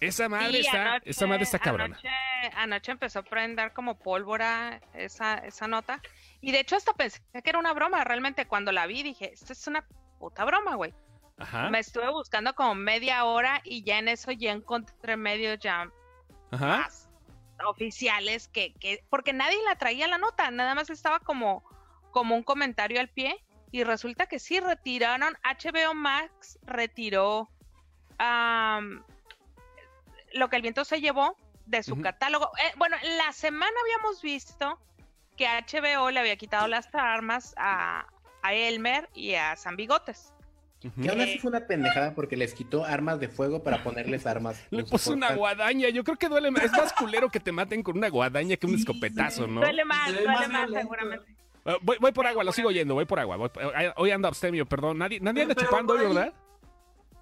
Esa 0.00 0.28
madre 0.28 0.50
Sí, 0.52 0.66
está, 0.66 0.94
anoche- 0.94 1.10
esa 1.10 1.26
madre 1.26 1.42
está 1.44 1.58
cabrona. 1.58 1.94
Anoche, 1.94 2.56
anoche 2.56 2.92
empezó 2.92 3.18
a 3.20 3.22
prender 3.22 3.72
como 3.72 3.98
pólvora 3.98 4.80
esa, 4.94 5.34
esa 5.38 5.66
nota. 5.68 6.00
Y 6.40 6.52
de 6.52 6.60
hecho 6.60 6.74
hasta 6.76 6.92
pensé 6.94 7.20
que 7.32 7.48
era 7.50 7.58
una 7.58 7.72
broma. 7.74 8.02
Realmente 8.04 8.46
cuando 8.46 8.72
la 8.72 8.86
vi 8.86 9.02
dije, 9.02 9.32
esto 9.32 9.52
es 9.52 9.66
una 9.66 9.86
puta 10.18 10.44
broma, 10.44 10.74
güey. 10.74 10.92
Ajá, 11.40 11.70
Me 11.70 11.78
estuve 11.78 12.10
buscando 12.10 12.54
como 12.54 12.74
media 12.74 13.24
hora 13.24 13.60
y 13.64 13.82
ya 13.82 13.98
en 13.98 14.08
eso 14.08 14.30
ya 14.30 14.52
encontré 14.52 15.16
medios 15.16 15.58
ya 15.58 15.90
ajá. 16.50 16.78
más 16.78 17.08
oficiales 17.66 18.48
que, 18.48 18.74
que 18.74 19.04
porque 19.08 19.32
nadie 19.32 19.58
la 19.64 19.76
traía 19.76 20.06
la 20.06 20.18
nota, 20.18 20.50
nada 20.50 20.74
más 20.74 20.90
estaba 20.90 21.18
como, 21.20 21.64
como 22.10 22.34
un 22.34 22.42
comentario 22.42 23.00
al 23.00 23.08
pie 23.08 23.42
y 23.72 23.84
resulta 23.84 24.26
que 24.26 24.38
sí 24.38 24.60
retiraron, 24.60 25.34
HBO 25.42 25.94
Max 25.94 26.58
retiró 26.62 27.48
am, 28.18 29.02
lo 30.32 30.48
que 30.48 30.56
el 30.56 30.62
viento 30.62 30.84
se 30.84 31.00
llevó 31.00 31.36
de 31.66 31.82
su 31.82 32.00
catálogo. 32.00 32.50
Eh, 32.58 32.72
bueno, 32.76 32.96
la 33.16 33.32
semana 33.32 33.72
habíamos 33.82 34.20
visto 34.22 34.78
que 35.36 35.46
HBO 35.46 36.10
le 36.10 36.20
había 36.20 36.36
quitado 36.36 36.66
las 36.66 36.92
armas 36.94 37.54
a, 37.56 38.06
a 38.42 38.54
Elmer 38.54 39.08
y 39.14 39.34
a 39.34 39.56
San 39.56 39.76
Bigotes. 39.76 40.34
Ujú. 40.88 41.02
Que 41.02 41.08
aún 41.10 41.20
así 41.20 41.38
fue 41.38 41.50
una 41.50 41.66
pendejada 41.66 42.14
porque 42.14 42.36
les 42.36 42.54
quitó 42.54 42.84
armas 42.84 43.20
de 43.20 43.28
fuego 43.28 43.62
para 43.62 43.82
ponerles 43.82 44.26
armas. 44.26 44.62
Le 44.70 44.84
puso 44.84 45.12
una 45.12 45.34
guadaña. 45.34 45.88
Yo 45.90 46.04
creo 46.04 46.16
que 46.16 46.28
duele 46.28 46.50
más. 46.50 46.64
Es 46.64 46.72
más 46.72 46.92
culero 46.92 47.28
que 47.28 47.40
te 47.40 47.52
maten 47.52 47.82
con 47.82 47.96
una 47.98 48.08
guadaña 48.08 48.56
que 48.56 48.66
un 48.66 48.74
Sí, 48.74 48.80
escopetazo, 48.80 49.44
sí. 49.46 49.50
¿no? 49.50 49.60
Duele 49.60 49.84
más, 49.84 50.06
ve 50.12 50.12
duele 50.22 50.28
más 50.28 50.48
violento. 50.48 50.78
seguramente. 50.80 51.34
Ah, 51.66 51.76
voy, 51.82 51.98
voy 52.00 52.12
por 52.12 52.26
agua, 52.26 52.42
lo 52.42 52.52
sigo 52.52 52.70
yendo, 52.70 52.94
voy 52.94 53.04
por 53.04 53.20
agua. 53.20 53.36
voy- 53.36 53.50
eh, 53.78 53.92
hoy 53.96 54.10
ando 54.10 54.28
abstemio, 54.28 54.64
perdón. 54.66 54.96
Nadie, 54.98 55.20
nadie 55.20 55.42
anda 55.42 55.54
Pero, 55.54 55.68
chupando 55.68 55.92
hoy. 55.94 56.06
¿verdad? 56.06 56.32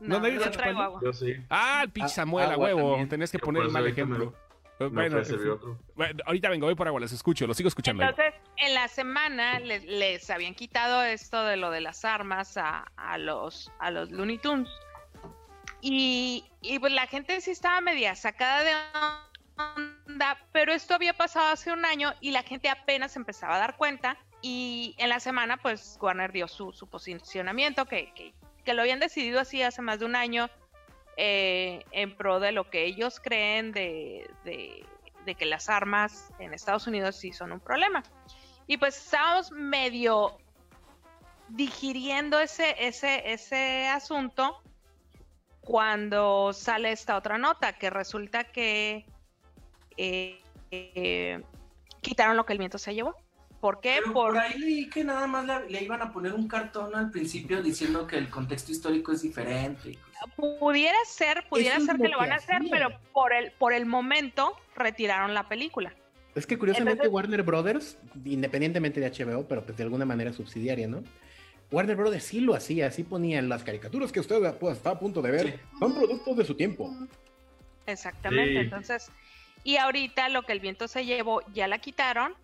No, 0.01 0.21
nadie 0.21 0.35
yo 0.35 0.38
está 0.42 0.53
chupando. 0.53 0.81
agua. 0.83 1.01
Yo 1.03 1.12
sí. 1.12 1.35
Ah, 1.51 1.81
el 1.83 1.90
pinche 1.90 2.07
Ah, 2.12 2.14
Samuel, 2.14 2.53
a 2.53 2.57
huevo. 2.57 2.90
también. 2.90 3.09
Tenías 3.09 3.33
que 3.33 3.38
Yo 3.38 3.44
poner 3.44 3.64
el 3.64 3.71
mal 3.71 3.85
ejemplo. 3.87 4.33
Bueno. 4.79 5.23
Bueno, 5.95 6.23
ahorita 6.27 6.49
vengo, 6.49 6.67
voy 6.67 6.75
por 6.75 6.87
agua, 6.87 7.01
los 7.01 7.12
escucho, 7.12 7.47
los 7.47 7.57
sigo 7.57 7.69
escuchando. 7.69 8.03
Entonces, 8.03 8.35
en 8.57 8.75
la 8.75 8.88
semana 8.88 9.59
les, 9.61 9.85
les 9.85 10.31
habían 10.31 10.55
quitado 10.55 11.03
esto 11.03 11.45
de 11.45 11.57
lo 11.57 11.71
de 11.71 11.81
las 11.81 12.05
armas 12.05 12.57
a, 12.57 12.87
a 12.97 13.19
los, 13.19 13.73
a 13.79 13.91
los 13.91 14.11
Looney 14.11 14.38
Tunes. 14.38 14.69
Y, 15.81 16.45
y 16.61 16.79
pues 16.79 16.93
la 16.93 17.07
gente 17.07 17.41
sí 17.41 17.53
estaba 17.53 17.81
media 17.81 18.14
sacada 18.14 18.64
de 18.64 18.73
onda, 20.07 20.38
pero 20.53 20.73
esto 20.73 20.95
había 20.95 21.12
pasado 21.12 21.49
hace 21.49 21.73
un 21.73 21.85
año 21.85 22.14
y 22.21 22.31
la 22.33 22.43
gente 22.43 22.69
apenas 22.69 23.17
empezaba 23.17 23.57
a 23.57 23.59
dar 23.59 23.77
cuenta. 23.77 24.17
Y 24.41 24.95
en 24.99 25.09
la 25.09 25.19
semana, 25.19 25.57
pues 25.57 25.99
Warner 26.01 26.31
dio 26.31 26.47
su, 26.47 26.73
su 26.73 26.88
posicionamiento, 26.88 27.87
que, 27.87 28.12
que, 28.14 28.35
que 28.64 28.75
lo 28.75 28.83
habían 28.83 29.01
decidido 29.01 29.41
así 29.41 29.62
hace 29.62 29.83
más 29.83 29.99
de 29.99 30.05
un 30.07 30.14
año, 30.14 30.49
eh, 31.21 31.85
en 31.91 32.17
pro 32.17 32.39
de 32.39 32.53
lo 32.53 32.71
que 32.71 32.85
ellos 32.85 33.19
creen 33.19 33.73
de, 33.73 34.31
de, 34.45 34.87
de 35.27 35.35
que 35.35 35.47
las 35.47 35.69
armas 35.69 36.33
en 36.39 36.55
Estados 36.55 36.87
Unidos 36.87 37.17
sí 37.17 37.33
son 37.33 37.51
un 37.51 37.59
problema. 37.59 38.05
Y 38.69 38.77
pues 38.77 38.97
estábamos 38.97 39.51
medio 39.51 40.39
digiriendo 41.49 42.39
ese, 42.39 42.77
ese, 42.79 43.33
ese 43.33 43.89
asunto 43.89 44.63
cuando 45.61 46.53
sale 46.53 46.93
esta 46.93 47.17
otra 47.17 47.37
nota, 47.37 47.73
que 47.73 47.91
resulta 47.91 48.45
que 48.45 49.05
eh, 49.97 50.41
eh, 50.71 51.43
quitaron 52.01 52.37
lo 52.37 52.47
que 52.47 52.53
el 52.53 52.61
viento 52.61 52.79
se 52.79 52.95
llevó. 52.95 53.17
¿Por 53.61 53.81
qué? 53.81 54.01
Por, 54.05 54.13
por 54.13 54.39
ahí 54.39 54.57
leí 54.57 54.89
que 54.89 55.03
nada 55.03 55.27
más 55.27 55.45
le, 55.45 55.69
le 55.69 55.83
iban 55.83 56.01
a 56.01 56.13
poner 56.13 56.33
un 56.33 56.47
cartón 56.47 56.95
al 56.95 57.11
principio 57.11 57.61
diciendo 57.61 58.07
que 58.07 58.19
el 58.19 58.31
contexto 58.31 58.71
histórico 58.71 59.11
es 59.11 59.23
diferente. 59.23 59.99
Pudiera 60.37 60.97
ser, 61.07 61.45
pudiera 61.49 61.79
ser 61.81 61.97
que 61.99 62.09
lo 62.09 62.19
van 62.19 62.33
a 62.33 62.37
hacer, 62.37 62.63
pero 62.71 62.91
por 63.13 63.33
el, 63.33 63.53
por 63.53 63.73
el 63.73 63.87
momento 63.87 64.55
retiraron 64.77 65.35
la 65.35 65.49
película. 65.49 65.95
Es 66.35 66.47
que 66.47 66.59
curiosamente 66.59 67.05
Entonces- 67.05 67.13
Warner 67.13 67.43
Brothers, 67.43 67.99
independientemente 68.25 69.01
de 69.01 69.07
HBO, 69.11 69.47
pero 69.49 69.65
pues 69.65 69.77
de 69.77 69.83
alguna 69.85 70.05
manera 70.05 70.33
subsidiaria, 70.33 70.87
¿no? 70.87 71.03
Warner 71.71 71.97
Brothers 71.97 72.25
sí 72.25 72.41
lo 72.41 72.55
hacía, 72.55 72.87
así 72.87 73.03
ponían 73.03 73.49
las 73.49 73.63
caricaturas 73.65 74.11
que 74.13 74.21
usted 74.21 74.55
pues, 74.59 74.77
está 74.77 74.91
a 74.91 74.99
punto 74.99 75.21
de 75.21 75.31
ver, 75.31 75.47
Sí. 75.47 75.55
son 75.79 75.95
productos 75.95 76.37
de 76.37 76.45
su 76.45 76.55
tiempo. 76.55 76.91
Exactamente, 77.87 78.53
Sí. 78.53 78.59
entonces, 78.59 79.11
y 79.65 79.77
ahorita 79.77 80.29
lo 80.29 80.43
que 80.43 80.53
el 80.53 80.61
viento 80.61 80.89
se 80.89 81.05
llevó 81.05 81.43
ya 81.53 81.67
la 81.69 81.79
quitaron. 81.79 82.35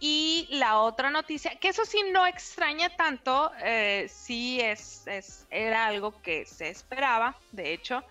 Y 0.00 0.46
la 0.50 0.78
otra 0.80 1.10
noticia, 1.10 1.56
que 1.56 1.68
eso 1.68 1.84
sí 1.84 1.98
no 2.12 2.26
extraña 2.26 2.94
tanto, 2.96 3.50
eh, 3.62 4.06
sí 4.12 4.60
es, 4.60 5.06
es, 5.06 5.46
era 5.50 5.86
algo 5.86 6.20
que 6.20 6.44
se 6.46 6.68
esperaba, 6.68 7.36
de 7.52 7.72
hecho, 7.72 8.02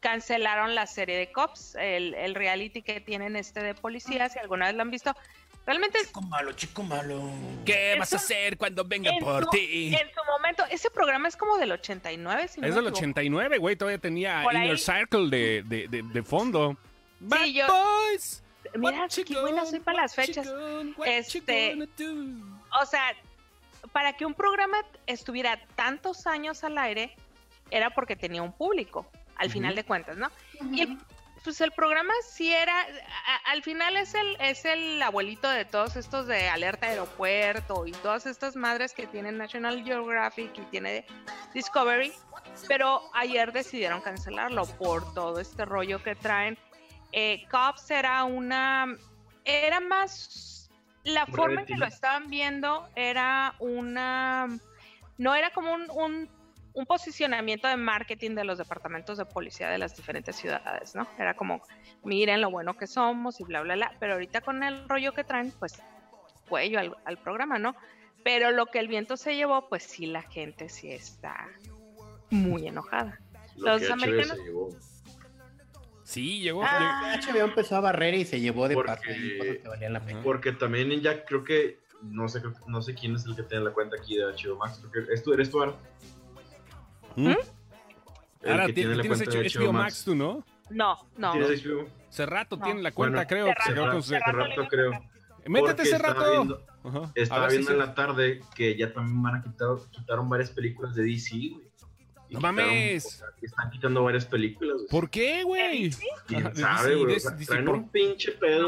cancelaron 0.00 0.74
la 0.74 0.86
serie 0.86 1.16
de 1.16 1.32
Cops, 1.32 1.74
el, 1.76 2.14
el 2.14 2.34
reality 2.34 2.82
que 2.82 3.00
tienen 3.00 3.36
este 3.36 3.62
de 3.62 3.74
policías, 3.74 4.32
si 4.32 4.38
alguna 4.38 4.66
vez 4.66 4.74
lo 4.74 4.82
han 4.82 4.90
visto. 4.90 5.14
Realmente 5.66 5.98
Chico 6.04 6.20
malo, 6.20 6.52
chico 6.52 6.82
malo. 6.82 7.22
¿Qué 7.64 7.92
Eso- 7.92 7.98
vas 8.00 8.12
a 8.12 8.16
hacer 8.16 8.58
cuando 8.58 8.84
venga 8.84 9.10
en 9.10 9.18
por 9.18 9.48
ti? 9.48 9.94
en 9.94 10.08
su 10.14 10.24
momento, 10.30 10.62
ese 10.70 10.90
programa 10.90 11.26
es 11.26 11.36
como 11.36 11.56
del 11.56 11.72
89, 11.72 12.48
si 12.48 12.60
no 12.60 12.66
Es 12.66 12.74
me 12.74 12.76
del 12.76 12.84
equivoco. 12.88 12.98
89, 12.98 13.58
güey. 13.58 13.74
Todavía 13.76 13.98
tenía 13.98 14.42
Por 14.42 14.54
ahí. 14.54 14.64
Inner 14.66 14.78
Circle 14.78 15.30
de, 15.30 15.62
de, 15.64 15.88
de, 15.88 16.02
de 16.02 16.22
fondo. 16.22 16.76
Bad 17.20 17.46
yo- 17.46 17.66
Boys. 17.66 18.42
Mira, 18.92 19.08
qué 19.24 19.40
buena 19.40 19.64
soy 19.66 19.80
para 19.80 20.02
las 20.02 20.14
fechas. 20.14 20.46
Este, 21.06 21.74
o 22.82 22.86
sea, 22.86 23.14
para 23.92 24.12
que 24.14 24.26
un 24.26 24.34
programa 24.34 24.78
estuviera 25.06 25.58
tantos 25.76 26.26
años 26.26 26.64
al 26.64 26.76
aire, 26.78 27.14
era 27.70 27.90
porque 27.90 28.16
tenía 28.16 28.42
un 28.42 28.52
público, 28.52 29.10
al 29.36 29.50
final 29.50 29.74
de 29.74 29.84
cuentas, 29.84 30.16
¿no? 30.16 30.30
Y 30.72 30.80
el, 30.82 30.98
pues 31.42 31.60
el 31.60 31.72
programa 31.72 32.12
sí 32.28 32.52
era, 32.52 32.78
a- 32.80 33.50
al 33.50 33.62
final 33.62 33.96
es 33.96 34.14
el, 34.14 34.36
es 34.40 34.64
el 34.64 35.00
abuelito 35.02 35.48
de 35.50 35.64
todos 35.66 35.96
estos 35.96 36.26
de 36.26 36.48
Alerta 36.48 36.86
Aeropuerto 36.86 37.86
y 37.86 37.92
todas 37.92 38.26
estas 38.26 38.56
madres 38.56 38.92
que 38.94 39.06
tienen 39.06 39.36
National 39.38 39.84
Geographic 39.84 40.56
y 40.58 40.62
tiene 40.62 41.04
Discovery, 41.52 42.12
pero 42.68 43.02
ayer 43.12 43.52
decidieron 43.52 44.00
cancelarlo 44.00 44.64
por 44.66 45.12
todo 45.14 45.38
este 45.38 45.64
rollo 45.64 46.02
que 46.02 46.14
traen. 46.14 46.58
Eh, 47.16 47.46
Cops 47.50 47.90
era 47.92 48.24
una, 48.24 48.96
era 49.44 49.78
más, 49.78 50.68
la 51.04 51.26
forma 51.26 51.60
en 51.60 51.66
que 51.66 51.76
lo 51.76 51.86
estaban 51.86 52.28
viendo 52.28 52.88
era 52.96 53.54
una, 53.60 54.48
no 55.18 55.34
era 55.34 55.50
como 55.50 55.72
un, 55.74 55.90
un 55.90 56.44
un 56.76 56.86
posicionamiento 56.86 57.68
de 57.68 57.76
marketing 57.76 58.32
de 58.34 58.42
los 58.42 58.58
departamentos 58.58 59.16
de 59.16 59.24
policía 59.26 59.68
de 59.68 59.78
las 59.78 59.94
diferentes 59.96 60.34
ciudades, 60.34 60.96
¿no? 60.96 61.06
Era 61.20 61.34
como, 61.34 61.62
miren 62.02 62.40
lo 62.40 62.50
bueno 62.50 62.76
que 62.76 62.88
somos 62.88 63.38
y 63.38 63.44
bla, 63.44 63.60
bla, 63.60 63.76
bla. 63.76 63.92
Pero 64.00 64.14
ahorita 64.14 64.40
con 64.40 64.64
el 64.64 64.88
rollo 64.88 65.12
que 65.12 65.22
traen, 65.22 65.52
pues 65.60 65.80
cuello 66.48 66.80
al, 66.80 66.96
al 67.04 67.16
programa, 67.18 67.60
¿no? 67.60 67.76
Pero 68.24 68.50
lo 68.50 68.66
que 68.66 68.80
el 68.80 68.88
viento 68.88 69.16
se 69.16 69.36
llevó, 69.36 69.68
pues 69.68 69.84
sí, 69.84 70.06
la 70.06 70.22
gente 70.22 70.68
sí 70.68 70.90
está 70.90 71.46
muy 72.30 72.66
enojada. 72.66 73.20
Lo 73.54 73.68
Los 73.78 73.82
que 73.82 73.92
americanos- 73.92 74.36
se 74.36 74.42
llevó. 74.42 74.70
Sí, 76.04 76.40
llegó. 76.40 76.62
Ah. 76.64 77.18
HBO 77.20 77.44
empezó 77.44 77.76
a 77.76 77.80
barrer 77.80 78.14
y 78.14 78.24
se 78.24 78.38
llevó 78.40 78.68
de 78.68 78.74
Porque- 78.74 78.90
cosas 78.92 79.04
que 79.04 79.62
valían 79.66 79.92
la 79.94 80.04
pena. 80.04 80.20
Porque 80.22 80.52
también 80.52 80.90
ya 81.00 81.24
creo 81.24 81.42
que, 81.42 81.80
no 82.02 82.28
sé, 82.28 82.42
no 82.66 82.82
sé 82.82 82.94
quién 82.94 83.16
es 83.16 83.24
el 83.24 83.34
que 83.34 83.42
tiene 83.42 83.64
la 83.64 83.72
cuenta 83.72 83.96
aquí 83.96 84.16
de 84.16 84.24
HBO 84.24 84.56
Max. 84.58 84.80
Creo 84.90 85.06
que 85.06 85.12
es 85.14 85.22
tú, 85.22 85.32
eres 85.32 85.50
tú, 85.50 85.62
Ara. 85.62 85.72
¿Mm? 87.16 87.28
El 88.42 88.50
Ahora 88.50 88.66
tiene 88.66 88.94
la 88.96 89.02
tienes 89.02 89.18
cuenta 89.22 89.38
de 89.38 89.48
HBO 89.48 89.72
Max 89.72 90.04
tú, 90.04 90.14
¿no? 90.14 90.44
No, 90.70 90.98
no. 91.16 91.32
¿Tienes 91.32 91.64
HBO? 91.64 91.88
Hace 92.08 92.26
rato 92.26 92.56
No. 92.56 92.64
tiene 92.64 92.82
la 92.82 92.92
cuenta, 92.92 93.16
Bueno, 93.24 93.28
creo. 93.28 93.46
Hace 93.46 93.54
que 93.56 93.62
se 93.62 93.72
quedó 93.74 93.84
rato, 93.86 93.92
con 93.94 94.02
su- 94.02 94.14
hace 94.14 94.22
Hace 94.24 94.32
rato 94.32 94.48
rato 94.50 94.62
le 94.62 94.68
creo. 94.68 94.90
Métete 95.46 95.82
ese 95.82 95.96
estaba 95.96 96.14
rato. 96.14 96.30
viendo- 96.30 96.62
Estaba 97.14 97.48
viendo 97.48 97.70
en 97.70 97.76
sí. 97.76 97.86
la 97.86 97.94
tarde 97.94 98.40
que 98.54 98.76
ya 98.76 98.92
también 98.92 99.22
van 99.22 99.36
a 99.36 99.42
quitar, 99.42 99.68
quitaron 99.90 100.28
varias 100.28 100.50
películas 100.50 100.94
de 100.94 101.02
DC, 101.04 101.30
güey. 101.52 101.64
No 102.30 102.38
quitaron- 102.40 102.54
mames. 102.56 103.04
o 103.06 103.10
sea, 103.10 103.26
están 103.42 103.70
quitando 103.70 104.02
varias 104.04 104.24
películas. 104.26 104.76
güey. 104.76 104.88
¿Por 104.88 105.10
qué, 105.10 105.42
güey? 105.44 105.90
¿Quién 106.26 106.56
sabe, 106.56 106.94
güey? 106.96 107.16
O 107.16 107.20
sea, 107.20 107.36
traen 107.36 107.68
un 107.68 107.88
pinche 107.88 108.32
pedo. 108.32 108.62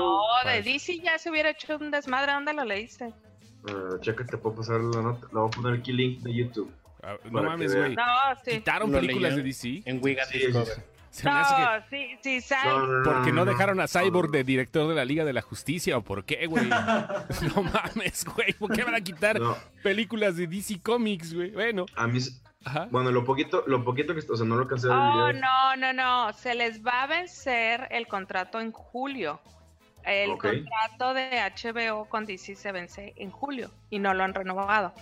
No, 0.45 0.51
de. 0.51 0.63
DC 0.63 0.99
ya 1.01 1.19
se 1.19 1.31
hubiera 1.31 1.51
hecho 1.51 1.77
un 1.77 1.91
desmadre. 1.91 2.33
¿Dónde 2.33 2.53
lo 2.53 2.65
leíste? 2.65 3.13
Ah, 3.69 3.97
checa, 4.01 4.25
te 4.25 4.37
puedo 4.37 4.57
pasar 4.57 4.81
la 4.81 5.03
nota. 5.03 5.27
Le 5.33 5.39
voy 5.39 5.49
a 5.49 5.51
poner 5.51 5.81
aquí 5.81 5.93
link 5.93 6.21
de 6.21 6.33
YouTube. 6.35 6.71
Ah, 7.03 7.17
No 7.31 7.43
mames, 7.43 7.75
güey. 7.75 7.95
No, 7.97 8.03
sí. 8.45 8.51
Quitaron 8.53 8.93
películas 8.93 9.37
de. 9.37 9.43
DC. 9.43 9.83
En 9.85 10.01
Wiga 10.03 10.25
Sí, 10.27 10.39
Discover. 10.39 10.85
Sí, 11.17 11.23
Se 11.23 11.31
me 11.31 11.39
hace 11.39 11.55
que. 11.55 11.63
No, 11.63 12.19
sí, 12.23 12.41
sí. 12.43 12.55
No, 12.65 12.79
no, 12.87 12.99
no, 12.99 13.03
Porque 13.05 13.33
no 13.33 13.45
dejaron 13.45 13.81
a 13.81 13.89
Cyborg 13.89 14.31
de 14.31 14.45
director 14.45 14.89
de 14.89 14.95
la 14.95 15.05
Liga 15.05 15.25
de 15.25 15.33
la 15.33 15.43
Justicia 15.43 15.97
o 15.97 16.03
por 16.03 16.25
qué, 16.25 16.47
güey. 16.47 16.69
No 17.55 17.63
mames, 17.63 18.25
güey. 18.25 18.53
¿Por 18.55 18.73
qué 18.73 18.85
van 18.85 18.95
a 18.95 19.01
quitar 19.01 19.41
No, 19.41 19.57
películas 19.83 20.37
de 20.37 20.47
DC 20.47 20.81
Comics, 20.83 21.35
güey? 21.35 21.51
Bueno, 21.53 21.87
a 21.97 22.07
mí, 22.07 22.19
s- 22.19 22.41
ajá. 22.65 22.89
bueno, 22.91 23.11
lo 23.11 23.25
poquito, 23.25 23.65
lo 23.67 23.83
poquito 23.85 24.15
que, 24.15 24.21
o 24.31 24.37
sea, 24.37 24.47
no 24.47 24.57
lo 24.57 24.67
cansé 24.69 24.89
de 24.89 24.95
Oh, 24.95 25.29
video. 25.29 25.33
no, 25.41 25.77
no, 25.77 25.93
no. 25.93 26.33
Se 26.33 26.55
les 26.55 26.85
va 26.85 27.03
a 27.05 27.07
vencer 27.07 27.89
el 27.91 28.07
contrato 28.07 28.61
en 28.61 28.73
julio. 28.73 29.41
El 30.05 30.31
Ok. 30.31 30.47
contrato 30.47 31.15
de 31.15 31.41
HBO 31.41 32.05
con 32.09 32.27
DC 32.27 32.55
se 32.55 32.71
vence 32.71 33.13
en 33.17 33.31
julio 33.33 33.71
y 33.91 33.99
no 33.99 34.15
lo 34.15 34.23
han 34.23 34.35
renovado. 34.35 34.93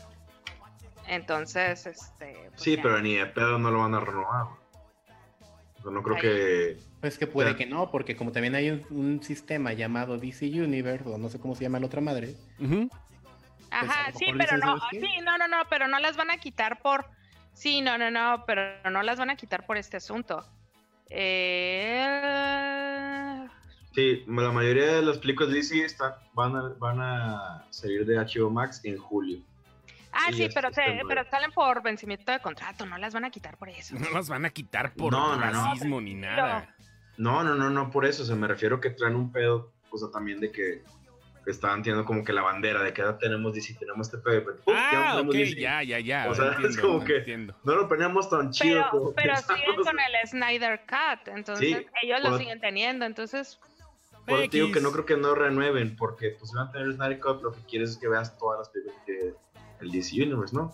Entonces, 1.07 1.87
este. 1.87 2.49
pues 2.51 2.63
Sí, 2.63 2.77
ya. 2.77 2.83
pero 2.83 3.01
ni 3.03 3.15
de 3.15 3.27
pedo 3.27 3.59
no 3.59 3.71
lo 3.71 3.81
van 3.81 3.95
a 3.95 4.01
renovar. 4.01 4.45
güey. 4.45 4.64
O 5.85 5.89
sea, 5.89 5.93
no 5.93 6.03
creo 6.03 6.17
Ay. 6.17 6.23
que. 6.23 6.79
Pues 7.03 7.19
que 7.19 7.27
puede 7.27 7.51
Ya. 7.51 7.57
que 7.57 7.67
no, 7.67 7.91
porque 7.91 8.17
como 8.17 8.33
también 8.33 8.55
hay 8.55 8.71
un, 8.71 8.87
un 8.89 9.23
sistema 9.23 9.75
llamado 9.75 10.17
DC 10.17 10.47
Universe, 10.47 11.07
o 11.07 11.19
no 11.19 11.29
sé 11.29 11.39
cómo 11.39 11.55
se 11.55 11.65
llama 11.65 11.79
la 11.79 11.87
otra 11.87 12.01
madre. 12.01 12.35
Ajá, 12.59 12.89
pues, 13.81 13.93
a 13.93 14.11
lo 14.11 14.19
sí, 14.19 14.27
pero 14.39 14.57
no, 14.57 14.79
sí, 14.91 15.19
no, 15.23 15.37
no, 15.37 15.47
no, 15.47 15.59
pero 15.69 15.87
no 15.87 15.99
las 15.99 16.17
van 16.17 16.31
a 16.31 16.39
quitar 16.39 16.81
por. 16.81 17.05
Sí, 17.53 17.83
no, 17.83 17.99
no, 17.99 18.11
no, 18.11 18.45
pero 18.47 18.63
no 18.91 19.03
las 19.03 19.19
van 19.19 19.29
a 19.29 19.37
quitar 19.37 19.67
por 19.67 19.77
este 19.77 19.99
asunto. 19.99 20.43
Eh... 21.11 22.07
Sí, 23.95 24.25
la 24.27 24.51
mayoría 24.51 24.97
de 24.97 25.03
las 25.03 25.19
películas 25.19 25.51
de 25.53 25.59
DC 25.59 25.85
están, 25.85 26.15
van, 26.33 26.57
a, 26.57 26.75
van 26.79 27.01
a 27.01 27.67
salir 27.71 28.07
de 28.07 28.17
HBO 28.17 28.51
Max 28.51 28.81
en 28.85 28.97
julio. 28.97 29.39
Ah, 30.15 30.31
Sí, 30.33 30.49
pero, 30.55 30.73
se- 30.73 31.01
pero 31.09 31.25
salen 31.31 31.51
por 31.53 31.83
vencimiento 31.83 32.31
de 32.33 32.41
contrato, 32.41 32.87
no 32.87 32.97
las 32.99 33.13
van 33.15 33.25
a 33.25 33.31
quitar 33.31 33.57
por 33.57 33.69
eso. 33.69 33.95
No 33.99 34.11
las 34.11 34.29
van 34.29 34.45
a 34.45 34.51
quitar 34.51 34.93
por 34.95 35.13
No, 35.13 35.37
no, 35.37 35.51
no. 35.51 35.65
racismo 35.67 36.01
ni 36.01 36.15
nada. 36.15 36.75
No, 37.17 37.43
no, 37.45 37.55
no, 37.55 37.71
no 37.71 37.91
por 37.91 38.05
eso. 38.07 38.23
O 38.23 38.27
sea, 38.27 38.37
me 38.37 38.47
refiero 38.49 38.81
que 38.81 38.91
traen 38.91 39.17
un 39.17 39.31
pedo, 39.33 39.73
o 39.91 39.99
sea, 39.99 40.09
también 40.13 40.41
de 40.41 40.51
que, 40.51 40.83
que 41.45 41.51
estaban 41.51 41.83
teniendo 41.83 42.05
como 42.07 42.25
que 42.25 42.33
la 42.33 42.43
bandera 42.43 42.83
de 42.83 42.93
que 42.93 43.03
ahora 43.03 43.19
tenemos 43.19 43.53
DC, 43.55 43.75
tenemos 43.79 44.07
este 44.09 44.19
pedo. 44.19 44.45
pero, 44.45 44.57
¡pum! 44.65 44.75
ya 44.75 44.81
no 44.81 45.05
Ah, 45.05 45.11
tenemos 45.17 45.35
ok, 45.35 45.39
DC. 45.41 45.61
ya, 45.61 45.83
ya, 45.83 45.99
ya. 46.01 46.31
O 46.31 46.35
sea, 46.35 46.57
es 46.67 46.79
como 46.79 47.05
que- 47.05 47.19
entiendo. 47.19 47.55
No 47.65 47.75
lo 47.75 47.89
planeamos 47.89 48.31
tan 48.31 48.51
chido 48.51 48.77
Pero, 48.79 48.91
como 48.91 49.13
pero 49.15 49.35
pensamos. 49.35 49.61
siguen 49.63 49.77
con 49.85 49.99
el 50.01 50.29
Snyder 50.29 50.81
Cut, 50.89 51.29
entonces 51.29 51.67
Sí, 51.69 51.87
ellos 52.03 52.21
lo 52.23 52.39
siguen 52.39 52.61
teniendo, 52.61 53.05
entonces 53.05 53.59
Por 54.27 54.41
eso 54.41 54.51
digo 54.51 54.73
que 54.73 54.81
no 54.81 54.91
creo 54.91 55.05
que 55.05 55.17
no 55.19 55.35
renueven, 55.35 55.97
porque 55.97 56.31
pues 56.31 56.51
si 56.51 56.57
van 56.57 56.69
a 56.69 56.73
tener 56.73 56.93
Snyder 56.95 57.21
Cut, 57.21 57.43
lo 57.43 57.53
que 57.53 57.61
quieres 57.69 57.91
es 57.91 57.99
que 57.99 58.09
veas 58.09 58.39
todas 58.39 58.59
las 58.61 58.69
películas 58.71 58.99
que 59.05 59.19
el 59.29 59.35
DC 59.95 60.15
Universe, 60.23 60.55
¿no? 60.55 60.73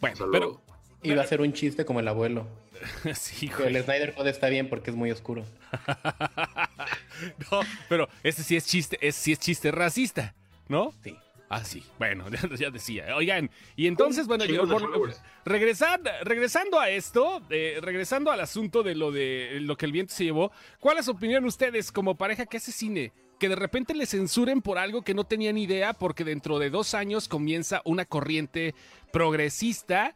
Bueno, 0.00 0.14
O 0.14 0.16
sea, 0.18 0.26
pero. 0.32 0.46
lo- 0.46 0.62
iba 1.04 1.22
a 1.22 1.26
ser 1.26 1.40
un 1.40 1.52
chiste 1.52 1.84
como 1.84 2.00
el 2.00 2.08
abuelo. 2.08 2.46
sí, 3.14 3.48
güey. 3.48 3.74
el 3.76 3.82
Snyder 3.84 4.14
Code 4.14 4.30
está 4.30 4.48
bien 4.48 4.68
porque 4.68 4.90
es 4.90 4.96
muy 4.96 5.10
oscuro. 5.10 5.44
no, 7.50 7.60
pero 7.88 8.08
este 8.22 8.42
sí 8.42 8.56
es 8.56 8.66
chiste, 8.66 8.98
es, 9.00 9.14
sí 9.14 9.32
es 9.32 9.38
chiste 9.38 9.70
racista, 9.70 10.34
¿no? 10.68 10.92
Sí. 11.02 11.16
Ah, 11.48 11.64
sí. 11.64 11.84
Bueno, 11.98 12.24
ya, 12.30 12.48
ya 12.56 12.70
decía. 12.70 13.14
Oigan, 13.14 13.50
y 13.76 13.86
entonces, 13.86 14.26
bueno, 14.26 14.44
yo, 14.46 14.66
por- 14.66 15.14
regresando, 15.44 16.10
regresando 16.24 16.80
a 16.80 16.88
esto, 16.88 17.42
eh, 17.50 17.78
regresando 17.82 18.30
al 18.30 18.40
asunto 18.40 18.82
de 18.82 18.94
lo 18.94 19.12
de 19.12 19.58
lo 19.60 19.76
que 19.76 19.84
el 19.86 19.92
viento 19.92 20.14
se 20.14 20.24
llevó, 20.24 20.50
¿cuál 20.80 20.98
es 20.98 21.04
su 21.04 21.10
opinión 21.10 21.44
ustedes 21.44 21.92
como 21.92 22.16
pareja 22.16 22.46
que 22.46 22.56
hace 22.56 22.72
cine? 22.72 23.12
Que 23.42 23.48
de 23.48 23.56
repente 23.56 23.92
le 23.92 24.06
censuren 24.06 24.62
por 24.62 24.78
algo 24.78 25.02
que 25.02 25.14
no 25.14 25.24
tenían 25.24 25.58
idea, 25.58 25.94
porque 25.94 26.22
dentro 26.22 26.60
de 26.60 26.70
dos 26.70 26.94
años 26.94 27.26
comienza 27.26 27.82
una 27.84 28.04
corriente 28.04 28.72
progresista 29.10 30.14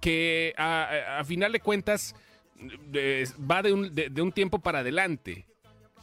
que 0.00 0.54
a, 0.56 1.22
final 1.26 1.52
de 1.52 1.60
cuentas 1.60 2.14
eh, 2.94 3.26
va 3.38 3.62
de 3.62 3.72
un, 3.74 3.94
de- 3.94 4.08
de 4.08 4.22
un 4.22 4.32
tiempo 4.32 4.58
para 4.58 4.78
adelante 4.78 5.44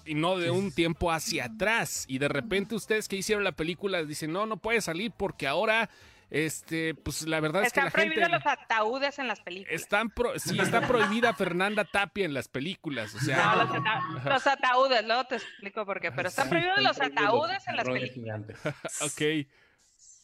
y 0.06 0.14
no 0.14 0.38
de 0.38 0.52
un 0.52 0.72
tiempo 0.72 1.12
hacia 1.12 1.46
atrás. 1.46 2.06
Y 2.08 2.20
de 2.20 2.28
repente 2.28 2.76
ustedes 2.76 3.08
que 3.08 3.16
hicieron 3.16 3.44
la 3.44 3.52
película 3.52 4.04
dicen, 4.04 4.32
no, 4.32 4.46
no 4.46 4.58
puede 4.58 4.82
salir 4.82 5.12
porque 5.18 5.48
ahora, 5.48 5.90
este, 6.30 6.94
pues 6.96 7.28
la 7.28 7.40
verdad 7.40 7.64
es 7.64 7.74
que 7.74 7.80
están 7.80 7.86
la 7.86 7.92
gente... 7.92 8.16
prohibidos 8.16 8.32
los 8.32 8.46
ataúdes 8.46 9.20
en 9.20 9.28
las 9.28 9.42
películas. 9.42 9.82
Están 9.82 10.10
pro- 10.10 10.38
sí, 10.38 10.60
está 10.60 10.82
prohibida 10.88 11.34
Fernanda 11.34 11.86
Tapia 11.86 12.26
en 12.26 12.34
las 12.34 12.48
películas, 12.48 13.16
o 13.16 13.20
sea... 13.20 13.56
No, 13.56 13.64
los, 13.64 13.72
ata- 13.72 14.30
los 14.30 14.48
ataúdes, 14.48 15.06
luego 15.06 15.24
te 15.26 15.36
explico 15.36 15.86
por 15.86 16.00
qué, 16.00 16.12
pero 16.12 16.30
están 16.30 16.46
Sí, 16.46 16.50
prohibidos 16.52 16.82
los 16.82 16.92
Están 17.00 17.18
ataúdes 17.18 17.68
en 17.68 17.76
las 17.76 17.86
películas. 17.86 18.14
gigantes. 18.14 18.58
Ok. 19.02 19.48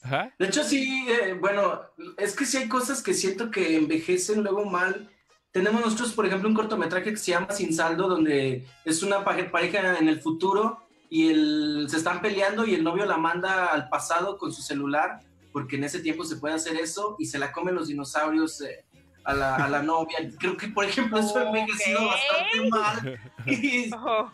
Ajá. 0.03 0.31
De 0.37 0.45
hecho, 0.45 0.63
sí, 0.63 1.07
eh, 1.09 1.33
bueno, 1.33 1.81
es 2.17 2.35
que 2.35 2.45
sí 2.45 2.57
hay 2.57 2.67
cosas 2.69 3.01
que 3.01 3.13
siento 3.15 3.49
que 3.49 3.75
envejecen 3.75 4.43
luego 4.43 4.63
mal. 4.65 5.09
Tenemos 5.51 5.81
nosotros, 5.81 6.13
por 6.13 6.27
ejemplo, 6.27 6.47
un 6.47 6.53
cortometraje 6.53 7.09
que 7.11 7.17
se 7.17 7.31
llama 7.31 7.49
Sin 7.51 7.73
Saldo, 7.73 8.07
donde 8.07 8.67
es 8.83 9.01
una 9.01 9.23
pareja 9.23 9.97
en 9.97 10.07
el 10.07 10.21
futuro 10.21 10.85
y 11.09 11.29
el, 11.29 11.87
se 11.89 11.97
están 11.97 12.21
peleando 12.21 12.65
y 12.67 12.75
el 12.75 12.83
novio 12.83 13.05
la 13.05 13.17
manda 13.17 13.65
al 13.67 13.89
pasado 13.89 14.37
con 14.37 14.51
su 14.53 14.61
celular, 14.61 15.21
porque 15.55 15.77
en 15.77 15.85
ese 15.85 16.01
tiempo 16.01 16.25
se 16.25 16.35
puede 16.35 16.53
hacer 16.55 16.75
eso, 16.75 17.15
y 17.17 17.27
se 17.27 17.39
la 17.39 17.53
comen 17.53 17.75
los 17.75 17.87
dinosaurios 17.87 18.59
eh, 18.59 18.83
a, 19.23 19.33
la, 19.33 19.55
a 19.55 19.69
la 19.69 19.81
novia. 19.81 20.17
Creo 20.37 20.57
que, 20.57 20.67
por 20.67 20.83
ejemplo, 20.83 21.17
eso 21.17 21.39
ha 21.39 21.43
envejecido 21.43 21.99
bastante 22.05 22.69
mal. 22.69 23.19
Y 23.47 23.89
Oh, 23.95 24.29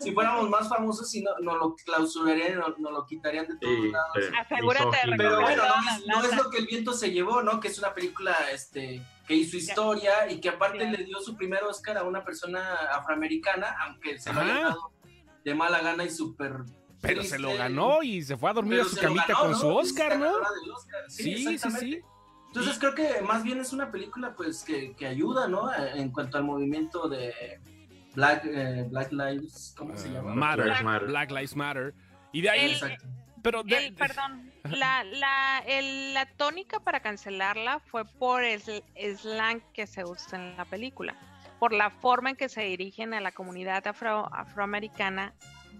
si 0.00 0.10
fuéramos 0.12 0.50
más 0.50 0.68
famosos, 0.68 1.08
si 1.08 1.22
no, 1.22 1.30
nos 1.40 1.56
lo 1.56 1.76
clausurarían, 1.76 2.58
nos, 2.58 2.76
nos 2.80 2.90
lo 2.92 3.06
quitarían 3.06 3.46
de 3.46 3.56
todos 3.58 3.76
Sí, 3.80 3.92
lados. 3.92 4.16
eh, 4.18 4.30
Asegúrate 4.40 4.96
de. 5.08 5.16
Pero 5.16 5.40
bueno, 5.40 5.62
no, 5.68 6.20
es- 6.24 6.32
no 6.36 6.42
lo 6.42 6.50
que 6.50 6.58
el 6.58 6.66
viento 6.66 6.92
se 6.94 7.12
llevó, 7.12 7.40
¿no? 7.42 7.60
Que 7.60 7.68
es 7.68 7.78
una 7.78 7.94
película 7.94 8.34
este, 8.52 9.00
que 9.28 9.34
hizo 9.36 9.56
historia 9.56 10.28
y 10.28 10.40
que 10.40 10.48
aparte 10.48 10.84
le 10.90 11.04
dio 11.04 11.20
su 11.20 11.36
primer 11.36 11.62
Oscar 11.62 11.96
a 11.98 12.02
una 12.02 12.24
persona 12.24 12.74
afroamericana, 12.92 13.76
aunque 13.86 14.18
se 14.18 14.32
lo 14.32 14.40
haya 14.40 14.54
dado 14.64 14.90
de 15.44 15.54
mala 15.54 15.80
gana 15.80 16.02
y 16.04 16.10
súper. 16.10 16.54
Pero 17.06 17.20
triste. 17.20 17.36
se 17.36 17.42
lo 17.42 17.54
ganó 17.56 18.02
y 18.02 18.22
se 18.22 18.36
fue 18.36 18.50
a 18.50 18.52
dormir 18.54 18.78
Pero 18.78 18.86
a 18.86 18.90
su 18.90 18.96
camita 19.00 19.26
ganó, 19.28 19.38
con 19.40 19.50
¿no? 19.52 19.56
su 19.58 19.68
Oscar, 19.68 20.18
¿no? 20.18 20.30
Oscar. 20.74 21.00
Sí, 21.08 21.36
Sí, 21.36 21.58
sí, 21.58 21.70
sí. 21.70 22.00
Entonces 22.48 22.78
creo 22.78 22.94
que 22.94 23.20
más 23.22 23.42
bien 23.42 23.58
es 23.60 23.72
una 23.72 23.90
película 23.90 24.34
pues 24.36 24.62
que, 24.64 24.94
que 24.94 25.06
ayuda, 25.06 25.48
¿no? 25.48 25.72
En 25.74 26.10
cuanto 26.12 26.38
al 26.38 26.44
movimiento 26.44 27.08
de 27.08 27.60
Black, 28.14 28.44
eh, 28.44 28.86
Black 28.88 29.10
Lives, 29.12 29.74
¿cómo 29.76 29.96
se 29.96 30.08
Ah, 30.08 30.12
llama? 30.12 30.34
Matter, 30.34 30.64
Black 30.66 30.82
Matter. 30.84 31.08
Black 31.08 31.30
Lives 31.32 31.56
Matter. 31.56 31.94
Y 32.32 32.40
de 32.42 32.50
ahí, 32.50 32.64
El- 32.66 32.72
Exacto. 32.72 33.06
pero 33.42 33.62
de- 33.64 33.86
El, 33.88 33.94
perdón, 33.94 34.52
la, 34.70 35.02
la, 35.02 35.64
el- 35.66 36.14
la 36.14 36.26
tónica 36.26 36.78
para 36.78 37.00
cancelarla 37.00 37.80
fue 37.80 38.04
por 38.04 38.44
el 38.44 38.62
slang 38.62 39.60
que 39.72 39.88
se 39.88 40.04
usa 40.04 40.38
en 40.38 40.56
la 40.56 40.64
película, 40.64 41.16
por 41.58 41.72
la 41.72 41.90
forma 41.90 42.30
en 42.30 42.36
que 42.36 42.48
se 42.48 42.62
dirigen 42.62 43.14
a 43.14 43.20
la 43.20 43.32
comunidad 43.32 43.84
afro, 43.88 44.32
afroamericana 44.32 45.34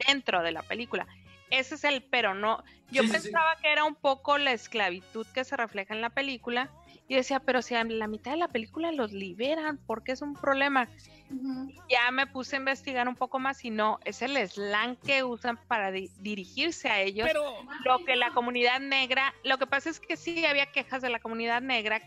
dentro 0.07 0.43
de 0.43 0.53
la 0.53 0.63
película. 0.63 1.07
Ese 1.51 1.75
es 1.77 1.85
el 1.85 2.03
pero 2.03 2.35
no. 2.35 2.63
Yo 2.91 3.03
Sí, 3.03 3.09
sí, 3.09 3.15
sí. 3.19 3.23
pensaba 3.23 3.57
que 3.63 3.71
era 3.73 3.85
un 3.85 3.95
poco 3.95 4.39
la 4.39 4.53
esclavitud 4.53 5.27
que 5.35 5.45
se 5.45 5.57
refleja 5.57 5.95
en 5.95 6.01
la 6.01 6.11
película 6.11 6.71
y 7.07 7.15
decía, 7.17 7.41
pero 7.41 7.63
si 7.63 7.75
a 7.75 7.85
la 7.85 8.07
mitad 8.07 8.33
de 8.33 8.39
la 8.39 8.49
película 8.49 8.91
los 8.93 9.13
liberan, 9.13 9.79
¿por 9.79 10.03
qué 10.03 10.13
es 10.13 10.23
un 10.23 10.35
problema? 10.35 10.89
Ya 11.91 12.11
me 12.11 12.27
puse 12.27 12.57
a 12.57 12.59
investigar 12.59 13.07
un 13.09 13.15
poco 13.15 13.39
más 13.39 13.65
y 13.65 13.71
no, 13.71 13.99
es 14.05 14.23
el 14.23 14.37
slang 14.49 14.97
que 14.97 15.23
usan 15.23 15.59
para 15.69 15.91
di- 15.91 16.11
dirigirse 16.21 16.89
a 16.89 17.01
ellos. 17.01 17.27
pero 17.31 17.43
Lo 17.85 17.99
que 18.05 18.17
la 18.17 18.31
comunidad 18.31 18.81
negra, 18.81 19.35
lo 19.45 19.59
que 19.59 19.67
pasa 19.67 19.91
es 19.91 20.01
que 20.01 20.17
sí 20.17 20.45
había 20.47 20.67
quejas 20.67 21.03
de 21.03 21.11
la 21.11 21.19
comunidad 21.21 21.61
negra 21.61 22.01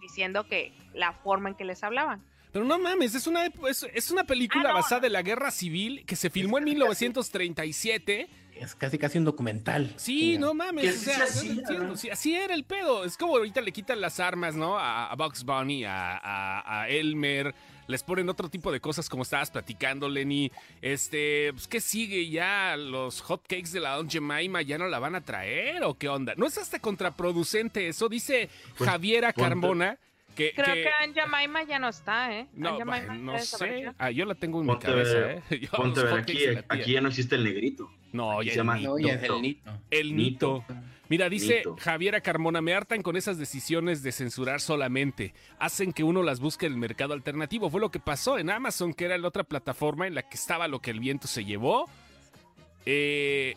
diciendo 0.00 0.44
que 0.48 0.72
la 0.94 1.12
forma 1.12 1.50
en 1.50 1.54
que 1.54 1.64
les 1.64 1.82
hablaban. 1.84 2.22
Pero 2.52 2.64
no 2.66 2.78
mames, 2.78 3.14
es 3.14 3.26
una, 3.26 3.46
es, 3.46 3.86
es 3.94 4.10
una 4.10 4.24
película 4.24 4.64
Ah, 4.70 4.72
no, 4.72 4.74
basada 4.74 5.06
en 5.06 5.14
la 5.14 5.22
guerra 5.22 5.50
civil 5.50 6.04
que 6.06 6.16
se 6.16 6.28
filmó 6.30 6.58
en 6.58 6.64
1937. 6.64 8.28
Es 8.56 8.74
casi 8.74 8.98
casi 8.98 9.18
un 9.18 9.24
documental. 9.24 9.92
Sí, 9.96 10.36
no 10.38 10.52
mames. 10.54 10.96
O 10.96 11.96
sea, 11.96 12.12
así 12.12 12.34
era 12.34 12.54
el 12.54 12.64
pedo. 12.64 13.04
Es 13.04 13.16
como 13.16 13.36
ahorita 13.36 13.60
le 13.60 13.72
quitan 13.72 14.00
las 14.00 14.20
armas, 14.20 14.54
¿no? 14.54 14.78
A, 14.78 15.10
a 15.10 15.16
Bugs 15.16 15.42
Bunny, 15.44 15.84
a, 15.84 16.16
a- 16.18 16.82
a 16.82 16.88
Elmer. 16.88 17.54
Les 17.88 18.02
ponen 18.04 18.28
otro 18.28 18.48
tipo 18.48 18.70
de 18.70 18.80
cosas 18.80 19.08
como 19.08 19.24
estabas 19.24 19.50
platicando, 19.50 20.08
Lenny. 20.08 20.52
Este, 20.80 21.52
pues, 21.54 21.66
¿qué 21.66 21.80
sigue 21.80 22.28
ya? 22.30 22.76
¿Los 22.76 23.20
hotcakes 23.22 23.72
de 23.72 23.80
la 23.80 23.96
Don 23.96 24.08
Jemima 24.08 24.62
ya 24.62 24.78
no 24.78 24.86
la 24.86 24.98
van 25.00 25.16
a 25.16 25.22
traer 25.22 25.82
o 25.82 25.94
qué 25.98 26.08
onda? 26.08 26.34
¿No 26.36 26.46
es 26.46 26.56
hasta 26.58 26.78
contraproducente 26.78 27.88
eso? 27.88 28.08
Dice 28.08 28.48
Javiera 28.76 29.32
Carmona 29.32 29.98
que... 30.34 30.52
Creo 30.54 30.74
que- 30.74 30.82
que 30.82 30.88
Aunt 31.00 31.14
Jemima 31.16 31.62
ya 31.64 31.78
no 31.78 31.88
está, 31.88 32.32
¿eh? 32.36 32.46
no, 32.54 32.78
no 32.84 33.38
sé. 33.38 33.92
Ah, 33.98 34.10
yo 34.10 34.24
la 34.24 34.34
tengo 34.34 34.60
en 34.60 34.66
Ponte 34.66 34.86
mi 34.88 34.92
cabeza, 34.92 35.14
ver, 35.14 35.42
¿eh? 35.50 35.58
Yo, 35.60 35.70
Ponte 35.70 36.00
a 36.00 36.02
los 36.04 36.12
ver, 36.12 36.20
hotcakes 36.20 36.58
aquí, 36.58 36.80
aquí 36.80 36.92
ya 36.92 37.00
no 37.00 37.08
existe 37.08 37.34
el 37.36 37.44
negrito. 37.44 37.90
No, 38.12 38.38
aquí 38.38 38.46
ya 38.46 38.52
se 38.52 38.56
llama 38.58 38.78
No, 38.78 38.98
ya 38.98 39.14
es 39.14 39.22
el 39.22 39.42
Nito. 39.42 39.70
El 39.90 40.16
Nito. 40.16 40.64
Mira, 41.08 41.28
dice 41.28 41.56
Nito. 41.58 41.76
Javiera 41.78 42.20
Carmona, 42.20 42.60
me 42.62 42.72
hartan 42.74 43.02
con 43.02 43.16
esas 43.16 43.36
decisiones 43.38 44.02
de 44.02 44.12
censurar 44.12 44.60
solamente. 44.60 45.34
Hacen 45.58 45.92
que 45.92 46.04
uno 46.04 46.22
las 46.22 46.40
busque 46.40 46.66
en 46.66 46.72
el 46.72 46.78
mercado 46.78 47.12
alternativo. 47.14 47.68
Fue 47.70 47.80
lo 47.80 47.90
que 47.90 48.00
pasó 48.00 48.38
en 48.38 48.48
Amazon, 48.50 48.94
que 48.94 49.04
era 49.06 49.18
la 49.18 49.28
otra 49.28 49.44
plataforma 49.44 50.06
en 50.06 50.14
la 50.14 50.22
que 50.22 50.36
estaba 50.36 50.68
lo 50.68 50.80
que 50.80 50.90
el 50.90 51.00
viento 51.00 51.26
se 51.26 51.44
llevó. 51.44 51.88
Eh, 52.86 53.54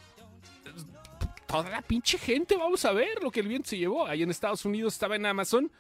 toda 1.48 1.70
la 1.70 1.82
pinche 1.82 2.18
gente, 2.18 2.56
vamos 2.58 2.84
a 2.86 2.92
ver 2.92 3.22
lo 3.24 3.32
que 3.32 3.40
el 3.40 3.48
viento 3.48 3.70
se 3.70 3.78
llevó. 3.78 4.06
Ahí 4.06 4.24
en 4.24 4.32
Estados 4.32 4.66
Unidos 4.66 4.94
estaba 4.94 5.16
en 5.16 5.26
Amazon. 5.26 5.72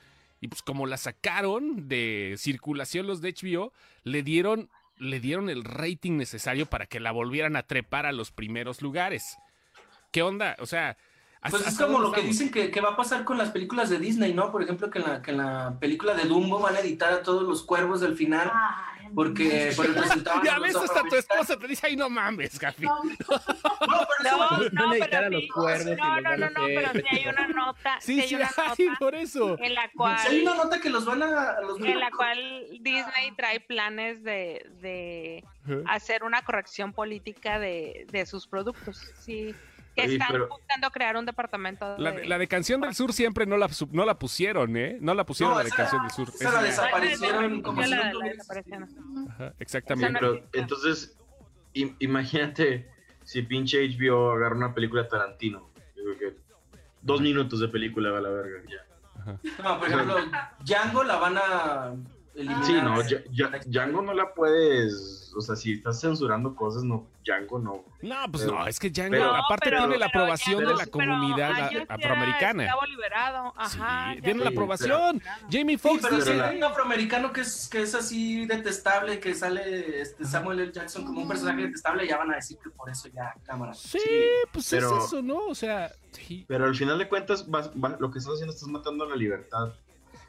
Y 0.41 0.47
pues 0.47 0.61
como 0.61 0.85
la 0.85 0.97
sacaron 0.97 1.87
de 1.87 2.35
circulación 2.37 3.07
los 3.07 3.21
de 3.21 3.33
HBO, 3.33 3.73
le 4.03 4.23
dieron, 4.23 4.69
le 4.97 5.19
dieron 5.19 5.49
el 5.49 5.63
rating 5.63 6.17
necesario 6.17 6.65
para 6.65 6.85
que 6.85 6.99
la 6.99 7.11
volvieran 7.11 7.55
a 7.55 7.63
trepar 7.63 8.05
a 8.05 8.11
los 8.11 8.31
primeros 8.31 8.81
lugares. 8.81 9.37
¿Qué 10.11 10.21
onda? 10.21 10.55
O 10.59 10.65
sea... 10.65 10.97
Pues 11.41 11.53
¿hasta- 11.55 11.69
es 11.69 11.77
como 11.77 11.99
lo 11.99 12.11
que 12.11 12.21
dicen 12.21 12.49
que, 12.49 12.71
que 12.71 12.81
va 12.81 12.91
a 12.91 12.95
pasar 12.97 13.23
con 13.23 13.37
las 13.37 13.51
películas 13.51 13.89
de 13.89 13.99
Disney, 13.99 14.33
¿no? 14.33 14.51
Por 14.51 14.63
ejemplo, 14.63 14.89
que 14.89 14.97
en 14.99 15.05
la, 15.05 15.21
que 15.21 15.31
en 15.31 15.37
la 15.37 15.77
película 15.79 16.15
de 16.15 16.23
Dumbo 16.25 16.59
van 16.59 16.75
a 16.75 16.79
editar 16.79 17.13
a 17.13 17.21
todos 17.21 17.43
los 17.43 17.61
cuervos 17.63 18.01
del 18.01 18.15
final 18.15 18.51
Ay, 18.51 19.09
porque 19.13 19.71
por 19.75 19.85
representaban 19.87 20.43
Ya 20.43 20.57
ves, 20.57 20.75
hasta 20.75 21.03
tu 21.03 21.15
esposa 21.15 21.55
te 21.59 21.67
dice, 21.67 21.85
ay, 21.85 21.95
no 21.97 22.09
mames, 22.09 22.57
Gafi. 22.59 22.83
No, 22.85 23.03
No, 23.03 24.07
pero 24.17 24.69
No, 24.71 24.87
no, 24.87 24.93
pero 24.99 25.17
a 25.25 25.29
los 25.29 25.41
sí. 25.41 25.47
cuervos 25.49 25.85
y 25.87 25.95
No, 26.01 26.21
no, 26.21 26.37
no, 26.37 26.49
no, 26.49 26.61
pero 26.65 26.89
sí 26.93 27.03
hay 27.11 27.27
una 27.27 27.47
nota, 27.49 27.97
sí 28.01 28.15
Sí, 28.15 28.21
hay 28.21 28.27
sí, 28.29 28.35
una 28.35 28.49
ay, 28.57 28.75
nota 28.87 28.99
por 28.99 29.13
eso. 29.15 29.57
en 29.59 29.73
la 29.75 29.83
Sí, 29.83 30.27
hay 30.29 30.41
una 30.41 30.55
nota 30.55 30.79
que 30.81 30.89
los 30.89 31.05
van 31.05 31.21
a... 31.21 31.61
Los 31.61 31.79
en 31.79 31.99
la 31.99 32.09
cual 32.09 32.65
Disney 32.81 33.31
trae 33.37 33.59
planes 33.59 34.23
de, 34.23 34.65
de 34.81 35.43
hacer 35.87 36.23
una 36.23 36.41
corrección 36.43 36.91
política 36.91 37.59
de, 37.59 38.07
de 38.11 38.25
sus 38.25 38.47
productos. 38.47 38.99
Sí, 39.19 39.53
que 39.95 40.03
están 40.13 40.27
pero- 40.31 40.47
buscando 40.49 40.91
crear 40.91 41.17
un 41.17 41.25
departamento 41.25 41.97
La, 41.97 42.11
de... 42.11 42.21
de- 42.21 42.27
la 42.27 42.37
de 42.37 42.47
Canción 42.47 42.81
del 42.81 42.93
Sur 42.93 43.13
siempre 43.13 43.45
no 43.45 43.57
la, 43.57 43.69
no 43.91 44.05
la 44.05 44.19
pusieron, 44.19 44.75
¿eh? 44.77 44.97
No 45.01 45.13
la 45.13 45.25
pusieron 45.25 45.53
No, 45.53 45.57
la 45.59 45.63
de 45.63 45.69
esa- 45.69 45.77
Canción 45.77 46.01
del 46.03 46.11
Sur. 46.11 46.29
esa 46.29 46.43
la 46.51 46.67
Esa- 46.67 46.83
desaparecieron 46.83 47.61
como 47.61 47.83
si 47.83 47.89
la- 47.89 47.97
no 47.97 48.03
la 48.03 48.11
tuviera 48.11 48.35
desaparecieron. 48.35 48.89
Ajá, 49.29 49.53
exactamente. 49.59 50.19
Pero 50.19 50.43
entonces, 50.53 51.17
im- 51.73 51.95
imagínate 51.99 52.89
si 53.23 53.41
pinche 53.41 53.83
HBO 53.83 54.31
agarra 54.31 54.55
una 54.55 54.73
película 54.73 55.03
de 55.03 55.09
Tarantino. 55.09 55.69
Yo 55.95 56.03
creo 56.03 56.17
que 56.33 56.37
dos 57.01 57.21
minutos 57.21 57.59
de 57.59 57.67
película 57.69 58.11
va 58.11 58.17
a 58.19 58.21
la 58.21 58.29
verga. 58.29 58.61
Ya. 58.69 58.85
No, 59.63 59.79
por 59.79 59.87
ejemplo, 59.89 60.17
Django 60.65 61.03
la 61.03 61.15
van 61.17 61.37
a 61.37 61.93
eliminar. 62.35 62.65
Sí, 62.65 62.73
no, 62.73 63.01
Ya- 63.07 63.23
Ya- 63.31 63.59
Django 63.65 64.01
no 64.01 64.13
la 64.13 64.33
puedes. 64.33 65.31
O 65.37 65.41
sea, 65.41 65.55
si 65.57 65.73
estás 65.73 65.99
censurando 65.99 66.55
cosas, 66.55 66.83
no, 66.83 67.07
Django 67.25 67.59
no. 67.59 67.83
No, 68.01 68.15
pues 68.31 68.43
Pero- 68.45 68.57
no, 68.59 68.67
es 68.67 68.79
que 68.79 68.89
Django 68.89 69.11
pero- 69.11 69.35
aparte 69.35 69.69
pero- 69.69 69.79
tiene 69.79 69.97
la 69.97 70.05
aprobación 70.05 70.61
ya 70.61 70.67
de 70.67 70.73
la 70.73 70.79
pero 70.85 70.91
comunidad 70.91 71.69
sí 71.69 71.77
afroamericana. 71.89 72.73
liberado, 72.87 73.53
ajá, 73.57 74.13
Sí, 74.15 74.21
tiene 74.21 74.39
la 74.43 74.49
Sí, 74.49 74.55
aprobación. 74.55 75.21
Jamie 75.51 75.77
Sí, 75.77 75.87
Foxx 75.87 76.01
pero 76.03 76.15
dice, 76.17 76.31
si 76.31 76.37
la- 76.37 76.47
hay 76.47 76.57
un 76.57 76.63
afroamericano 76.63 77.33
que 77.33 77.41
es, 77.41 77.67
que 77.69 77.81
es 77.81 77.95
así 77.95 78.45
detestable, 78.45 79.19
que 79.19 79.33
sale 79.33 80.01
este 80.01 80.23
Samuel 80.25 80.59
L. 80.61 80.71
Jackson 80.71 81.03
como 81.05 81.21
un 81.21 81.27
personaje 81.27 81.63
detestable, 81.63 82.07
ya 82.07 82.17
van 82.17 82.31
a 82.31 82.35
decir 82.35 82.57
que 82.63 82.69
por 82.69 82.89
eso 82.89 83.09
ya 83.09 83.33
cámara. 83.43 83.73
sí, 83.73 83.99
Sí, 83.99 84.09
pues 84.53 84.69
pero- 84.69 84.97
es 84.99 85.05
eso, 85.05 85.21
¿no? 85.21 85.47
O 85.47 85.55
sea, 85.55 85.91
sí. 86.11 86.45
Pero 86.47 86.65
al 86.65 86.75
final 86.75 86.97
de 86.97 87.09
cuentas, 87.09 87.49
vas- 87.49 87.71
va- 87.71 87.97
lo 87.99 88.09
que 88.11 88.19
estás 88.19 88.35
haciendo, 88.35 88.53
estás 88.53 88.69
matando 88.69 89.05
la 89.05 89.15
libertad. 89.17 89.73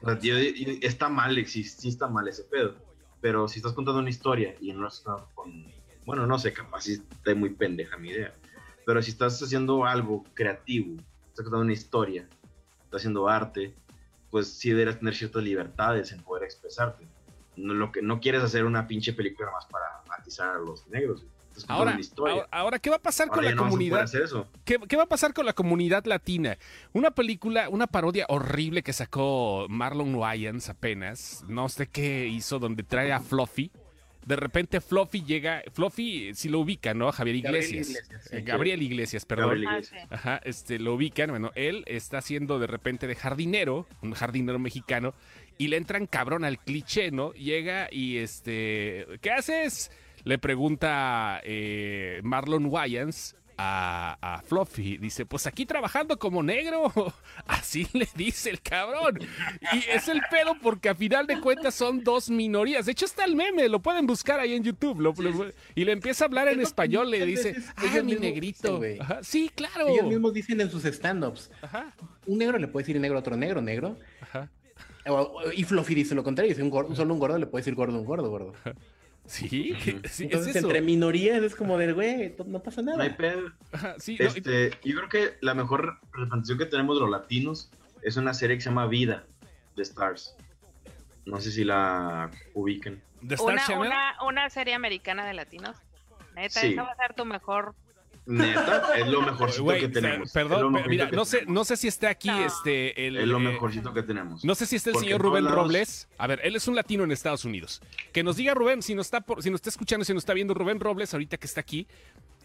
Sea, 0.05 0.19
yo- 0.21 0.37
está 0.83 1.09
mal, 1.09 1.35
sí, 1.47 1.65
sí 1.65 1.89
está 1.89 2.09
mal 2.09 2.29
ese 2.29 2.45
pedo. 2.45 2.75
Pero 3.21 3.49
si 3.49 3.59
estás 3.59 3.73
contando 3.73 4.01
una 4.01 4.11
historia 4.11 4.55
y 4.61 4.73
no 4.73 4.89
estás 4.89 5.23
con. 5.35 5.67
Bueno, 6.05 6.27
no 6.27 6.39
sé, 6.39 6.53
capaz 6.53 6.83
si 6.83 6.93
está 6.95 7.35
muy 7.35 7.51
pendeja 7.51 7.97
mi 7.97 8.11
idea. 8.11 8.33
Pero 8.85 9.03
si 9.03 9.11
estás 9.11 9.43
haciendo 9.43 9.85
algo 9.85 10.25
creativo, 10.35 10.95
estás 11.29 11.45
contando 11.45 11.65
una 11.65 11.73
historia, 11.73 12.29
estás 12.85 13.01
haciendo 13.01 13.29
arte, 13.29 13.75
pues 14.31 14.49
sí 14.49 14.71
deberías 14.71 14.99
tener 14.99 15.15
ciertas 15.15 15.43
libertades 15.43 16.13
en 16.13 16.23
poder 16.23 16.45
expresarte. 16.45 17.07
No, 17.57 17.75
lo 17.75 17.91
que, 17.91 18.03
no 18.03 18.21
quieres 18.21 18.43
hacer 18.43 18.65
una 18.65 18.87
pinche 18.87 19.13
película 19.13 19.51
más 19.51 19.67
para 19.67 19.87
matizar 20.07 20.57
a 20.57 20.59
los 20.59 20.87
negros. 20.89 21.25
Ahora, 21.69 21.99
historia. 21.99 22.35
ahora, 22.35 22.49
ahora, 22.51 22.79
¿qué 22.79 22.91
va 22.91 22.97
a 22.97 23.03
pasar 23.03 23.29
Ahora 23.29 23.35
con 23.37 23.45
la 23.45 23.51
no 23.53 23.63
comunidad? 23.65 24.01
hacer 24.03 24.23
eso. 24.23 24.49
¿Qué, 24.65 24.79
qué 24.89 24.97
va 24.97 25.05
a 25.05 25.09
pasar 25.09 25.33
con 25.35 25.47
la 25.47 25.53
comunidad 25.53 26.05
latina? 26.07 26.59
Una 26.93 27.11
película, 27.11 27.69
una 27.69 27.87
parodia 27.87 28.27
horrible 28.29 28.83
que 28.83 28.93
sacó 28.93 29.67
Marlon 29.69 30.15
Wayans 30.15 30.69
apenas, 30.69 31.45
no 31.49 31.69
sé 31.69 31.87
qué 31.89 32.27
hizo, 32.29 32.59
donde 32.59 32.83
trae 32.83 33.13
a 33.13 33.21
Fluffy. 33.21 33.71
De 34.25 34.35
repente 34.35 34.81
Fluffy 34.81 35.23
llega, 35.25 35.63
Fluffy, 35.73 36.35
si 36.35 36.49
lo 36.49 36.59
ubica, 36.59 36.95
¿no? 36.95 37.13
Javier 37.13 37.43
Gabriel 37.43 37.65
Iglesias. 37.65 38.05
Sí. 38.29 38.37
Eh, 38.37 38.43
Gabriel 38.43 38.83
Iglesias, 38.83 39.25
perdón. 39.25 39.51
Gabriel 39.51 39.69
Ah, 39.69 39.73
Iglesias. 39.75 40.07
Ajá, 40.11 40.41
este, 40.45 40.79
lo 40.81 40.95
ubican, 40.95 41.31
bueno, 41.31 41.53
él 41.55 41.85
está 41.87 42.19
haciendo 42.19 42.59
de 42.59 42.67
repente 42.67 43.07
de 43.07 43.15
jardinero, 43.15 43.87
un 44.03 44.15
jardinero 44.15 44.59
mexicano, 44.59 45.15
y 45.59 45.69
le 45.69 45.77
entran 45.77 46.09
cabrón 46.09 46.45
al 46.45 46.59
cliché, 46.59 47.13
¿no? 47.13 47.33
Llega 47.35 47.87
y 47.93 48.17
este, 48.17 49.07
¿qué 49.23 49.31
haces? 49.31 49.93
Le 50.27 50.39
pregunta 50.39 51.41
eh, 51.45 52.21
Marlon 52.25 52.67
Wayans 52.67 53.37
a, 53.59 54.19
a 54.21 54.43
Fluffy, 54.43 54.99
dice, 54.99 55.25
pues 55.25 55.47
aquí 55.47 55.65
trabajando 55.65 56.19
como 56.19 56.43
negro, 56.43 56.93
así 57.47 57.87
le 57.95 58.07
dice 58.17 58.51
el 58.51 58.61
cabrón. 58.61 59.19
Y 59.73 59.79
es 59.89 60.09
el 60.09 60.21
pedo 60.31 60.57
porque 60.61 60.89
a 60.89 60.95
final 60.97 61.27
de 61.29 61.41
cuentas 61.41 61.75
son 61.77 62.03
dos 62.03 62.29
minorías. 62.29 62.87
De 62.87 62.93
hecho 62.93 63.05
está 63.07 63.25
el 63.25 63.37
meme, 63.37 63.69
lo 63.69 63.81
pueden 63.81 64.07
buscar 64.07 64.41
ahí 64.41 64.53
en 64.55 64.65
YouTube. 64.65 65.01
lo- 65.01 65.15
lo- 65.15 65.47
y 65.77 65.85
le 65.85 65.93
empieza 65.93 66.25
a 66.25 66.27
hablar 66.27 66.49
en 66.49 66.61
español, 66.61 67.09
le 67.11 67.25
dice, 67.25 67.55
ah, 67.77 68.03
mi 68.03 68.17
negrito. 68.17 68.81
dicen. 68.81 69.01
Ajá, 69.03 69.21
Sí, 69.23 69.49
claro. 69.55 69.89
Ellos 69.89 70.07
mismos 70.07 70.35
dicen 70.35 70.61
en 70.61 70.71
sus 70.71 70.85
stand-ups. 70.85 71.51
Ajá, 71.63 71.95
Un 72.27 72.39
negro 72.39 72.59
le 72.59 72.67
puede 72.67 72.83
decir 72.85 73.01
negro 73.01 73.17
a 73.17 73.21
otro 73.21 73.37
negro, 73.37 73.63
negro. 73.63 73.97
ajá. 74.21 74.51
Y 75.55 75.63
Fluffy 75.63 75.95
dice 75.95 76.17
lo 76.17 76.25
contrario. 76.25 76.51
Dice 76.51 76.63
un 76.65 76.69
gordo, 76.71 76.95
solo 76.97 77.15
un 77.15 77.21
gordo 77.21 77.39
le 77.39 77.47
puede 77.47 77.61
decir 77.63 77.77
gordo 77.77 77.97
a 77.97 78.01
un 78.01 78.05
gordo, 78.05 78.29
gordo. 78.29 78.53
Sí, 79.27 79.75
sí, 80.05 80.25
Entonces, 80.25 80.49
es 80.51 80.57
eso. 80.57 80.67
entre 80.67 80.81
minorías 80.83 81.43
es 81.43 81.55
como 81.55 81.77
de, 81.79 81.93
güey, 81.93 82.35
no 82.47 82.63
pasa 82.63 82.83
No 82.83 82.93
hay 82.93 82.99
nada. 82.99 83.17
pedo. 83.17 83.53
Ajá, 83.73 83.95
sí, 83.99 84.17
no, 84.19 84.25
y- 84.25 84.29
Este, 84.29 84.71
yo 84.85 84.97
creo 84.97 85.09
que 85.09 85.37
la 85.41 85.55
mejor 85.55 85.99
representación 86.13 86.59
que 86.59 86.67
tenemos 86.67 86.97
de 86.97 87.01
los 87.03 87.11
latinos 87.11 87.71
es 88.03 88.17
una 88.17 88.35
serie 88.35 88.57
que 88.57 88.63
se 88.63 88.69
llama 88.71 88.87
Vida 88.87 89.25
de 89.75 89.83
Stars. 89.83 90.37
No 91.25 91.41
sé 91.41 91.51
si 91.51 91.65
la 91.65 92.31
ubiquen. 92.55 93.03
The 93.27 93.35
Star 93.35 93.55
Una, 93.55 93.79
una, 93.81 94.15
una 94.29 94.51
serie 94.51 94.75
americana 94.75 95.27
de 95.27 95.35
latinos. 95.35 95.77
Neta, 96.37 96.61
Sí. 96.61 96.73
esa 96.75 96.83
va 96.85 96.93
a 96.93 96.97
ser 96.97 97.15
tu 97.15 97.25
mejor. 97.25 97.75
Neta, 98.27 98.83
es 98.97 99.07
lo 99.07 99.23
mejorcito 99.23 99.69
que 99.69 99.89
tenemos. 99.89 100.33
perdón, 100.33 100.73
mejorcito 100.73 100.89
mira, 100.91 101.11
no 101.17 101.25
sé, 101.25 101.45
no 101.47 101.65
sé 101.65 101.77
si 101.77 101.89
está 101.89 102.11
aquí 102.11 102.29
No. 102.29 102.45
este 102.45 103.07
el 103.07 103.17
Es 103.19 103.27
lo 103.29 103.37
eh, 103.39 103.41
mejorcito 103.41 103.93
que 103.95 104.03
tenemos. 104.03 104.45
No 104.45 104.55
sé 104.55 104.67
si 104.67 104.77
está 104.77 104.91
el 104.91 104.95
Porque 104.95 105.07
señor 105.07 105.23
Rubén 105.23 105.45
lados- 105.45 105.57
Robles. 105.59 106.09
A 106.19 106.27
ver, 106.27 106.41
él 106.43 106.57
es 106.57 106.67
un 106.69 106.75
latino 106.75 107.05
en 107.05 107.13
Estados 107.13 107.45
Unidos. 107.45 107.81
Que 108.13 108.23
nos 108.23 108.37
diga 108.37 108.55
Rubén, 108.55 108.83
si 108.83 108.95
nos 108.95 109.07
está 109.07 109.21
por, 109.21 109.43
si 109.43 109.51
nos 109.51 109.59
está 109.59 109.71
escuchando, 109.71 110.05
si 110.05 110.13
nos 110.13 110.23
está 110.23 110.35
viendo 110.35 110.55
Rubén 110.55 110.81
Robles 110.81 111.13
ahorita 111.15 111.37
que 111.37 111.47
está 111.47 111.61
aquí, 111.61 111.87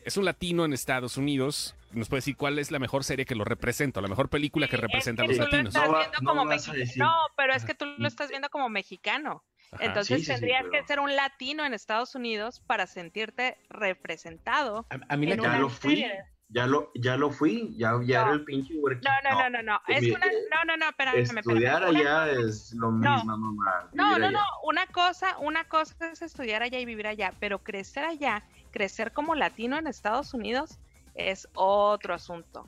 es 0.05 0.17
un 0.17 0.25
latino 0.25 0.65
en 0.65 0.73
Estados 0.73 1.17
Unidos. 1.17 1.75
Nos 1.91 2.07
puede 2.09 2.19
decir 2.19 2.35
cuál 2.37 2.57
es 2.59 2.71
la 2.71 2.79
mejor 2.79 3.03
serie 3.03 3.25
que 3.25 3.35
lo 3.35 3.43
representa, 3.43 3.99
o 3.99 4.03
la 4.03 4.07
mejor 4.09 4.29
película 4.29 4.67
que 4.67 4.77
Sí, 4.77 4.81
representa 4.81 5.23
a 5.23 5.27
los 5.27 5.37
lo 5.37 5.43
latinos. 5.43 5.75
va- 5.75 6.09
como 6.25 6.45
No, 6.45 7.13
pero 7.35 7.53
es 7.53 7.65
que 7.65 7.73
tú 7.75 7.85
lo 7.97 8.07
estás 8.07 8.29
viendo 8.29 8.49
como 8.49 8.69
mexicano. 8.69 9.43
Ajá. 9.73 9.85
Entonces 9.85 10.19
sí, 10.19 10.25
sí, 10.25 10.25
sí, 10.25 10.31
tendrías 10.33 10.63
pero- 10.63 10.71
que 10.71 10.87
ser 10.87 10.99
un 10.99 11.15
latino 11.15 11.65
en 11.65 11.73
Estados 11.73 12.13
Unidos 12.15 12.59
para 12.67 12.87
sentirte 12.87 13.57
representado. 13.69 14.85
A, 14.89 15.13
a 15.13 15.17
mí 15.17 15.27
la 15.27 15.33
en 15.35 15.39
una 15.41 15.59
lo 15.59 15.69
fui. 15.69 15.95
serie. 15.97 16.25
Ya 16.53 16.67
lo, 16.67 16.91
ya 16.95 17.15
lo 17.15 17.31
fui. 17.31 17.73
Ya, 17.77 17.91
ya 18.03 18.19
No. 18.19 18.25
era 18.25 18.31
el 18.33 18.43
pinche 18.43 18.73
huerquito. 18.75 19.09
No, 19.23 19.29
no, 19.31 19.39
no, 19.43 19.49
no, 19.49 19.63
no. 19.63 19.79
pues 19.85 19.99
Es 19.99 20.03
mire, 20.03 20.15
una, 20.17 20.25
no, 20.25 20.65
no, 20.65 20.77
no, 20.77 20.89
espérame, 20.89 21.15
espérame. 21.19 21.39
Estudiar 21.39 21.89
Una- 21.89 21.99
allá 21.99 22.31
es 22.41 22.73
lo 22.73 22.91
No. 22.91 23.15
mismo, 23.15 23.37
mamá. 23.37 23.89
No, 23.93 24.07
vivir 24.09 24.19
no, 24.19 24.27
allá. 24.27 24.31
no. 24.31 24.43
Una 24.65 24.85
cosa, 24.87 25.37
una 25.39 25.63
cosa 25.63 26.11
es 26.11 26.21
estudiar 26.21 26.61
allá 26.61 26.77
y 26.77 26.83
vivir 26.85 27.07
allá, 27.07 27.31
pero 27.39 27.59
crecer 27.59 28.03
allá, 28.03 28.43
crecer 28.71 29.13
como 29.13 29.33
latino 29.35 29.77
en 29.77 29.87
Estados 29.87 30.33
Unidos 30.33 30.77
es 31.15 31.47
otro 31.53 32.13
asunto. 32.13 32.67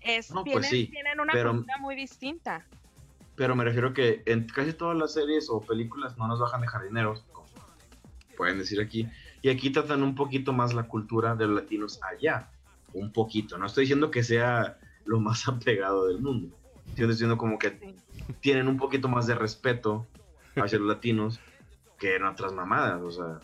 Es, 0.00 0.30
No, 0.30 0.42
tienen, 0.42 0.60
pues 0.62 0.70
sí, 0.70 0.86
tienen 0.86 1.20
una 1.20 1.34
pero- 1.34 1.50
cultura 1.52 1.76
muy 1.76 1.94
distinta. 1.96 2.64
Pero 3.36 3.56
me 3.56 3.64
refiero 3.64 3.92
que 3.92 4.22
en 4.26 4.46
casi 4.46 4.72
todas 4.72 4.96
las 4.96 5.14
series 5.14 5.48
o 5.50 5.60
películas 5.60 6.16
no 6.18 6.26
nos 6.26 6.40
bajan 6.40 6.60
de 6.60 6.68
jardineros, 6.68 7.24
como 7.32 7.48
pueden 8.36 8.58
decir 8.58 8.80
aquí, 8.80 9.08
y 9.42 9.48
aquí 9.48 9.70
tratan 9.70 10.02
un 10.02 10.14
poquito 10.14 10.52
más 10.52 10.74
la 10.74 10.84
cultura 10.84 11.34
de 11.34 11.46
los 11.46 11.62
latinos 11.62 12.00
allá, 12.02 12.50
un 12.92 13.12
poquito, 13.12 13.58
no 13.58 13.66
estoy 13.66 13.84
diciendo 13.84 14.10
que 14.10 14.22
sea 14.22 14.78
lo 15.04 15.20
más 15.20 15.48
apegado 15.48 16.06
del 16.06 16.20
mundo, 16.20 16.54
estoy 16.88 17.08
diciendo 17.08 17.38
como 17.38 17.58
que 17.58 17.94
tienen 18.40 18.68
un 18.68 18.76
poquito 18.76 19.08
más 19.08 19.26
de 19.26 19.34
respeto 19.34 20.06
hacia 20.56 20.78
los 20.78 20.88
latinos 20.88 21.40
que 21.98 22.16
en 22.16 22.24
otras 22.24 22.52
mamadas, 22.52 23.00
o 23.02 23.10
sea, 23.10 23.40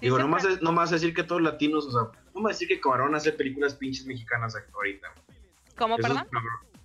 digo, 0.00 0.18
no 0.18 0.28
más, 0.28 0.44
no 0.62 0.72
más 0.72 0.90
decir 0.90 1.14
que 1.14 1.22
todos 1.22 1.40
los 1.40 1.52
latinos, 1.52 1.86
o 1.86 1.92
sea, 1.92 2.22
no 2.34 2.40
más 2.40 2.52
decir 2.52 2.68
que 2.68 2.80
Cuarón 2.80 3.14
hace 3.14 3.32
películas 3.32 3.74
pinches 3.74 4.06
mexicanas 4.06 4.56
ahorita, 4.74 5.08
¿Cómo, 5.76 5.96
Eso 5.96 6.02
perdón? 6.02 6.26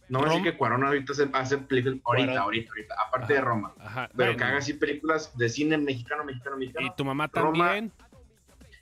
No 0.10 0.20
voy 0.20 0.28
a 0.28 0.32
decir 0.34 0.52
que 0.52 0.58
Cuarón 0.58 0.84
ahorita 0.84 1.14
hace, 1.14 1.30
hace 1.34 1.58
películas 1.60 2.00
ahorita, 2.04 2.26
Cuarón. 2.28 2.44
ahorita, 2.44 2.70
ahorita, 2.72 2.96
aparte 3.08 3.34
de 3.36 3.42
Roma. 3.42 3.74
Ajá. 3.80 4.08
Pero 4.16 4.32
bueno, 4.32 4.38
que 4.38 4.44
haga 4.44 4.58
así 4.58 4.74
películas 4.74 5.38
de 5.38 5.50
cine 5.50 5.78
mexicano, 5.78 6.24
mexicano, 6.24 6.58
mexicano. 6.58 6.88
Y 6.88 6.96
tu 6.96 7.06
mamá 7.06 7.30
Roma. 7.32 7.66
también, 7.66 7.92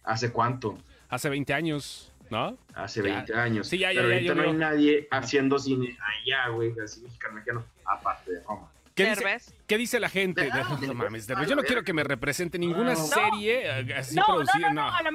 ¿Hace 0.03 0.31
cuánto? 0.31 0.77
hace 1.09 1.29
20 1.29 1.53
años, 1.53 2.11
¿no? 2.29 2.57
Hace 2.73 3.01
Ya. 3.03 3.15
20 3.15 3.33
años. 3.35 3.67
Sí, 3.67 3.77
ya, 3.77 3.91
ya, 3.91 4.01
Pero 4.01 4.09
ya, 4.09 4.15
ahorita 4.15 4.33
yo 4.33 4.41
no 4.41 4.47
hay 4.47 4.53
nadie 4.53 5.07
haciendo 5.11 5.59
cine 5.59 5.97
allá, 6.23 6.47
güey, 6.49 6.73
así 6.83 7.01
mexicano, 7.01 7.33
mexicano, 7.35 7.63
aparte 7.85 8.31
de 8.31 8.43
Roma. 8.43 8.69
¿Qué 8.95 9.09
dice. 9.09 9.53
¿Qué 9.67 9.77
dice 9.77 9.99
la 9.99 10.09
gente? 10.09 10.49
Ah, 10.51 10.63
No, 10.71 10.77
Derbez. 10.77 10.95
mames, 10.95 11.29
Ah, 11.29 11.43
Yo 11.43 11.55
no 11.55 11.61
la 11.61 11.67
quiero 11.67 11.83
que 11.83 11.93
me 11.93 12.03
represente 12.03 12.57
ninguna 12.57 12.93
No. 12.93 12.95
serie 12.95 13.81
eh, 13.81 13.93
así 13.93 14.15
No, 14.15 14.21
no, 14.27 14.35
producida. 14.37 14.73
no, 14.73 14.89
no, 15.03 15.11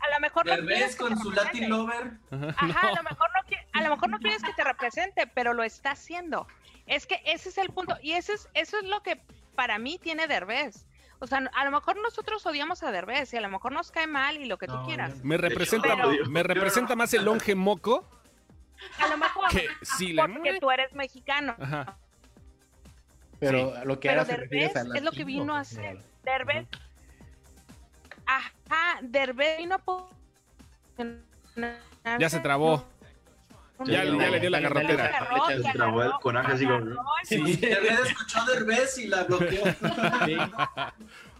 a 0.00 0.14
lo 0.14 0.20
mejor, 0.20 0.50
a 0.50 0.56
lo 0.56 0.62
mejor 0.62 0.64
no 0.64 0.66
quieres 0.76 0.96
con 0.96 1.14
te 1.14 1.20
su 1.22 1.30
represente. 1.30 1.60
Latin 1.60 1.70
Lover. 1.70 2.12
Ajá, 2.56 2.88
a 2.88 2.94
lo 2.94 3.02
mejor 3.02 3.28
no 3.34 3.40
a 3.72 3.82
lo 3.82 3.90
mejor 3.90 4.10
no 4.10 4.18
quieres 4.18 4.42
que 4.42 4.52
te 4.52 4.64
represente, 4.64 5.26
pero 5.26 5.52
lo 5.54 5.62
está 5.62 5.92
haciendo. 5.92 6.46
Es 6.86 7.06
que 7.06 7.20
ese 7.24 7.50
es 7.50 7.58
el 7.58 7.70
punto 7.70 7.96
y 8.02 8.12
ese 8.12 8.32
es 8.34 8.48
eso 8.54 8.78
es 8.78 8.84
lo 8.84 9.02
que 9.02 9.20
para 9.54 9.78
mí 9.78 9.98
tiene 9.98 10.26
Derbez. 10.26 10.86
O 11.18 11.26
sea, 11.26 11.38
a 11.54 11.64
lo 11.64 11.70
mejor 11.70 12.00
nosotros 12.00 12.44
odiamos 12.46 12.82
a 12.82 12.90
Derbez 12.90 13.32
y 13.34 13.36
a 13.36 13.40
lo 13.42 13.48
mejor 13.50 13.72
nos 13.72 13.90
cae 13.90 14.06
mal 14.06 14.38
y 14.38 14.46
lo 14.46 14.56
que 14.56 14.66
tú 14.66 14.82
quieras. 14.86 15.22
Me 15.22 15.36
representa, 15.36 15.94
Pero- 15.94 16.30
me 16.30 16.42
representa 16.42 16.96
más 16.96 17.12
el 17.12 17.24
longe 17.24 17.54
moco 17.54 18.08
A 18.98 19.08
lo 19.08 19.18
mejor 19.18 19.50
que 19.50 19.68
sí 19.82 20.14
porque 20.16 20.58
tú 20.58 20.70
eres 20.70 20.94
mexicano. 20.94 21.54
Ajá. 21.60 21.98
Pero 23.38 23.84
lo 23.84 24.00
que 24.00 24.08
Pero 24.08 24.20
ahora 24.22 24.32
se 24.32 24.36
refiere 24.38 24.66
es, 24.66 24.74
Derbez 24.74 24.94
a 24.94 24.98
es 24.98 25.04
lo 25.04 25.12
que 25.12 25.24
vino 25.24 25.54
a 25.56 25.60
hacer. 25.60 25.98
Derbez. 26.24 26.66
Derbez 29.02 29.58
vino 29.58 29.76
a 29.76 29.80
Ya 32.18 32.30
se 32.30 32.40
trabó. 32.40 32.84
Ya- 33.86 34.04
le 34.04 34.40
dio 34.40 34.50
la 34.50 34.60
garrotera. 34.60 35.26
se 35.62 35.72
trabó 35.72 36.02
el 36.02 36.12
coraje, 36.20 36.52
así 36.52 36.66
como- 36.66 37.02
Sí. 37.24 37.56
Derbez 37.56 38.00
escuchó 38.06 38.44
Derbez 38.44 38.98
y 38.98 39.06
la 39.08 39.24
bloqueó. 39.24 39.64
Sí. 40.26 40.36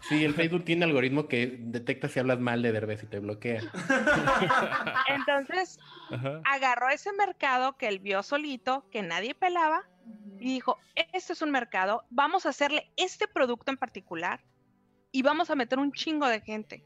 Sí, 0.08 0.24
el 0.24 0.32
Facebook 0.32 0.64
tiene 0.64 0.86
algoritmo 0.86 1.28
que 1.28 1.58
detecta 1.60 2.08
si 2.08 2.18
hablas 2.18 2.40
mal 2.40 2.62
de 2.62 2.72
Derbez 2.72 3.02
y 3.02 3.06
te 3.06 3.18
bloquea. 3.18 3.60
Entonces 5.08 5.78
Ajá. 6.10 6.40
agarró 6.44 6.88
ese 6.88 7.12
mercado 7.12 7.76
que 7.76 7.88
él 7.88 7.98
vio 7.98 8.22
solito, 8.22 8.88
que 8.90 9.02
nadie 9.02 9.34
pelaba, 9.34 9.82
y 10.38 10.54
dijo, 10.54 10.78
este 10.94 11.34
es 11.34 11.42
un 11.42 11.50
mercado, 11.50 12.04
vamos 12.08 12.46
a 12.46 12.48
hacerle 12.48 12.90
este 12.96 13.28
producto 13.28 13.70
en 13.70 13.76
particular 13.76 14.42
y 15.12 15.20
vamos 15.22 15.50
a 15.50 15.54
meter 15.54 15.78
un 15.78 15.92
chingo 15.92 16.26
de 16.28 16.40
gente. 16.40 16.82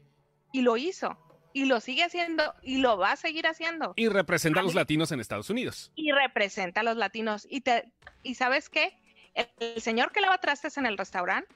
Y 0.55 0.61
lo 0.61 0.77
hizo, 0.77 1.17
y 1.51 1.65
lo 1.65 1.81
sigue 1.81 2.03
haciendo, 2.05 2.53
y 2.63 2.77
lo 2.77 2.97
va 2.97 3.11
a 3.11 3.15
seguir 3.17 3.45
haciendo. 3.45 3.91
Y 3.97 4.07
representa 4.07 4.61
a 4.61 4.63
los 4.63 4.73
latinos 4.73 5.11
en 5.11 5.19
Estados 5.19 5.49
Unidos. 5.49 5.91
Y 5.95 6.13
representa 6.13 6.79
a 6.79 6.83
los 6.83 6.95
latinos. 6.95 7.45
Y, 7.49 7.59
te, 7.59 7.91
y 8.23 8.35
sabes 8.35 8.69
qué? 8.69 8.97
El, 9.33 9.47
el 9.59 9.81
señor 9.81 10.13
que 10.13 10.21
lava 10.21 10.37
trastes 10.37 10.77
en 10.77 10.85
el 10.85 10.97
restaurante 10.97 11.53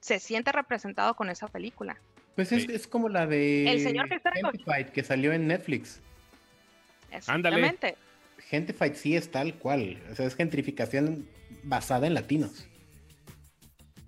se 0.00 0.18
siente 0.20 0.52
representado 0.52 1.14
con 1.14 1.30
esa 1.30 1.48
película. 1.48 1.98
Pues 2.34 2.52
es, 2.52 2.64
Sí. 2.64 2.68
es 2.70 2.86
como 2.86 3.08
la 3.08 3.26
de 3.26 3.66
El 3.72 3.80
señor 3.80 4.10
que 4.10 4.16
está 4.16 4.30
salió 5.04 5.32
en 5.32 5.46
Netflix. 5.46 6.02
Ándale. 7.26 7.78
Fight 8.76 8.94
sí 8.94 9.16
es 9.16 9.30
tal 9.30 9.54
cual. 9.54 10.02
O 10.12 10.14
sea, 10.14 10.26
es 10.26 10.34
gentrificación 10.34 11.26
basada 11.62 12.06
en 12.06 12.12
latinos. 12.12 12.68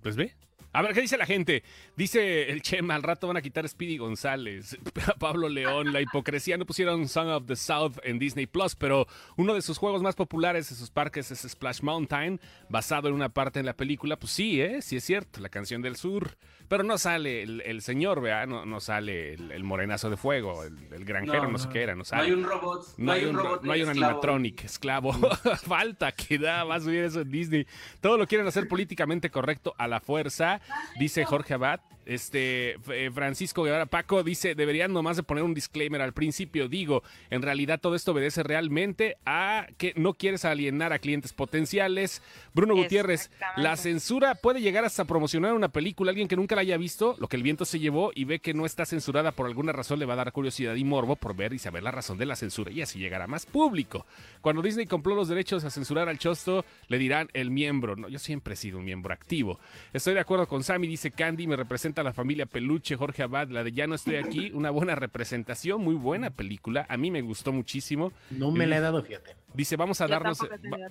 Pues 0.03 0.15
ve. 0.15 0.35
A 0.77 0.83
ver, 0.83 0.93
¿qué 0.93 1.01
dice 1.01 1.17
la 1.17 1.25
gente? 1.25 1.63
Dice 1.95 2.51
el 2.51 2.61
Chema, 2.61 2.93
al 2.93 3.01
rato 3.01 3.25
van 3.25 3.35
a 3.35 3.41
quitar 3.41 3.65
a 3.65 3.67
Speedy 3.67 3.97
González, 3.97 4.77
a 5.07 5.13
Pablo 5.19 5.49
León, 5.49 5.91
la 5.91 6.01
hipocresía. 6.01 6.55
No 6.55 6.67
pusieron 6.67 7.07
Song 7.07 7.29
of 7.29 7.47
the 7.47 7.55
South 7.55 7.93
en 8.03 8.19
Disney 8.19 8.45
Plus, 8.45 8.75
pero 8.75 9.07
uno 9.37 9.55
de 9.55 9.63
sus 9.63 9.79
juegos 9.79 10.03
más 10.03 10.13
populares 10.13 10.69
en 10.69 10.77
sus 10.77 10.91
parques 10.91 11.31
es 11.31 11.39
Splash 11.51 11.81
Mountain, 11.81 12.39
basado 12.69 13.07
en 13.07 13.15
una 13.15 13.29
parte 13.29 13.59
en 13.59 13.65
la 13.65 13.73
película. 13.73 14.19
Pues 14.19 14.31
sí, 14.31 14.61
¿eh? 14.61 14.83
Sí 14.83 14.97
es 14.97 15.03
cierto, 15.03 15.39
la 15.39 15.49
canción 15.49 15.81
del 15.81 15.95
sur. 15.95 16.37
Pero 16.67 16.83
no 16.83 16.97
sale 16.97 17.43
el, 17.43 17.61
el 17.61 17.81
señor, 17.81 18.21
¿verdad? 18.21 18.45
No, 18.45 18.65
no 18.65 18.81
sale 18.81 19.33
el, 19.33 19.51
el 19.53 19.63
morenazo 19.63 20.09
de 20.09 20.17
fuego, 20.17 20.65
el, 20.65 20.77
el 20.91 21.05
granjero, 21.05 21.47
no, 21.49 21.57
sé 21.57 21.69
qué 21.69 21.81
era, 21.81 21.93
no 21.93 21.99
No 21.99 22.03
sale. 22.03 22.23
hay 22.23 22.31
un 22.33 22.43
robot. 22.43 22.85
No 22.97 23.11
hay, 23.13 23.23
un, 23.23 23.35
robot. 23.37 23.63
no 23.63 23.71
hay 23.71 23.81
un 23.83 23.89
esclavo. 23.89 24.09
animatronic, 24.11 24.63
esclavo. 24.65 25.13
Falta 25.65 26.11
que 26.11 26.37
da, 26.37 26.65
va 26.65 26.75
a 26.75 26.81
subir 26.81 27.05
eso 27.05 27.21
en 27.21 27.31
Disney. 27.31 27.65
Todo 28.01 28.17
lo 28.17 28.27
quieren 28.27 28.45
hacer 28.47 28.67
políticamente 28.67 29.29
correcto 29.29 29.73
a 29.77 29.87
la 29.87 30.01
fuerza, 30.01 30.59
dice 30.99 31.25
Jorge 31.25 31.53
Abad. 31.53 31.79
Este, 32.07 32.77
eh, 32.87 33.11
Francisco 33.13 33.63
Guevara 33.63 33.85
Paco 33.85 34.23
dice, 34.23 34.55
deberían 34.55 34.93
nomás 34.93 35.17
de 35.17 35.23
poner 35.23 35.43
un 35.43 35.53
disclaimer 35.53 36.01
al 36.01 36.13
principio. 36.13 36.69
Digo, 36.69 37.03
en 37.29 37.41
realidad 37.41 37.81
todo 37.81 37.95
esto 37.95 38.13
obedece 38.13 38.43
realmente 38.43 39.17
a 39.25 39.67
que 39.77 39.91
no 39.97 40.13
quieres 40.13 40.45
alienar 40.45 40.93
a 40.93 40.99
clientes 40.99 41.33
potenciales. 41.33 42.21
Bruno 42.53 42.75
Gutiérrez, 42.75 43.29
la 43.57 43.75
censura 43.75 44.35
puede 44.35 44.61
llegar 44.61 44.85
hasta 44.85 45.03
promocionar 45.03 45.53
una 45.53 45.67
película. 45.67 46.11
Alguien 46.11 46.29
que 46.29 46.37
nunca 46.37 46.55
la 46.55 46.61
haya 46.61 46.77
visto, 46.77 47.17
lo 47.19 47.27
que 47.27 47.35
el 47.35 47.43
viento 47.43 47.65
se 47.65 47.77
llevó 47.77 48.11
y 48.15 48.23
ve 48.23 48.39
que 48.39 48.53
no 48.53 48.65
está 48.65 48.85
censurada 48.85 49.33
por 49.33 49.45
alguna 49.45 49.73
razón, 49.73 49.99
le 49.99 50.05
va 50.05 50.13
a 50.13 50.17
dar 50.17 50.31
curiosidad 50.31 50.75
y 50.75 50.85
morbo 50.85 51.17
por 51.17 51.35
ver 51.35 51.51
y 51.51 51.59
saber 51.59 51.83
la 51.83 51.91
razón 51.91 52.17
de 52.17 52.25
la 52.25 52.37
censura 52.37 52.71
y 52.71 52.81
así 52.81 52.99
llegará 52.99 53.27
más 53.27 53.45
público. 53.45 54.05
Cuando 54.39 54.61
Disney 54.61 54.85
compró 54.85 55.13
los 55.13 55.27
derechos 55.27 55.65
a 55.65 55.69
censurar 55.69 56.07
al 56.07 56.19
Chosto, 56.19 56.63
le 56.87 56.97
dirán 56.97 57.27
el 57.33 57.51
miembro. 57.51 57.97
No, 57.97 58.07
yo 58.07 58.17
siempre 58.17 58.53
he 58.53 58.57
sido 58.57 58.77
un 58.77 58.85
miembro 58.85 59.13
activo. 59.13 59.59
Estoy 59.91 60.13
de 60.13 60.21
acuerdo 60.21 60.47
con 60.47 60.63
Sammy, 60.63 60.87
dice 60.87 61.11
Candy, 61.11 61.47
me 61.47 61.57
representa 61.57 61.96
la 62.03 62.13
familia 62.13 62.45
Peluche, 62.45 62.95
Jorge 62.95 63.23
Abad, 63.23 63.49
la 63.49 63.63
de 63.63 63.71
Ya 63.71 63.87
no 63.87 63.95
estoy 63.95 64.15
aquí, 64.15 64.51
una 64.53 64.69
buena 64.69 64.95
representación, 64.95 65.81
muy 65.81 65.95
buena 65.95 66.29
película, 66.29 66.85
a 66.89 66.97
mí 66.97 67.11
me 67.11 67.21
gustó 67.21 67.51
muchísimo. 67.51 68.11
No 68.31 68.51
me 68.51 68.65
la 68.67 68.77
he 68.77 68.79
dado, 68.81 69.01
fíjate. 69.03 69.35
Dice, 69.53 69.75
vamos 69.75 69.99
a 70.01 70.05
Yo 70.05 70.11
darnos... 70.11 70.37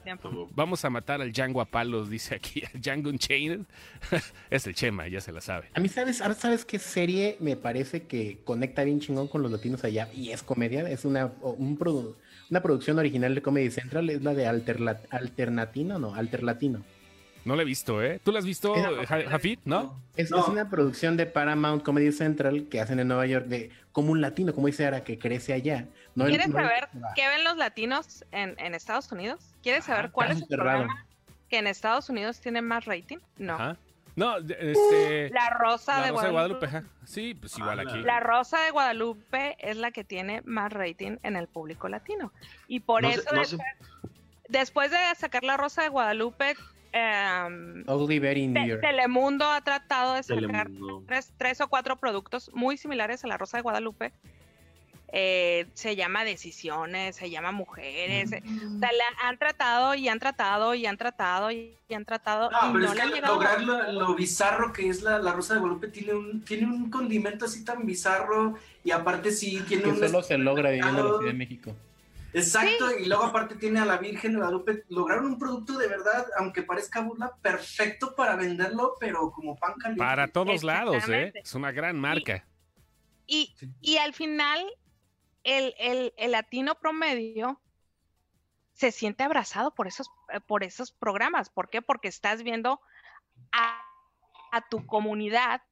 tiempo. 0.03 0.49
Vamos 0.55 0.85
a 0.85 0.91
matar 0.91 1.21
al 1.21 1.31
Django 1.33 1.61
a 1.61 1.67
palos, 1.67 2.11
dice 2.11 2.35
aquí, 2.35 2.63
el 2.75 2.81
Django 2.81 3.11
Unchained. 3.11 3.65
es 4.51 4.67
el 4.67 4.75
Chema, 4.75 5.07
ya 5.09 5.21
se 5.21 5.31
la 5.33 5.41
sabe. 5.41 5.69
A 5.75 5.81
mí, 5.81 5.89
¿sabes? 5.89 6.21
Ahora, 6.21 6.35
¿sabes 6.35 6.65
qué 6.65 6.79
serie 6.79 7.37
me 7.41 7.57
parece 7.57 8.03
que 8.05 8.39
conecta 8.45 8.83
bien 8.85 9.01
chingón 9.01 9.29
con 9.29 9.43
los 9.43 9.53
latinos 9.53 9.85
allá? 9.85 10.09
Y 10.15 10.31
es 10.31 10.43
comedia. 10.43 10.89
Es 10.89 11.05
una, 11.05 11.27
o- 11.43 11.53
un 11.53 11.79
produ- 11.79 12.15
una 12.51 12.61
producción 12.63 12.99
original 12.99 13.35
de 13.35 13.43
Comedy 13.43 13.71
Central. 13.71 14.11
Es 14.11 14.23
la 14.23 14.35
de 14.35 14.47
Alterla- 14.49 15.01
Alternatino, 15.11 15.99
¿no? 15.99 16.15
Alterlatino. 16.15 16.83
No 17.47 17.55
la 17.57 17.63
he 17.63 17.65
visto, 17.65 18.03
¿eh? 18.03 18.21
¿Tú 18.23 18.33
la 18.33 18.41
has 18.41 18.45
visto, 18.45 18.75
Ja- 19.07 19.23
Jafid? 19.31 19.61
¿No? 19.65 19.99
Es, 20.17 20.31
No. 20.31 20.41
es 20.41 20.49
una 20.49 20.69
producción 20.69 21.17
de 21.17 21.27
Paramount 21.27 21.83
Comedy 21.85 22.11
Central 22.13 22.67
que 22.69 22.81
hacen 22.81 22.99
en 23.01 23.07
Nueva 23.09 23.25
York 23.27 23.47
de 23.47 23.71
como 23.93 24.11
un 24.13 24.21
latino, 24.21 24.53
como 24.53 24.67
dice 24.67 24.85
Ara, 24.85 25.05
que 25.05 25.19
crece 25.19 25.53
allá. 25.53 25.87
No 26.17 26.25
el- 26.25 26.31
¿Quieres 26.31 26.49
el- 26.49 26.53
saber 26.53 26.89
qué 27.15 27.29
ven 27.29 27.45
los 27.45 27.57
latinos 27.57 28.25
en, 28.33 28.57
en 28.59 28.75
Estados 28.75 29.11
Unidos? 29.13 29.41
¿Quieres 29.63 29.85
saber 29.85 30.11
cuál 30.11 30.33
es 30.33 30.43
el 30.43 30.49
raro. 30.59 30.81
programa 30.81 31.07
que 31.49 31.59
en 31.59 31.69
Estados 31.69 32.11
Unidos 32.11 32.41
tiene 32.41 32.61
más 32.63 32.85
rating? 32.85 33.19
No. 33.39 33.55
Ajá. 33.55 33.77
No, 34.17 34.39
este... 34.39 35.29
La 35.31 35.51
Rosa, 35.51 35.99
La 36.01 36.07
de, 36.07 36.11
Rosa 36.13 36.25
de 36.27 36.33
Guadalupe. 36.33 36.69
Sí, 37.05 37.35
pues 37.35 37.57
igual 37.59 37.79
Ah, 37.79 37.83
aquí. 37.83 38.01
La 38.01 38.19
Rosa 38.19 38.61
de 38.63 38.71
Guadalupe 38.71 39.57
es 39.61 39.77
la 39.77 39.91
que 39.93 40.05
tiene 40.05 40.41
más 40.47 40.73
rating 40.73 41.19
en 41.23 41.37
el 41.37 41.47
público 41.49 41.89
latino. 41.89 42.33
Y 42.67 42.81
por 42.81 43.03
No 43.03 43.11
sé- 43.13 43.21
eso, 43.21 43.35
no 43.35 43.41
después, 43.41 43.61
sé- 43.61 44.09
después 44.49 44.91
de 44.91 44.97
sacar 45.19 45.45
La 45.45 45.57
Rosa 45.59 45.83
de 45.83 45.91
Guadalupe, 45.91 46.57
Ugly 47.87 48.19
Betty 48.19 48.43
in 48.45 48.53
New 48.53 48.63
Te- 48.63 48.69
York. 48.71 48.81
Telemundo 48.81 49.45
ha 49.45 49.61
tratado 49.61 50.15
de 50.15 50.23
sacar 50.23 50.69
tres, 51.07 51.33
tres 51.37 51.61
o 51.61 51.69
cuatro 51.69 51.97
productos 51.97 52.51
muy 52.55 52.77
similares 52.77 53.25
a 53.25 53.29
La 53.29 53.37
Rosa 53.39 53.59
de 53.59 53.63
Guadalupe. 53.63 54.13
Eh, 55.13 55.67
se 55.75 55.95
llama 55.95 56.25
Decisiones, 56.25 57.15
se 57.15 57.31
llama 57.31 57.53
Mujeres. 57.53 58.33
eh, 58.33 58.43
o 58.45 58.79
sea, 58.81 58.91
la- 58.93 59.29
han 59.29 59.39
tratado 59.39 59.95
y 59.95 60.09
han 60.09 60.19
tratado 60.19 60.75
y 60.75 60.85
han 60.85 60.97
tratado 60.97 61.51
y, 61.53 61.77
han 61.95 62.05
tratado. 62.05 62.51
No, 62.51 62.59
y 62.71 62.73
pero 62.73 62.87
no 62.87 62.93
es 62.93 63.13
que 63.13 63.21
lograr 63.21 63.63
lo, 63.63 63.93
lo 63.93 64.15
bizarro 64.17 64.73
que 64.73 64.89
es 64.89 65.03
la, 65.03 65.21
la 65.21 65.33
Rosa 65.33 65.55
de 65.55 65.61
Guadalupe 65.61 65.89
tiene 65.89 66.13
un, 66.15 66.41
tiene 66.45 66.67
un 66.67 66.91
condimento 66.91 67.45
así 67.45 67.65
tan 67.65 67.87
bizarro 67.87 68.55
y 68.83 68.91
aparte 68.91 69.31
sí 69.31 69.63
tiene 69.69 69.85
Que 69.85 69.91
un... 69.91 69.97
solo 69.99 70.23
se 70.25 70.39
logra 70.39 70.71
viviendo 70.71 70.99
en 71.01 71.07
la 71.07 71.19
Ciudad 71.19 71.33
de 71.33 71.39
México. 71.39 71.77
Exacto, 72.39 72.99
y 72.99 73.07
luego 73.07 73.25
aparte 73.25 73.55
tiene 73.57 73.81
a 73.81 73.85
la 73.87 73.97
Virgen 73.99 74.33
de 74.33 74.39
Guadalupe. 74.39 74.85
Lograron 74.89 75.27
un 75.27 75.39
producto 75.39 75.79
de 75.79 75.89
verdad, 75.89 76.27
aunque 76.39 76.63
parezca 76.63 77.01
burla, 77.01 77.35
perfecto 77.41 78.15
para 78.15 78.37
venderlo, 78.37 78.95
pero 79.01 79.31
como 79.33 79.57
pan 79.57 79.75
caliente. 79.79 80.05
Para 80.05 80.29
todos 80.29 80.63
lados, 80.63 81.09
¿eh? 81.09 81.33
Es 81.35 81.55
una 81.55 81.73
gran 81.73 81.99
marca. 81.99 82.47
Y, 83.27 83.55
Sí. 83.59 83.69
y 83.81 83.97
al 83.97 84.13
final, 84.13 84.65
el, 85.45 85.75
el- 85.79 86.15
el 86.17 86.33
latino 86.33 86.75
promedio 86.77 87.61
se 88.75 88.93
siente 88.93 89.25
abrazado 89.25 89.75
por 89.75 89.87
esos, 89.87 90.11
eh, 90.33 90.41
por 90.41 90.63
esos 90.63 90.93
programas. 90.93 91.49
¿Por 91.49 91.71
qué? 91.71 91.81
Porque 91.81 92.09
estás 92.09 92.43
viendo 92.43 92.81
a, 93.53 93.81
a 94.53 94.69
tu 94.69 94.85
comunidad 94.87 95.63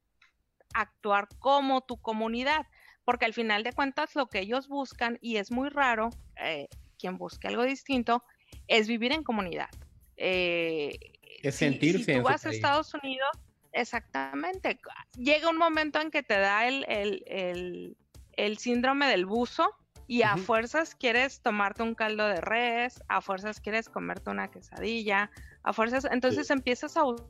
actuar 0.73 1.27
como 1.39 1.81
tu 1.81 2.01
comunidad. 2.01 2.65
Porque 3.05 3.25
al 3.25 3.33
final 3.33 3.63
de 3.63 3.71
cuentas 3.71 4.15
lo 4.15 4.27
que 4.27 4.39
ellos 4.39 4.67
buscan, 4.67 5.17
y 5.21 5.37
es 5.37 5.51
muy 5.51 5.69
raro, 5.69 6.09
eh, 6.37 6.67
quien 6.99 7.17
busque 7.17 7.47
algo 7.47 7.63
distinto, 7.63 8.23
es 8.67 8.87
vivir 8.87 9.11
en 9.13 9.23
comunidad. 9.23 9.69
Eh, 10.17 10.97
Es 11.43 11.55
si- 11.55 11.65
sentirse 11.65 12.03
Si, 12.03 12.17
tú 12.19 12.23
vas 12.23 12.45
a. 12.45 12.49
Estados 12.49 12.93
Unidos, 12.95 13.29
exactamente. 13.73 14.79
Llega 15.17 15.49
un 15.49 15.57
momento 15.57 16.01
en 16.01 16.09
que 16.11 16.23
te 16.23 16.37
da 16.39 16.67
el, 16.67 16.85
el- 16.87 17.23
el- 17.27 17.97
el 18.37 18.57
síndrome 18.57 19.07
del 19.07 19.25
buzo 19.25 19.69
y 20.07 20.21
a 20.23 20.35
fuerzas 20.37 20.95
quieres 20.95 21.41
tomarte 21.41 21.83
un 21.83 21.95
caldo 21.95 22.27
de 22.27 22.41
res, 22.41 23.01
a 23.07 23.21
fuerzas 23.21 23.59
quieres 23.61 23.87
comerte 23.89 24.29
una 24.29 24.49
quesadilla, 24.51 25.31
a 25.63 25.73
fuerzas, 25.73 26.05
entonces 26.11 26.49
empiezas 26.49 26.95
a 26.97 27.03
bus- 27.03 27.21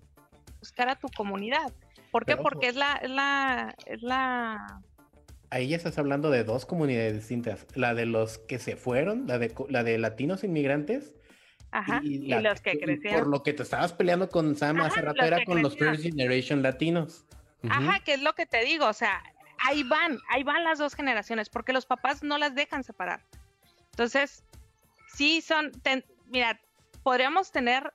buscar 0.60 0.90
a 0.90 0.96
tu 0.96 1.08
comunidad. 1.10 1.72
¿Por 2.12 2.26
qué? 2.26 2.34
Pero. 2.34 2.44
Porque 2.44 2.68
es 2.68 2.76
la, 2.76 2.94
es 3.02 3.10
la, 3.10 3.76
es 3.86 4.02
la, 4.02 4.82
Ahí 5.56 5.70
ya 5.70 5.78
estás 5.78 5.98
hablando 5.98 6.32
de 6.32 6.44
dos 6.44 6.66
comunidades 6.66 7.14
distintas. 7.14 7.66
La 7.76 7.94
de 7.94 8.06
los 8.06 8.40
que 8.40 8.60
se 8.60 8.76
fueron, 8.76 9.26
la 9.26 9.38
de, 9.38 9.56
la 9.70 9.86
de 9.86 9.98
latinos 9.98 10.44
inmigrantes. 10.44 11.14
ajá, 11.72 12.02
y, 12.04 12.28
la 12.28 12.42
los 12.42 12.60
que 12.60 12.78
crecieron. 12.78 13.22
Por 13.22 13.30
lo 13.30 13.42
que 13.42 13.54
te 13.54 13.64
estabas 13.64 13.94
peleando 13.94 14.28
con 14.28 14.58
Sam 14.58 14.80
Ajá, 14.80 14.88
hace 14.88 15.02
rato 15.02 15.24
era 15.24 15.46
con 15.46 15.62
los. 15.62 15.78
First 15.78 16.04
Generation 16.04 16.62
latinos. 16.62 17.24
Ajá, 17.70 18.02
que 18.04 18.16
es 18.16 18.22
lo 18.22 18.34
que 18.36 18.46
te 18.46 18.66
digo, 18.66 18.86
o 18.86 18.92
sea, 18.92 19.24
ahí 19.66 19.84
van, 19.84 20.20
ahí 20.28 20.44
van 20.44 20.66
las 20.66 20.78
dos 20.78 20.94
generaciones, 20.94 21.48
porque 21.48 21.72
los 21.72 21.86
papás 21.86 22.22
no 22.22 22.38
las 22.38 22.54
dejan 22.54 22.84
separar. 22.84 23.22
Entonces, 23.92 24.44
sí 25.08 25.40
son, 25.40 25.72
ten- 25.72 26.04
mira, 26.28 26.60
podríamos 27.02 27.54
tener 27.54 27.94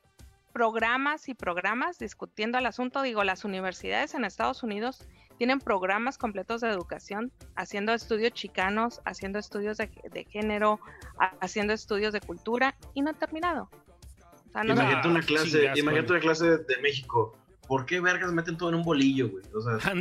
programas 0.54 1.28
y 1.28 1.34
programas 1.34 1.98
discutiendo 1.98 2.56
el 2.56 2.64
asunto, 2.64 3.02
digo, 3.02 3.22
las 3.22 3.44
universidades 3.44 4.14
en 4.14 4.24
Estados 4.24 4.62
Unidos 4.62 5.06
tienen 5.40 5.58
programas 5.58 6.18
completos 6.18 6.60
de 6.60 6.68
educación, 6.68 7.32
haciendo 7.56 7.94
estudios 7.94 8.32
chicanos, 8.34 9.00
haciendo 9.06 9.38
estudios 9.38 9.78
de, 9.78 9.90
de 10.12 10.24
género, 10.24 10.80
haciendo 11.40 11.72
estudios 11.72 12.12
de 12.12 12.20
cultura, 12.20 12.76
y 12.92 13.00
no 13.00 13.08
han 13.08 13.14
terminado. 13.18 13.70
O 14.50 14.52
sea, 14.52 14.64
no 14.64 14.76
se- 14.76 14.82
Imagínate 14.82 15.08
una 15.08 15.22
clase, 15.22 15.48
chingas, 15.60 15.78
imagínate 15.78 16.12
una 16.12 16.20
clase 16.20 16.58
de 16.58 16.76
México. 16.82 17.34
¿Por 17.70 17.86
qué 17.86 18.00
vergas 18.00 18.32
meten 18.32 18.56
todo 18.56 18.70
en 18.70 18.74
un 18.74 18.82
bolillo, 18.82 19.28
güey? 19.30 19.44
O 19.54 19.60
sea, 19.60 19.92
un 19.94 20.00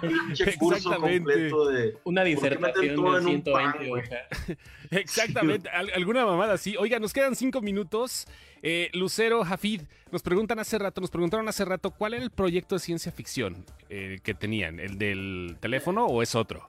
pinche 0.00 0.56
curso 0.58 0.94
completo 0.96 1.66
de. 1.66 1.98
Una 2.04 2.22
¿Por 2.22 2.30
qué 2.30 2.58
meten 2.58 2.60
disertación 2.60 2.94
todo 2.94 3.12
de 3.14 3.20
en 3.20 3.26
un 3.26 3.42
pan, 3.42 3.72
120 3.72 3.88
güey? 3.88 4.02
hojas. 4.02 4.56
Exactamente, 4.92 5.68
al- 5.70 5.90
alguna 5.92 6.24
mamada 6.24 6.54
así. 6.54 6.76
Oiga, 6.76 7.00
nos 7.00 7.12
quedan 7.12 7.34
cinco 7.34 7.60
minutos. 7.60 8.28
Eh, 8.62 8.90
Lucero, 8.92 9.44
Jafid, 9.44 9.82
nos 10.12 10.22
preguntan 10.22 10.60
hace 10.60 10.78
rato, 10.78 11.00
nos 11.00 11.10
preguntaron 11.10 11.48
hace 11.48 11.64
rato, 11.64 11.90
¿cuál 11.90 12.14
era 12.14 12.22
el 12.22 12.30
proyecto 12.30 12.76
de 12.76 12.78
ciencia 12.78 13.10
ficción 13.10 13.64
eh, 13.88 14.20
que 14.22 14.32
tenían? 14.34 14.78
¿El 14.78 14.98
del 14.98 15.56
teléfono 15.58 16.06
o 16.06 16.22
es 16.22 16.36
otro? 16.36 16.64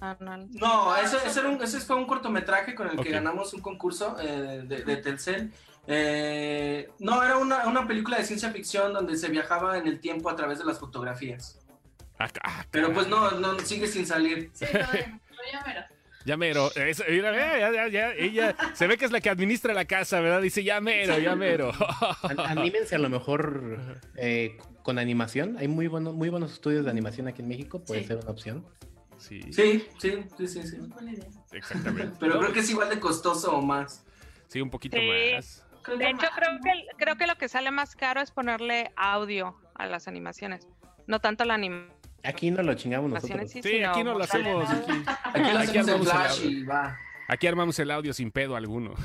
Ah, 0.00 0.16
no, 0.20 0.96
ese, 0.96 1.18
ese, 1.24 1.38
era 1.38 1.48
un- 1.50 1.62
ese 1.62 1.78
fue 1.80 1.94
un 1.94 2.06
cortometraje 2.06 2.74
con 2.74 2.88
el 2.90 2.98
que 2.98 3.10
ganamos 3.10 3.54
un 3.54 3.60
concurso 3.60 4.16
eh, 4.20 4.62
de, 4.66 4.82
de 4.82 4.96
Telcel. 4.96 5.52
Eh, 5.90 6.88
no, 6.98 7.22
era 7.22 7.38
una, 7.38 7.66
una 7.66 7.86
película 7.88 8.18
de 8.18 8.24
ciencia 8.24 8.50
ficción 8.52 8.92
donde 8.92 9.16
se 9.16 9.28
viajaba 9.28 9.78
en 9.78 9.86
el 9.86 10.00
tiempo 10.00 10.28
a 10.28 10.36
través 10.36 10.58
de 10.58 10.64
las 10.66 10.78
fotografías. 10.78 11.58
Ah, 12.18 12.28
ah, 12.42 12.66
Pero 12.70 12.92
pues 12.92 13.08
no, 13.08 13.30
no 13.32 13.58
sigue 13.60 13.86
sin 13.86 14.06
salir. 14.06 14.50
Sí, 14.52 14.66
no, 14.66 14.80
pero 14.90 15.18
ya 15.52 15.64
mero. 15.66 15.80
Ya 16.26 16.36
mero. 16.36 16.70
Eso, 16.74 17.04
mira, 17.08 17.32
ya, 17.58 17.70
ya, 17.72 17.88
ya, 17.88 18.12
ella 18.12 18.54
se 18.74 18.86
ve 18.86 18.98
que 18.98 19.06
es 19.06 19.12
la 19.12 19.20
que 19.22 19.30
administra 19.30 19.72
la 19.72 19.86
casa, 19.86 20.20
¿verdad? 20.20 20.42
Dice, 20.42 20.62
ya 20.62 20.78
mero, 20.80 21.16
ya 21.18 21.34
mero. 21.36 21.72
An- 22.22 22.40
Anímense 22.40 22.94
a 22.96 22.98
lo 22.98 23.08
mejor 23.08 23.78
eh, 24.16 24.58
con 24.82 24.98
animación. 24.98 25.56
Hay 25.58 25.68
muy, 25.68 25.86
buenos 25.86 26.12
muy 26.14 26.28
buenos 26.28 26.52
estudios 26.52 26.84
de 26.84 26.90
animación 26.90 27.28
aquí 27.28 27.40
en 27.40 27.48
México. 27.48 27.82
Puede 27.82 28.02
Sí. 28.02 28.08
ser 28.08 28.16
una 28.18 28.30
opción. 28.30 28.66
Sí, 29.16 29.40
Sí, 29.52 29.86
sí, 29.98 30.22
sí, 30.36 30.46
sí, 30.48 30.62
sí. 30.64 30.76
Exactamente. 31.52 32.16
Pero 32.20 32.38
creo 32.40 32.52
que 32.52 32.60
es 32.60 32.70
igual 32.70 32.88
de 32.90 33.00
costoso 33.00 33.56
o 33.56 33.62
más. 33.62 34.04
Sí, 34.48 34.60
un 34.60 34.70
poquito 34.70 34.96
Sí. 34.98 35.08
más. 35.34 35.64
Creo 35.82 35.98
De 35.98 36.04
que 36.04 36.10
hecho, 36.10 36.20
más, 36.22 36.30
creo 36.34 36.52
¿no? 36.52 36.60
que, 36.60 36.86
creo 36.96 37.16
que 37.16 37.26
lo 37.26 37.36
que 37.36 37.48
sale 37.48 37.70
más 37.70 37.96
caro 37.96 38.20
es 38.20 38.30
ponerle 38.30 38.90
audio 38.96 39.56
a 39.74 39.86
las 39.86 40.08
animaciones, 40.08 40.66
no 41.06 41.20
tanto 41.20 41.44
la 41.44 41.54
animación 41.54 41.96
Aquí 42.24 42.50
no 42.50 42.62
lo 42.62 42.74
chingamos 42.74 43.10
nosotros. 43.10 43.48
sí, 43.50 43.82
aquí 43.84 44.02
no 44.02 44.18
lo 44.18 44.24
hacemos. 44.24 44.68
Aquí, 44.70 44.92
Aquí 45.34 45.52
lo 45.52 45.58
aquí 45.60 45.78
hacemos 45.78 45.88
en 45.88 45.88
armamos 45.88 46.06
el 46.06 46.10
flash 46.10 46.38
audio. 46.44 46.50
y 46.50 46.62
va. 46.64 46.98
Aquí 47.30 47.46
armamos 47.46 47.78
el 47.78 47.90
audio 47.90 48.12
sin 48.12 48.30
pedo 48.32 48.56
alguno. 48.56 48.94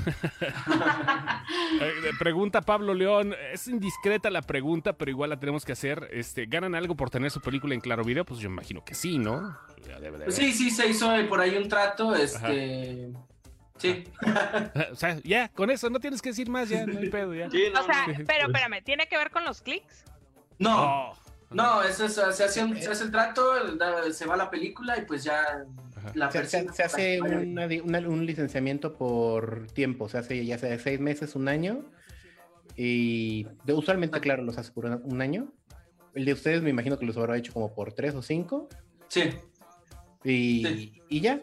Eh, 1.80 2.12
pregunta 2.18 2.60
Pablo 2.62 2.94
León, 2.94 3.34
es 3.52 3.66
indiscreta 3.68 4.30
la 4.30 4.42
pregunta, 4.42 4.92
pero 4.94 5.10
igual 5.10 5.30
la 5.30 5.38
tenemos 5.40 5.64
que 5.64 5.72
hacer. 5.72 6.08
Este, 6.12 6.46
¿Ganan 6.46 6.74
algo 6.74 6.94
por 6.96 7.10
tener 7.10 7.30
su 7.30 7.40
película 7.40 7.74
en 7.74 7.80
Claro 7.80 8.04
Video? 8.04 8.24
Pues 8.24 8.40
yo 8.40 8.48
imagino 8.48 8.84
que 8.84 8.94
sí, 8.94 9.18
¿no? 9.18 9.58
Pues 10.24 10.36
sí, 10.36 10.52
sí, 10.52 10.70
se 10.70 10.86
hizo 10.88 11.10
por 11.28 11.40
ahí 11.40 11.56
un 11.56 11.68
trato, 11.68 12.14
este... 12.14 13.12
Sí. 13.84 14.04
O 14.92 14.96
sea, 14.96 15.18
ya, 15.24 15.48
con 15.48 15.70
eso, 15.70 15.90
no 15.90 16.00
tienes 16.00 16.22
que 16.22 16.30
decir 16.30 16.48
más, 16.48 16.68
ya, 16.68 16.86
no 16.86 16.98
hay 16.98 17.08
pedo, 17.10 17.34
ya. 17.34 17.50
Sí, 17.50 17.64
no, 17.74 17.80
O 17.80 17.84
sea, 17.84 18.06
no. 18.06 18.14
pero 18.26 18.46
espérame, 18.46 18.82
¿tiene 18.82 19.06
que 19.06 19.16
ver 19.16 19.30
con 19.30 19.44
los 19.44 19.60
clics? 19.60 20.04
No, 20.58 21.10
Oh. 21.10 21.18
no, 21.50 21.82
eso 21.82 22.06
es, 22.06 22.14
se, 22.14 22.22
hace 22.44 22.64
un- 22.64 22.76
se 22.76 22.90
hace 22.90 23.04
el 23.04 23.10
trato, 23.10 23.56
el- 23.56 24.14
se 24.14 24.26
va 24.26 24.36
la 24.36 24.50
película 24.50 24.96
y 24.98 25.02
pues 25.02 25.22
ya 25.24 25.64
la 26.14 26.30
Se, 26.30 26.38
se- 26.46 26.58
persona- 26.58 26.72
se 26.72 26.82
hace 26.82 27.20
una 27.20 27.66
di- 27.68 27.80
una- 27.80 27.98
un 28.00 28.24
licenciamiento 28.26 28.94
por 28.94 29.66
tiempo, 29.72 30.08
se 30.08 30.18
hace 30.18 30.44
ya 30.46 30.58
sea 30.58 30.70
de 30.70 30.78
seis 30.78 31.00
meses, 31.00 31.34
un 31.36 31.48
año. 31.48 31.84
Y 32.76 33.46
de- 33.64 33.72
usualmente, 33.72 34.20
claro, 34.20 34.42
los 34.42 34.58
hace 34.58 34.72
por 34.72 34.86
un, 34.86 35.00
un 35.04 35.20
año. 35.22 35.52
El 36.14 36.24
de 36.24 36.32
ustedes 36.32 36.62
me 36.62 36.70
imagino 36.70 36.98
que 36.98 37.06
los 37.06 37.16
habrá 37.16 37.36
hecho 37.36 37.52
como 37.52 37.74
por 37.74 37.92
tres 37.92 38.14
o 38.14 38.22
cinco. 38.22 38.68
Sí, 39.08 39.30
Y, 40.24 40.64
Sí. 40.64 41.02
y 41.08 41.20
ya. 41.20 41.40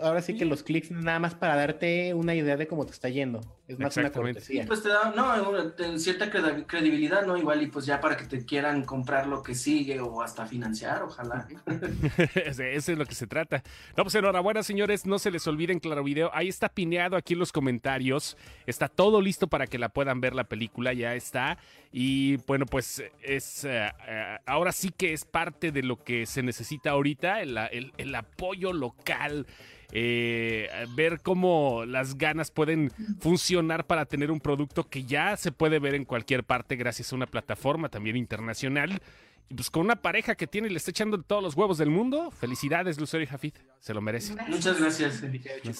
Ahora 0.00 0.22
sí 0.22 0.36
que 0.36 0.44
los 0.44 0.62
clics 0.62 0.90
nada 0.90 1.18
más 1.18 1.34
para 1.34 1.56
darte 1.56 2.14
una 2.14 2.34
idea 2.34 2.56
de 2.56 2.66
cómo 2.66 2.86
te 2.86 2.92
está 2.92 3.08
yendo. 3.08 3.40
Es 3.66 3.78
más 3.78 3.96
una 3.96 4.06
Exactamente. 4.08 4.40
cortesía. 4.40 4.66
pues 4.66 4.82
te 4.82 4.90
da, 4.90 5.10
no, 5.16 5.98
cierta 5.98 6.30
credi- 6.30 6.66
credibilidad, 6.66 7.24
¿no? 7.24 7.34
Igual 7.38 7.62
y 7.62 7.68
pues 7.68 7.86
ya 7.86 7.98
para 7.98 8.14
que 8.14 8.26
te 8.26 8.44
quieran 8.44 8.84
comprar 8.84 9.26
lo 9.26 9.42
que 9.42 9.54
sigue 9.54 10.00
o 10.00 10.20
hasta 10.20 10.44
financiar, 10.44 11.02
ojalá. 11.02 11.48
Ese- 12.34 12.74
Eso 12.74 12.92
es 12.92 12.98
lo 12.98 13.06
que 13.06 13.14
se 13.14 13.26
trata. 13.26 13.62
No, 13.96 14.04
pues 14.04 14.14
enhorabuena, 14.16 14.62
señores. 14.62 15.06
No 15.06 15.18
se 15.18 15.30
les 15.30 15.46
olviden 15.46 15.80
Claro 15.80 16.04
Video. 16.04 16.30
Ahí 16.34 16.48
está 16.48 16.68
pineado 16.68 17.16
aquí 17.16 17.32
en 17.32 17.38
los 17.38 17.52
comentarios. 17.52 18.36
Está 18.66 18.88
todo 18.88 19.22
listo 19.22 19.46
para 19.48 19.66
que 19.66 19.78
la 19.78 19.88
puedan 19.88 20.20
ver 20.20 20.34
la 20.34 20.44
película. 20.44 20.92
Ya 20.92 21.14
está. 21.14 21.56
Y 21.90 22.36
bueno, 22.46 22.66
pues 22.66 23.02
es 23.22 23.64
eh, 23.64 23.90
eh, 24.06 24.38
ahora 24.46 24.72
sí 24.72 24.90
que 24.94 25.12
es 25.14 25.24
parte 25.24 25.72
de 25.72 25.82
lo 25.82 26.02
que 26.04 26.26
se 26.26 26.42
necesita 26.42 26.90
ahorita, 26.90 27.40
el, 27.40 27.56
el- 27.70 27.92
el 27.96 28.14
apoyo 28.14 28.72
local. 28.74 29.46
Eh, 29.92 30.68
ver 30.96 31.20
cómo 31.22 31.84
las 31.86 32.16
ganas 32.18 32.50
pueden 32.50 32.90
funcionar 33.20 33.86
para 33.86 34.06
tener 34.06 34.30
un 34.30 34.40
producto 34.40 34.88
que 34.88 35.04
ya 35.04 35.36
se 35.36 35.52
puede 35.52 35.78
ver 35.78 35.94
en 35.94 36.04
cualquier 36.04 36.44
parte 36.44 36.76
gracias 36.76 37.12
a 37.12 37.16
una 37.16 37.26
plataforma 37.26 37.88
también 37.88 38.16
internacional. 38.16 39.00
Y 39.48 39.54
pues 39.54 39.70
con 39.70 39.82
una 39.84 39.96
pareja 39.96 40.34
que 40.36 40.46
tiene 40.46 40.68
y 40.68 40.70
le 40.70 40.78
está 40.78 40.90
echando 40.90 41.20
todos 41.20 41.42
los 41.42 41.54
huevos 41.54 41.76
del 41.76 41.90
mundo. 41.90 42.30
Felicidades, 42.30 42.98
Lucero 42.98 43.22
y 43.22 43.26
Jafid. 43.26 43.52
Se 43.78 43.92
lo 43.92 44.00
merece. 44.00 44.34
Muchas 44.48 44.80
gracias. 44.80 45.22
No 45.22 45.72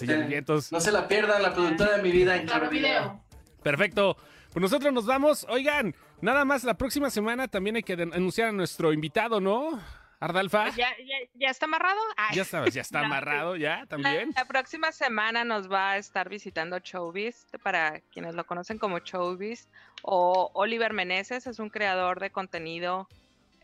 No 0.70 0.80
se 0.80 0.92
la 0.92 1.09
pierdan, 1.09 1.42
la 1.42 1.55
productora 1.55 1.96
de 1.96 2.02
mi 2.02 2.11
vida 2.12 2.36
en 2.36 2.46
Claro, 2.46 2.68
Video. 2.68 3.22
perfecto. 3.62 4.16
Pues 4.52 4.61
nosotros 4.62 4.92
nos 4.92 5.07
vamos. 5.07 5.46
Oigan, 5.48 5.94
nada 6.20 6.44
más 6.44 6.62
la 6.62 6.74
próxima 6.74 7.11
semana 7.11 7.48
también 7.48 7.76
hay 7.76 7.82
que 7.82 7.94
anunciar 7.94 8.50
a 8.50 8.52
nuestro 8.52 8.92
invitado, 8.92 9.40
¿no? 9.40 9.80
Ardalfa. 10.20 10.70
¿Ya, 10.70 10.96
ya, 10.98 11.16
ya 11.34 11.48
está 11.50 11.66
amarrado? 11.66 12.00
Ay, 12.16 12.36
Ya 12.36 12.44
sabes, 12.44 12.74
ya 12.74 12.80
está 12.82 13.00
amarrado 13.04 13.56
ya 13.56 13.84
también. 13.86 14.30
La, 14.34 14.42
la 14.42 14.48
próxima 14.48 14.92
semana 14.92 15.44
nos 15.44 15.70
va 15.70 15.92
a 15.92 15.98
estar 15.98 16.28
visitando 16.28 16.78
Showbiz, 16.78 17.46
para 17.62 18.00
quienes 18.12 18.34
lo 18.34 18.44
conocen 18.46 18.78
como 18.78 18.98
Showbiz, 18.98 19.68
o 20.02 20.50
Oliver 20.54 20.92
Meneses, 20.92 21.46
es 21.46 21.58
un 21.58 21.70
creador 21.70 22.20
de 22.20 22.30
contenido 22.30 23.08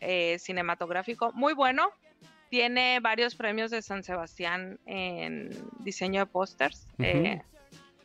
eh, 0.01 0.38
cinematográfico 0.38 1.32
muy 1.32 1.53
bueno. 1.53 1.90
Tiene 2.48 2.98
varios 3.01 3.36
premios 3.36 3.70
de 3.70 3.80
San 3.80 4.03
Sebastián 4.03 4.80
en 4.86 5.51
diseño 5.78 6.20
de 6.20 6.26
pósters. 6.26 6.86
Eh, 6.98 7.40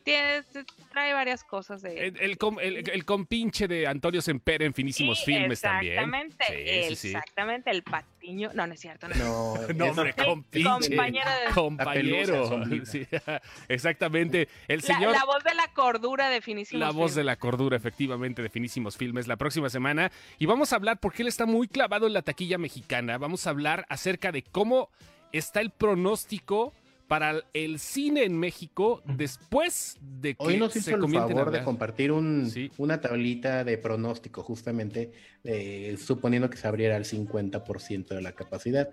tiene, 0.06 0.44
trae 0.92 1.12
varias 1.12 1.42
cosas 1.42 1.82
de... 1.82 2.06
El, 2.06 2.16
el, 2.20 2.38
com- 2.38 2.60
el- 2.60 2.88
el 2.88 3.04
compinche 3.04 3.66
de 3.66 3.88
Antonio 3.88 4.22
Semper 4.22 4.62
en 4.62 4.72
finísimos 4.72 5.18
Sí, 5.18 5.24
filmes 5.34 5.60
también. 5.60 5.94
Exactamente, 5.94 6.44
Sí, 6.46 6.88
sí, 6.90 6.96
sí. 6.96 7.08
exactamente, 7.08 7.70
el 7.72 7.82
patiño. 7.82 8.50
No, 8.54 8.68
no 8.68 8.74
es 8.74 8.80
cierto. 8.80 9.08
No, 9.08 9.14
es 9.56 9.74
No, 9.76 9.84
No, 9.86 9.90
hombre, 9.90 10.14
compinche. 10.14 10.64
compañero 10.70 11.28
de- 11.48 11.52
Compañero. 11.52 12.58
La. 12.58 12.86
Sí, 12.86 13.04
exactamente. 13.68 14.48
El 14.68 14.76
La, 14.78 14.82
señor. 14.94 15.12
la 15.12 15.24
voz 15.24 15.42
de 15.42 15.54
la 15.54 15.66
cordura 15.74 16.30
de 16.30 16.40
finísimos 16.40 16.78
La 16.80 16.90
voz 16.92 17.10
de 17.16 17.22
Filmes. 17.22 17.26
la 17.26 17.36
cordura, 17.36 17.76
efectivamente, 17.76 18.42
de 18.42 18.48
Finísimos 18.48 18.96
Filmes, 18.96 19.26
la 19.26 19.36
próxima 19.36 19.68
semana. 19.70 20.12
Y 20.38 20.46
vamos 20.46 20.72
a 20.72 20.76
hablar, 20.76 20.98
porque 21.00 21.22
él 21.22 21.28
está 21.28 21.46
muy 21.46 21.66
clavado 21.66 22.06
en 22.06 22.12
la 22.12 22.22
taquilla 22.22 22.58
mexicana, 22.58 23.18
vamos 23.18 23.46
a 23.46 23.50
hablar 23.50 23.84
acerca 23.88 24.30
de 24.30 24.42
cómo 24.42 24.88
está 25.32 25.60
el 25.60 25.70
pronóstico 25.70 26.72
para 27.08 27.42
el 27.52 27.78
cine 27.78 28.24
en 28.24 28.36
México 28.38 29.02
después 29.04 29.96
de 30.00 30.34
que 30.34 30.44
Hoy 30.44 30.56
nos 30.56 30.72
se 30.72 30.80
hizo 30.80 30.96
el 30.96 31.12
favor 31.12 31.50
de 31.50 31.62
compartir 31.62 32.10
un, 32.12 32.50
Sí. 32.50 32.70
una 32.78 33.00
tablita 33.00 33.62
de 33.64 33.78
pronóstico, 33.78 34.42
justamente 34.42 35.12
eh, 35.44 35.96
suponiendo 35.98 36.50
que 36.50 36.56
se 36.56 36.66
abriera 36.66 36.96
al 36.96 37.04
50% 37.04 38.08
de 38.14 38.22
la 38.22 38.32
capacidad. 38.32 38.90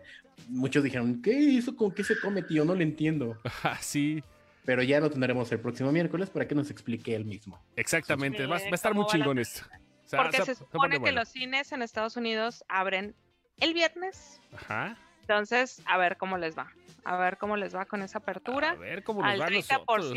Muchos 0.49 0.83
dijeron, 0.83 1.21
¿qué? 1.21 1.57
¿Eso 1.57 1.75
con 1.75 1.91
qué 1.91 2.03
se 2.03 2.19
come, 2.19 2.43
tío? 2.43 2.65
No 2.65 2.75
lo 2.75 2.81
entiendo. 2.81 3.37
Sí, 3.81 4.23
Pero 4.65 4.83
ya 4.83 4.99
lo 4.99 5.09
tendremos 5.09 5.51
el 5.51 5.59
próximo 5.59 5.91
miércoles 5.91 6.29
para 6.29 6.47
que 6.47 6.55
nos 6.55 6.69
explique 6.69 7.15
él 7.15 7.25
mismo. 7.25 7.61
exactamente. 7.75 8.45
Va, 8.45 8.57
va 8.57 8.63
a 8.63 8.75
estar 8.75 8.91
¿Cómo 8.91 9.03
muy 9.03 9.11
chingón 9.11 9.39
esto. 9.39 9.65
O 10.05 10.07
sea, 10.09 10.21
Porque 10.23 10.37
se- 10.43 10.55
supone 10.55 10.71
pone 10.79 10.95
que 10.95 10.99
bueno. 10.99 11.19
los 11.21 11.29
cines 11.29 11.71
en 11.71 11.81
Estados 11.81 12.15
Unidos 12.17 12.63
abren 12.69 13.15
el 13.59 13.73
viernes. 13.73 14.39
Ajá. 14.53 14.97
Entonces, 15.21 15.81
a 15.85 15.97
ver 15.97 16.17
cómo 16.17 16.37
les 16.37 16.55
va. 16.57 16.69
A 17.05 17.17
ver 17.17 17.37
cómo 17.37 17.57
les 17.57 17.75
va 17.75 17.85
con 17.85 18.01
esa 18.01 18.19
apertura. 18.19 18.71
A 18.71 18.75
ver 18.75 19.03
cómo 19.03 19.21
nos 19.21 19.31
al 19.31 19.41
va 19.41 19.45
a 19.45 19.49
30%, 19.49 19.63
nosotros. 19.87 20.13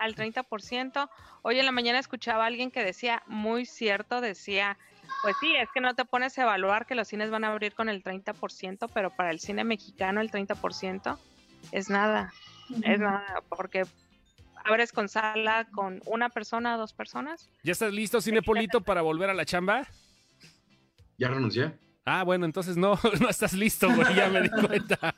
al 0.00 0.14
30%. 0.14 1.10
Hoy 1.42 1.58
en 1.58 1.66
la 1.66 1.72
mañana 1.72 1.98
escuchaba 1.98 2.44
a 2.44 2.46
alguien 2.46 2.70
que 2.70 2.84
decía, 2.84 3.22
muy 3.26 3.66
cierto, 3.66 4.20
decía, 4.20 4.78
pues 5.22 5.36
sí, 5.40 5.54
es 5.56 5.68
que 5.72 5.80
no 5.80 5.94
te 5.94 6.04
pones 6.04 6.38
a 6.38 6.42
evaluar 6.42 6.86
que 6.86 6.94
los 6.94 7.08
cines 7.08 7.30
van 7.30 7.44
a 7.44 7.48
abrir 7.48 7.74
con 7.74 7.88
el 7.88 8.02
30%, 8.02 8.90
pero 8.92 9.10
para 9.10 9.30
el 9.30 9.40
cine 9.40 9.64
mexicano 9.64 10.20
el 10.20 10.30
30% 10.30 11.18
es 11.72 11.90
nada, 11.90 12.32
es 12.82 13.00
nada, 13.00 13.42
porque 13.48 13.84
abres 14.64 14.92
con 14.92 15.08
sala 15.08 15.66
con 15.72 16.00
una 16.06 16.28
persona, 16.28 16.76
dos 16.76 16.92
personas. 16.92 17.48
¿Ya 17.62 17.72
estás 17.72 17.92
listo, 17.92 18.20
Cinepolito, 18.20 18.82
para 18.82 19.02
volver 19.02 19.30
a 19.30 19.34
la 19.34 19.44
chamba? 19.44 19.86
Ya 21.16 21.28
renuncié. 21.28 21.76
Ah, 22.10 22.24
bueno, 22.24 22.46
entonces 22.46 22.78
no, 22.78 22.98
no 23.20 23.28
estás 23.28 23.52
listo, 23.52 23.86
güey, 23.94 24.14
ya 24.14 24.30
me 24.30 24.40
di 24.40 24.48
cuenta. 24.66 25.14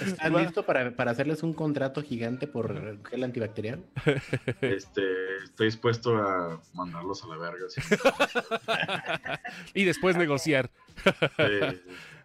¿Estás 0.00 0.32
listo 0.32 0.66
para, 0.66 0.90
para 0.96 1.12
hacerles 1.12 1.44
un 1.44 1.54
contrato 1.54 2.02
gigante 2.02 2.48
por 2.48 2.98
gel 3.08 3.22
antibacterial? 3.22 3.84
Este, 4.60 5.02
estoy 5.44 5.66
dispuesto 5.66 6.16
a 6.16 6.60
mandarlos 6.74 7.22
a 7.22 7.28
la 7.28 7.36
verga. 7.36 7.66
sí. 7.68 7.80
y 9.74 9.84
después 9.84 10.16
negociar. 10.16 10.70
Eh, 11.38 11.80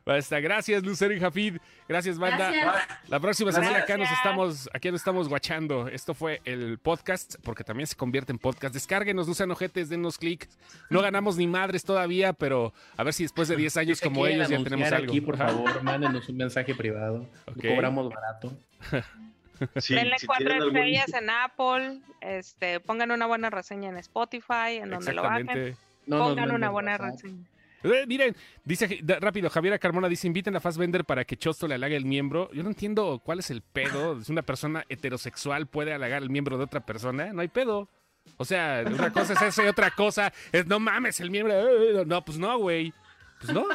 Basta, 0.08 0.40
gracias, 0.40 0.84
Lucero 0.84 1.14
y 1.14 1.20
Jafid. 1.20 1.58
Gracias, 1.88 2.18
banda. 2.18 2.50
Gracias. 2.50 2.88
La 3.10 3.20
próxima 3.20 3.52
semana 3.52 3.72
Gracias. 3.80 3.90
acá 3.90 3.98
nos 3.98 4.12
estamos, 4.12 4.70
aquí 4.74 4.90
nos 4.90 5.02
estamos 5.02 5.28
guachando. 5.28 5.90
Esto 5.90 6.14
fue 6.14 6.40
el 6.46 6.78
podcast, 6.80 7.36
porque 7.44 7.64
también 7.66 7.88
se 7.88 7.96
convierte 7.98 8.32
en 8.32 8.40
podcast. 8.40 8.74
Descárguenos, 8.74 9.28
no 9.28 9.34
sean 9.34 9.52
ojetes, 9.52 9.90
denos 9.90 10.18
clic. 10.18 10.48
No 10.90 11.02
ganamos 11.02 11.36
ni 11.38 11.46
madres 11.46 11.84
todavía, 11.84 12.32
pero 12.32 12.74
a 12.96 13.04
ver 13.04 13.14
si 13.14 13.24
después 13.24 13.50
de 13.50 13.58
10 13.58 13.76
años 13.78 14.00
como 14.02 14.26
ellos 14.26 14.48
ya 14.48 14.64
tenemos 14.64 14.90
algo. 14.92 15.12
Aquí, 15.12 15.20
por 15.20 15.38
favor, 15.38 15.84
mándenos 15.84 16.30
un 16.30 16.38
mensaje 16.38 16.74
privado. 16.74 17.28
Cobramos 17.62 18.10
barato. 18.10 18.58
sí, 19.78 19.94
Denle 19.96 20.20
si 20.20 20.26
cuatro 20.28 20.54
algún- 20.54 20.68
estrellas 20.68 21.14
en 21.14 21.30
Apple, 21.30 22.00
este, 22.22 22.80
pongan 22.80 23.12
una 23.12 23.26
buena 23.26 23.50
reseña 23.50 23.90
en 23.90 23.98
Spotify, 23.98 24.78
en 24.82 24.90
donde 24.92 25.12
lo 25.14 25.24
bajen. 25.24 25.76
No 26.06 26.20
Pongan 26.20 26.52
una 26.52 26.70
buena 26.70 26.92
WhatsApp. 26.94 27.12
reseña. 27.24 27.44
Eh, 27.84 28.06
miren, 28.08 28.36
dice 28.64 29.00
da- 29.04 29.20
rápido, 29.20 29.50
Javiera 29.50 29.78
Carmona 29.80 30.08
dice, 30.10 30.28
inviten 30.28 30.56
a 30.56 30.60
Fassbender 30.60 31.06
para 31.06 31.26
que 31.26 31.38
Chosto 31.38 31.68
le 31.68 31.76
halague 31.76 31.96
el 31.96 32.06
miembro. 32.06 32.50
Yo 32.54 32.64
no 32.64 32.70
entiendo 32.70 33.22
cuál 33.24 33.40
es 33.40 33.52
el 33.52 33.62
pedo. 33.62 34.20
Si 34.24 34.32
una 34.32 34.42
persona 34.42 34.84
heterosexual 34.90 35.68
puede 35.68 35.94
halagar 35.94 36.24
el 36.24 36.30
miembro 36.30 36.58
de 36.58 36.64
otra 36.64 36.86
persona, 36.86 37.32
no 37.34 37.42
hay 37.42 37.48
pedo. 37.48 37.90
O 38.38 38.44
sea, 38.46 38.84
una 38.86 39.12
cosa 39.14 39.34
es 39.34 39.42
eso 39.42 39.64
y 39.64 39.68
otra 39.68 39.92
cosa 39.92 40.34
es, 40.52 40.66
no 40.68 40.80
mames, 40.80 41.20
el 41.22 41.32
miembro... 41.32 41.54
eh, 41.54 42.04
No, 42.06 42.26
pues 42.26 42.38
no, 42.38 42.58
güey. 42.60 42.94
Pues 43.40 43.54
no. 43.54 43.66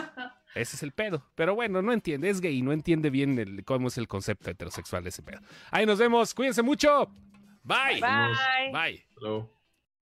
Ese 0.55 0.77
es 0.77 0.83
el 0.83 0.93
pedo. 0.93 1.25
Pero 1.35 1.55
bueno, 1.55 1.81
no 1.81 1.93
entiende, 1.93 2.29
es 2.29 2.41
gay, 2.43 2.61
no 2.61 2.73
entiende 2.73 3.09
bien 3.09 3.39
el- 3.39 3.65
cómo 3.65 3.89
es 3.89 3.97
el 3.97 4.09
concepto 4.09 4.51
heterosexual 4.51 5.03
de 5.05 5.09
ese 5.09 5.23
pedo. 5.23 5.41
Ahí 5.71 5.87
nos 5.87 5.99
vemos, 5.99 6.35
cuídense 6.35 6.61
mucho. 6.63 7.07
Bye. 7.63 8.01
Bye. 8.01 8.73
Bye. 8.73 9.07
Hello. 9.17 9.62